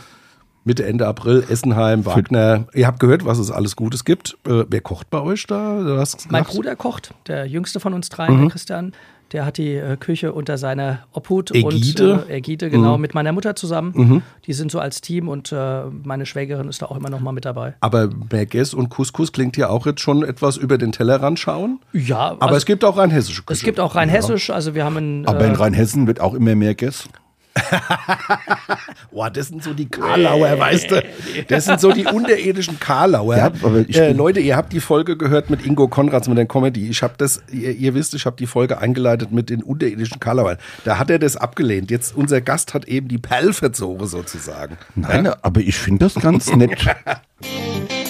Mitte, 0.65 0.87
Ende 0.87 1.07
April, 1.07 1.45
Essenheim, 1.49 2.07
Wagner. 2.07 2.67
Ihr 2.73 2.87
habt 2.87 3.01
gehört, 3.01 3.25
was 3.25 3.39
es 3.39 3.51
alles 3.51 3.75
Gutes 3.77 4.05
gibt. 4.05 4.37
Äh, 4.47 4.65
wer 4.69 4.81
kocht 4.81 5.11
bei 5.11 5.21
euch 5.21 5.47
da? 5.47 6.05
Mein 6.29 6.45
Bruder 6.45 6.77
kocht, 6.77 7.15
der 7.27 7.47
jüngste 7.47 7.81
von 7.81 7.95
uns 7.95 8.09
dreien, 8.09 8.41
der 8.41 8.49
Christian. 8.51 8.93
Der 9.33 9.47
hat 9.47 9.57
die 9.57 9.75
äh, 9.75 9.97
Küche 9.97 10.33
unter 10.35 10.59
seiner 10.59 11.01
Obhut 11.13 11.55
Ägide? 11.55 12.13
und 12.15 12.29
äh, 12.29 12.37
Ägide, 12.37 12.69
genau, 12.69 12.99
mit 12.99 13.15
meiner 13.15 13.33
Mutter 13.33 13.57
zusammen. 13.57 14.23
Die 14.47 14.53
sind 14.53 14.71
so 14.71 14.79
als 14.79 15.01
Team 15.01 15.29
und 15.29 15.51
äh, 15.53 15.85
meine 16.05 16.27
Schwägerin 16.27 16.69
ist 16.69 16.83
da 16.83 16.87
auch 16.87 16.97
immer 16.97 17.09
noch 17.09 17.21
mal 17.21 17.33
mit 17.33 17.47
dabei. 17.47 17.75
Aber 17.81 18.11
Merguez 18.31 18.75
und 18.75 18.91
Couscous 18.91 19.33
klingt 19.33 19.57
ja 19.57 19.71
auch 19.71 19.87
jetzt 19.87 20.01
schon 20.03 20.23
etwas 20.23 20.59
über 20.59 20.77
den 20.77 20.93
Tellerrand 20.93 21.39
schauen. 21.39 21.81
Ja, 21.95 22.37
Aber 22.41 22.57
es 22.57 22.67
gibt 22.67 22.85
auch 22.85 22.99
rein 22.99 23.11
hessische 23.11 23.43
Küche. 23.43 23.59
es 23.59 23.65
gibt 23.65 23.81
auch 23.81 23.95
rein 23.95 24.11
hessisch, 24.11 24.51
also 24.51 24.75
wir 24.75 24.85
haben 24.85 24.97
ein, 24.99 25.27
Aber 25.27 25.47
in 25.47 25.55
äh, 25.55 25.57
Rheinhessen 25.57 26.07
wird 26.07 26.21
auch 26.21 26.35
immer 26.35 26.55
mehr 26.55 26.75
Guess. 26.75 27.09
Boah, 29.11 29.31
das 29.31 29.49
sind 29.49 29.63
so 29.63 29.75
die 29.75 29.89
Karlauer, 29.89 30.59
weißt 30.59 30.91
du? 30.91 31.05
Das 31.49 31.67
sind 31.67 31.81
so 31.81 31.93
die 31.93 32.07
unterirdischen 32.07 32.81
Karlauer. 32.81 33.37
Ja, 33.37 34.03
äh, 34.03 34.13
Leute, 34.13 34.41
ihr 34.41 34.57
habt 34.57 34.73
die 34.73 34.81
Folge 34.81 35.17
gehört 35.17 35.51
mit 35.51 35.65
Ingo 35.67 35.89
Konrads 35.89 36.29
mit 36.29 36.39
der 36.39 36.47
Comedy. 36.47 36.89
Ich 36.89 37.03
habe 37.03 37.15
das, 37.19 37.43
ihr, 37.51 37.73
ihr 37.73 37.95
wisst, 37.95 38.15
ich 38.15 38.27
habe 38.27 38.37
die 38.37 38.47
Folge 38.47 38.79
eingeleitet 38.79 39.33
mit 39.33 39.51
den 39.51 39.63
unterirdischen 39.63 40.21
Karlauern. 40.21 40.59
Da 40.85 40.99
hat 40.99 41.11
er 41.11 41.19
das 41.19 41.37
abgelehnt. 41.37 41.91
Jetzt 41.91 42.17
unser 42.17 42.41
Gast 42.41 42.75
hat 42.75 42.87
eben 42.87 43.09
die 43.09 43.19
Perlverzore 43.19 44.07
sozusagen. 44.07 44.79
Nein, 44.95 45.27
aber 45.43 45.61
ich 45.61 45.77
finde 45.77 46.07
das 46.07 46.15
ganz 46.15 46.55
nett. 46.55 46.79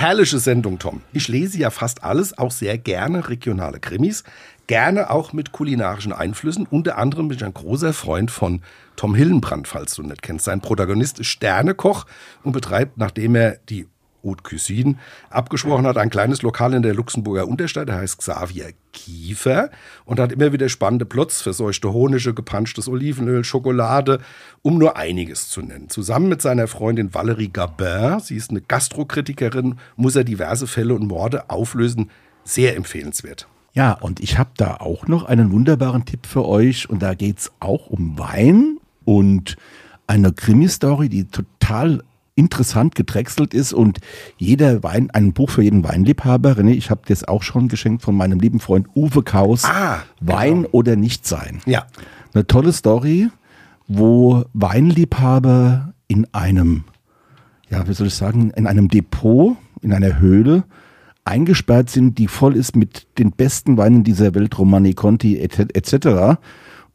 Herrliche 0.00 0.38
Sendung, 0.38 0.78
Tom. 0.78 1.02
Ich 1.12 1.28
lese 1.28 1.58
ja 1.58 1.68
fast 1.68 2.04
alles, 2.04 2.38
auch 2.38 2.52
sehr 2.52 2.78
gerne 2.78 3.28
regionale 3.28 3.80
Krimis, 3.80 4.24
gerne 4.66 5.10
auch 5.10 5.34
mit 5.34 5.52
kulinarischen 5.52 6.14
Einflüssen. 6.14 6.66
Unter 6.66 6.96
anderem 6.96 7.28
bin 7.28 7.36
ich 7.36 7.44
ein 7.44 7.52
großer 7.52 7.92
Freund 7.92 8.30
von 8.30 8.62
Tom 8.96 9.14
Hillenbrand, 9.14 9.68
falls 9.68 9.94
du 9.96 10.02
nicht 10.02 10.22
kennst. 10.22 10.46
Sein 10.46 10.62
Protagonist 10.62 11.18
ist 11.20 11.26
Sternekoch 11.26 12.06
und 12.42 12.52
betreibt, 12.52 12.96
nachdem 12.96 13.34
er 13.34 13.58
die 13.68 13.88
Haute 14.24 14.42
Cuisine 14.42 14.96
abgesprochen 15.30 15.86
hat, 15.86 15.96
ein 15.96 16.10
kleines 16.10 16.42
Lokal 16.42 16.74
in 16.74 16.82
der 16.82 16.94
Luxemburger 16.94 17.46
Unterstadt, 17.48 17.88
der 17.88 17.96
heißt 17.96 18.18
Xavier 18.18 18.72
Kiefer 18.92 19.70
und 20.04 20.20
hat 20.20 20.32
immer 20.32 20.52
wieder 20.52 20.68
spannende 20.68 21.04
Plots, 21.04 21.42
verseuchte 21.42 21.92
Honige, 21.92 22.34
gepanschtes 22.34 22.88
Olivenöl, 22.88 23.44
Schokolade, 23.44 24.20
um 24.62 24.78
nur 24.78 24.96
einiges 24.96 25.48
zu 25.48 25.62
nennen. 25.62 25.88
Zusammen 25.88 26.28
mit 26.28 26.42
seiner 26.42 26.66
Freundin 26.66 27.14
Valerie 27.14 27.50
Gabin, 27.52 28.20
sie 28.20 28.36
ist 28.36 28.50
eine 28.50 28.60
Gastrokritikerin, 28.60 29.78
muss 29.96 30.16
er 30.16 30.24
diverse 30.24 30.66
Fälle 30.66 30.94
und 30.94 31.06
Morde 31.06 31.50
auflösen. 31.50 32.10
Sehr 32.44 32.76
empfehlenswert. 32.76 33.46
Ja, 33.72 33.92
und 33.92 34.20
ich 34.20 34.38
habe 34.38 34.50
da 34.56 34.78
auch 34.78 35.06
noch 35.06 35.24
einen 35.24 35.52
wunderbaren 35.52 36.04
Tipp 36.04 36.26
für 36.26 36.44
euch. 36.44 36.90
Und 36.90 37.00
da 37.02 37.14
geht's 37.14 37.52
auch 37.60 37.86
um 37.88 38.18
Wein 38.18 38.78
und 39.04 39.56
eine 40.06 40.32
Krimi-Story, 40.32 41.08
die 41.08 41.28
total 41.28 42.02
interessant 42.40 42.94
gedrechselt 42.96 43.54
ist 43.54 43.72
und 43.72 43.98
jeder 44.38 44.82
Wein, 44.82 45.10
ein 45.12 45.32
Buch 45.32 45.50
für 45.50 45.62
jeden 45.62 45.84
Weinliebhaber. 45.84 46.52
René, 46.58 46.72
ich 46.72 46.90
habe 46.90 47.02
das 47.06 47.22
auch 47.28 47.42
schon 47.44 47.68
geschenkt 47.68 48.02
von 48.02 48.16
meinem 48.16 48.40
lieben 48.40 48.58
Freund 48.58 48.88
Uwe 48.96 49.22
Kaus. 49.22 49.64
Ah, 49.64 49.98
Wein 50.20 50.66
oder 50.66 50.96
nicht 50.96 51.26
sein. 51.26 51.60
Ja, 51.66 51.84
Eine 52.34 52.46
tolle 52.46 52.72
Story, 52.72 53.28
wo 53.86 54.44
Weinliebhaber 54.54 55.92
in 56.08 56.26
einem, 56.32 56.84
ja, 57.70 57.86
wie 57.86 57.92
soll 57.92 58.08
ich 58.08 58.14
sagen, 58.14 58.50
in 58.56 58.66
einem 58.66 58.88
Depot, 58.88 59.56
in 59.82 59.92
einer 59.92 60.18
Höhle 60.18 60.64
eingesperrt 61.24 61.90
sind, 61.90 62.18
die 62.18 62.26
voll 62.28 62.56
ist 62.56 62.74
mit 62.76 63.06
den 63.18 63.30
besten 63.30 63.76
Weinen 63.76 64.02
dieser 64.04 64.34
Welt, 64.34 64.58
Romani 64.58 64.94
Conti 64.94 65.38
et- 65.38 65.76
etc. 65.76 66.38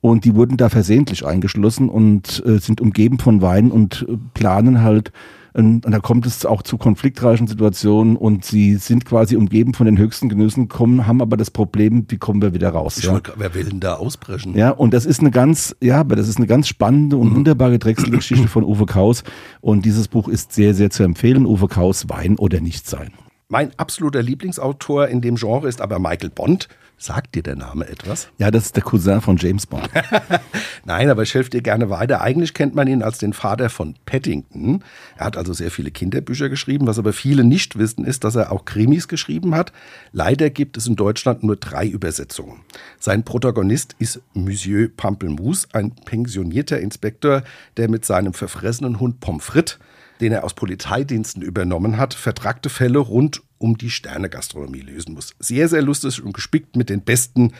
Und 0.02 0.26
die 0.26 0.36
wurden 0.36 0.58
da 0.58 0.70
versehentlich 0.70 1.26
eingeschlossen 1.26 1.89
und 1.89 2.43
äh, 2.46 2.58
sind 2.60 2.82
umgeben 2.82 3.18
von 3.20 3.41
Wein 3.41 3.72
und 3.72 4.06
äh, 4.10 4.18
planen 4.34 4.82
halt, 4.84 5.12
ähm, 5.56 5.82
und 5.84 5.91
da 5.91 5.99
kommt 5.99 6.26
es 6.26 6.45
auch 6.45 6.62
zu 6.62 6.78
konfliktreichen 6.78 7.47
Situationen 7.47 8.16
und 8.16 8.45
sie 8.45 8.76
sind 8.76 9.06
quasi 9.06 9.36
umgeben 9.36 9.74
von 9.74 9.86
den 9.86 9.97
höchsten 9.97 10.30
Genüssen, 10.30 10.68
kommen, 10.68 11.08
haben 11.08 11.22
aber 11.22 11.38
das 11.38 11.51
Problem, 11.51 12.06
wie 12.10 12.18
kommen 12.18 12.41
wir 12.41 12.53
wieder 12.53 12.70
raus? 12.70 13.01
ja? 13.01 13.14
wollte, 13.14 13.34
wer 13.38 13.53
will 13.53 13.64
denn 13.64 13.80
da 13.80 13.95
ausbrechen? 13.95 14.56
Ja, 14.56 14.72
und 14.72 14.93
das 14.93 15.06
ist 15.06 15.20
eine 15.20 15.32
ganz, 15.32 15.76
ja, 15.82 15.99
aber 15.99 16.16
das 16.16 16.28
ist 16.28 16.38
eine 16.38 16.47
ganz 16.47 16.68
spannende 16.68 17.18
und 17.18 17.36
wunderbar 17.36 17.72
gedrechselte 17.72 18.12
Geschichte 18.12 18.47
von 18.47 18.64
Uwe 18.64 18.86
Kaus. 18.86 19.24
Und 19.62 19.86
dieses 19.86 20.08
Buch 20.08 20.28
ist 20.28 20.53
sehr, 20.53 20.74
sehr 20.74 20.89
zu 20.89 21.03
empfehlen. 21.03 21.45
Uwe 21.45 21.68
Kaus, 21.68 22.10
Wein 22.10 22.38
oder 22.38 22.60
nicht 22.62 22.88
sein. 22.88 23.12
Mein 23.48 23.78
absoluter 23.78 24.24
Lieblingsautor 24.24 25.08
in 25.08 25.22
dem 25.22 25.36
Genre 25.36 25.68
ist 25.68 25.80
aber 25.80 26.00
Michael 26.00 26.32
Bond. 26.32 26.68
Sagt 26.98 27.36
dir 27.36 27.43
der 27.43 27.56
Name 27.56 27.88
etwas? 27.88 28.30
Ja, 28.39 28.50
das 28.50 28.68
ist 28.68 28.76
der 28.76 28.82
Cousin 28.82 29.22
von 29.22 29.38
James 29.38 29.68
Bond. 29.68 29.88
Nein, 30.86 31.10
aber 31.12 31.22
ich 31.22 31.34
helfe 31.36 31.52
dir 31.52 31.62
gerne 31.62 31.91
weiter. 31.91 32.22
Eigentlich 32.22 32.56
kennt 32.56 32.74
man 32.74 32.88
ihn 32.88 33.04
als 33.04 33.20
den 33.20 33.34
Vater 33.34 33.70
von 33.70 33.93
Paddington. 34.08 34.84
Er 35.18 35.26
hat 35.26 35.38
also 35.38 35.54
sehr 35.54 35.70
viele 35.70 35.91
Kinderbücher 35.91 36.50
geschrieben. 36.50 36.88
Was 36.88 36.98
aber 36.98 37.14
viele 37.14 37.43
nicht 37.43 37.78
wissen, 37.78 38.04
ist, 38.04 38.24
dass 38.24 38.34
er 38.34 38.52
auch 38.52 38.66
Krimis 38.66 39.08
geschrieben 39.08 39.54
hat. 39.54 39.74
Leider 40.12 40.50
gibt 40.50 40.78
es 40.78 40.88
in 40.88 40.96
Deutschland 40.96 41.43
nur 41.43 41.58
drei 41.58 41.86
Übersetzungen. 41.86 42.62
Sein 43.00 43.24
Protagonist 43.24 43.96
ist 44.00 44.22
Monsieur 44.34 44.88
Pampelmus, 44.88 45.68
ein 45.74 45.91
pensionierter 45.91 46.80
Inspektor, 46.80 47.43
der 47.78 47.89
mit 47.89 48.06
seinem 48.06 48.34
verfressenen 48.34 49.00
Hund 49.00 49.20
Pomfrit 49.20 49.78
den 50.22 50.32
er 50.32 50.43
aus 50.43 50.53
Polizeidiensten 50.53 51.41
übernommen 51.41 51.97
hat, 51.97 52.13
vertragte 52.13 52.70
Fälle 52.70 52.99
rund 52.99 53.41
um 53.57 53.78
die 53.78 53.89
Sternegastronomie 53.89 54.82
lösen 54.82 55.13
muss. 55.13 55.36
Sehr, 55.39 55.68
sehr 55.68 55.82
lustig 55.82 56.24
und 56.24 56.34
gespickt 56.34 56.76
mit 56.76 56.89
den 56.89 57.01
besten 57.01 57.53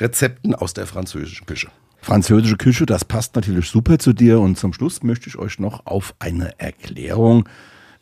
Rezepten 0.00 0.54
aus 0.54 0.74
der 0.74 0.86
französischen 0.86 1.46
Küche. 1.46 1.68
Französische 2.00 2.56
Küche, 2.56 2.86
das 2.86 3.04
passt 3.04 3.34
natürlich 3.34 3.68
super 3.68 3.98
zu 3.98 4.12
dir. 4.12 4.40
Und 4.40 4.56
zum 4.56 4.72
Schluss 4.72 5.02
möchte 5.02 5.28
ich 5.28 5.36
euch 5.36 5.58
noch 5.58 5.86
auf 5.86 6.14
eine 6.18 6.58
Erklärung 6.58 7.48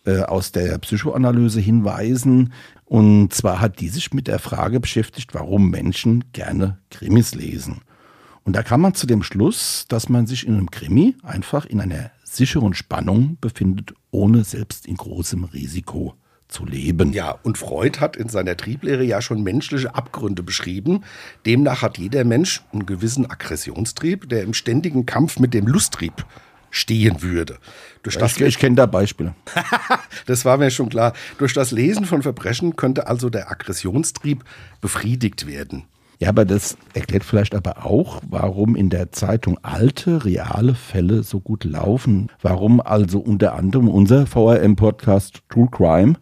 äh, 0.04 0.20
aus 0.20 0.52
der 0.52 0.78
Psychoanalyse 0.78 1.61
hinweisen. 1.61 2.52
Und 2.84 3.32
zwar 3.32 3.61
hat 3.61 3.80
die 3.80 3.88
sich 3.88 4.12
mit 4.12 4.28
der 4.28 4.38
Frage 4.38 4.80
beschäftigt, 4.80 5.34
warum 5.34 5.70
Menschen 5.70 6.24
gerne 6.32 6.78
Krimis 6.90 7.34
lesen. 7.34 7.80
Und 8.44 8.54
da 8.54 8.62
kam 8.62 8.82
man 8.82 8.94
zu 8.94 9.09
dem 9.09 9.24
Schluss, 9.24 9.86
dass 9.88 10.09
man 10.09 10.26
sich 10.26 10.46
in 10.46 10.54
einem 10.54 10.70
Krimi 10.70 11.16
einfach 11.24 11.66
in 11.66 11.80
einer 11.80 12.12
sicheren 12.27 12.74
Spannung 12.74 13.39
befindet, 13.41 13.95
ohne 14.11 14.45
selbst 14.45 14.87
in 14.87 14.97
großem 14.97 15.45
Risiko 15.45 16.14
zu 16.49 16.64
leben. 16.64 17.12
Ja, 17.12 17.39
und 17.43 17.59
Freud 17.59 17.99
hat 18.01 18.16
in 18.16 18.29
seiner 18.29 18.57
Trieblehre 18.57 19.05
ja 19.05 19.20
schon 19.20 19.43
menschliche 19.43 19.95
Abgründe 19.95 20.43
beschrieben. 20.43 21.05
Demnach 21.45 21.83
hat 21.83 21.99
jeder 21.99 22.24
Mensch 22.24 22.62
einen 22.72 22.87
gewissen 22.87 23.29
Aggressionstrieb, 23.29 24.29
der 24.29 24.43
im 24.43 24.55
ständigen 24.55 25.07
Kampf 25.07 25.39
mit 25.39 25.55
dem 25.55 25.66
Lusttrieb 25.66 26.24
stehen 26.70 27.22
würde. 27.22 27.59
Durch 28.03 28.18
das 28.18 28.37
ich, 28.37 28.43
ich 28.43 28.59
kenne 28.59 28.77
da 28.77 28.87
Beispiele. 28.87 29.35
das 30.27 30.45
war 30.45 30.59
mir 30.59 30.70
schon 30.70 30.89
klar. 30.89 31.14
Durch 31.39 31.55
das 31.55 31.70
Lesen 31.70 32.05
von 32.05 32.22
Verbrechen 32.22 32.77
könnte 32.77 33.07
also 33.07 33.31
der 33.31 33.51
Aggressionstrieb 33.51 34.45
befriedigt 34.81 35.47
werden. 35.47 35.85
Ja, 36.18 36.30
aber 36.30 36.44
das 36.44 36.78
erklärt 36.94 37.24
vielleicht 37.24 37.54
aber 37.54 37.84
auch, 37.84 38.20
warum 38.28 38.74
in 38.74 38.88
der 38.88 39.12
Zeitung 39.12 39.58
alte, 39.62 40.24
reale 40.24 40.74
Fälle 40.74 41.22
so 41.22 41.40
gut 41.40 41.64
laufen. 41.64 42.28
Warum 42.40 42.80
also 42.80 43.18
unter 43.18 43.54
anderem 43.54 43.88
unser 43.88 44.26
VRM-Podcast 44.26 45.42
True 45.50 45.68
Crime 45.70 46.14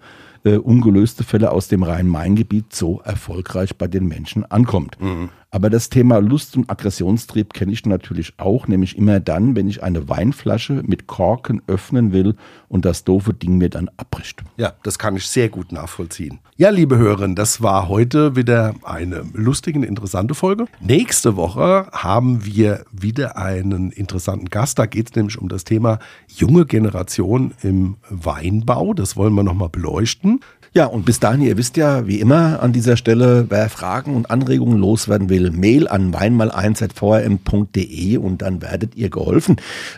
äh, 0.44 0.56
ungelöste 0.56 1.24
Fälle 1.24 1.50
aus 1.50 1.68
dem 1.68 1.82
Rhein-Main-Gebiet 1.82 2.74
so 2.74 3.00
erfolgreich 3.00 3.76
bei 3.76 3.86
den 3.86 4.06
Menschen 4.06 4.44
ankommt. 4.44 5.00
Mhm. 5.00 5.30
Aber 5.54 5.70
das 5.70 5.88
Thema 5.88 6.18
Lust 6.18 6.56
und 6.56 6.68
Aggressionstrieb 6.68 7.52
kenne 7.52 7.70
ich 7.70 7.86
natürlich 7.86 8.32
auch, 8.38 8.66
nämlich 8.66 8.98
immer 8.98 9.20
dann, 9.20 9.54
wenn 9.54 9.68
ich 9.68 9.84
eine 9.84 10.08
Weinflasche 10.08 10.82
mit 10.84 11.06
Korken 11.06 11.62
öffnen 11.68 12.12
will 12.12 12.34
und 12.66 12.84
das 12.84 13.04
doofe 13.04 13.32
Ding 13.34 13.58
mir 13.58 13.70
dann 13.70 13.88
abbricht. 13.96 14.42
Ja, 14.56 14.72
das 14.82 14.98
kann 14.98 15.14
ich 15.14 15.28
sehr 15.28 15.48
gut 15.48 15.70
nachvollziehen. 15.70 16.40
Ja, 16.56 16.70
liebe 16.70 16.98
Hörerinnen, 16.98 17.36
das 17.36 17.62
war 17.62 17.88
heute 17.88 18.34
wieder 18.34 18.74
eine 18.82 19.24
lustige, 19.32 19.86
interessante 19.86 20.34
Folge. 20.34 20.66
Nächste 20.80 21.36
Woche 21.36 21.86
haben 21.92 22.44
wir 22.44 22.84
wieder 22.90 23.36
einen 23.36 23.92
interessanten 23.92 24.50
Gast. 24.50 24.80
Da 24.80 24.86
geht 24.86 25.10
es 25.10 25.14
nämlich 25.14 25.38
um 25.38 25.48
das 25.48 25.62
Thema 25.62 26.00
junge 26.26 26.66
Generation 26.66 27.54
im 27.62 27.98
Weinbau. 28.10 28.92
Das 28.92 29.16
wollen 29.16 29.34
wir 29.34 29.44
nochmal 29.44 29.68
beleuchten. 29.68 30.40
Ja, 30.76 30.86
und 30.86 31.04
bis 31.04 31.20
dahin, 31.20 31.40
ihr 31.40 31.56
wisst 31.56 31.76
ja, 31.76 32.08
wie 32.08 32.18
immer 32.18 32.60
an 32.60 32.72
dieser 32.72 32.96
Stelle, 32.96 33.46
wer 33.48 33.68
Fragen 33.68 34.16
und 34.16 34.28
Anregungen 34.28 34.76
loswerden 34.76 35.28
will, 35.28 35.52
Mail 35.52 35.86
an 35.86 36.12
weinmal1.vrm.de 36.12 38.16
und 38.16 38.42
dann 38.42 38.60
werdet 38.60 38.96
ihr 38.96 39.08
geholfen. 39.08 39.54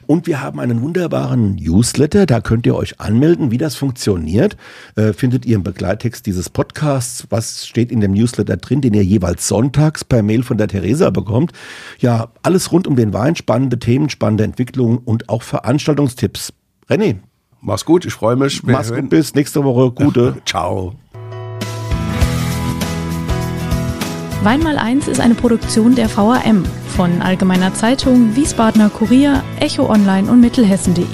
Und 0.07 0.27
wir 0.27 0.43
haben 0.43 0.61
einen 0.61 0.83
wunderbaren 0.83 1.55
Newsletter, 1.55 2.27
da 2.27 2.43
könnt 2.43 2.67
ihr 2.67 2.77
euch 2.77 3.01
anmelden. 3.01 3.51
Wie 3.51 3.57
das 3.57 3.75
funktioniert, 3.75 4.59
äh, 4.97 5.15
findet 5.15 5.47
ihr 5.47 5.57
im 5.57 5.63
Begleittext 5.63 6.27
dieses 6.27 6.51
Podcasts. 6.51 7.27
Was 7.31 7.67
steht 7.67 7.91
in 7.91 8.03
dem 8.03 8.13
Newsletter 8.13 8.59
drin, 8.59 8.83
den 8.83 8.93
ihr 8.93 9.03
jeweils 9.03 9.49
sonntags 9.49 10.05
per 10.05 10.23
Mail 10.23 10.43
von 10.43 10.59
der 10.59 10.69
Theresa 10.69 11.09
bekommt. 11.09 11.53
Ja, 12.01 12.33
alles 12.43 12.71
rund 12.71 12.87
um 12.87 12.97
den 12.97 13.15
Wein, 13.15 13.35
spannende 13.35 13.79
Themen, 13.79 14.11
spannende 14.11 14.45
Entwicklungen 14.45 14.99
und 14.99 15.31
auch 15.31 15.43
Veranstaltungstipps. 15.43 16.53
René, 16.91 17.17
Mach's 17.67 17.85
gut, 17.85 18.05
ich 18.05 18.13
freue 18.13 18.37
mich. 18.37 18.65
Wir 18.65 18.75
Mach's 18.75 18.95
gut, 18.95 19.11
bis 19.11 19.35
nächste 19.35 19.65
Woche. 19.65 19.91
Gute. 19.91 20.37
Ciao. 20.47 20.95
Weinmal 24.45 24.79
1 24.79 25.09
ist 25.09 25.21
eine 25.21 25.35
Produktion 25.35 25.97
der 25.97 26.09
VAM 26.17 26.65
von 26.97 27.21
Allgemeiner 27.21 27.75
Zeitung, 27.75 28.37
Wiesbadener 28.37 28.89
Kurier, 28.89 29.43
Echo 29.59 29.91
Online 29.91 30.31
und 30.31 30.41
Mittelhessen.de. 30.41 31.05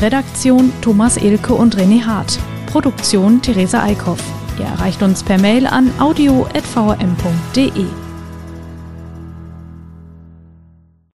Redaktion 0.00 0.72
Thomas 0.80 1.16
Elke 1.16 1.54
und 1.54 1.76
René 1.76 2.04
Hart. 2.04 2.38
Produktion 2.66 3.42
Theresa 3.42 3.82
Eickhoff. 3.82 4.22
Ihr 4.60 4.66
erreicht 4.66 5.02
uns 5.02 5.24
per 5.24 5.38
Mail 5.40 5.66
an 5.66 5.90
audio.vm.de. 5.98 7.86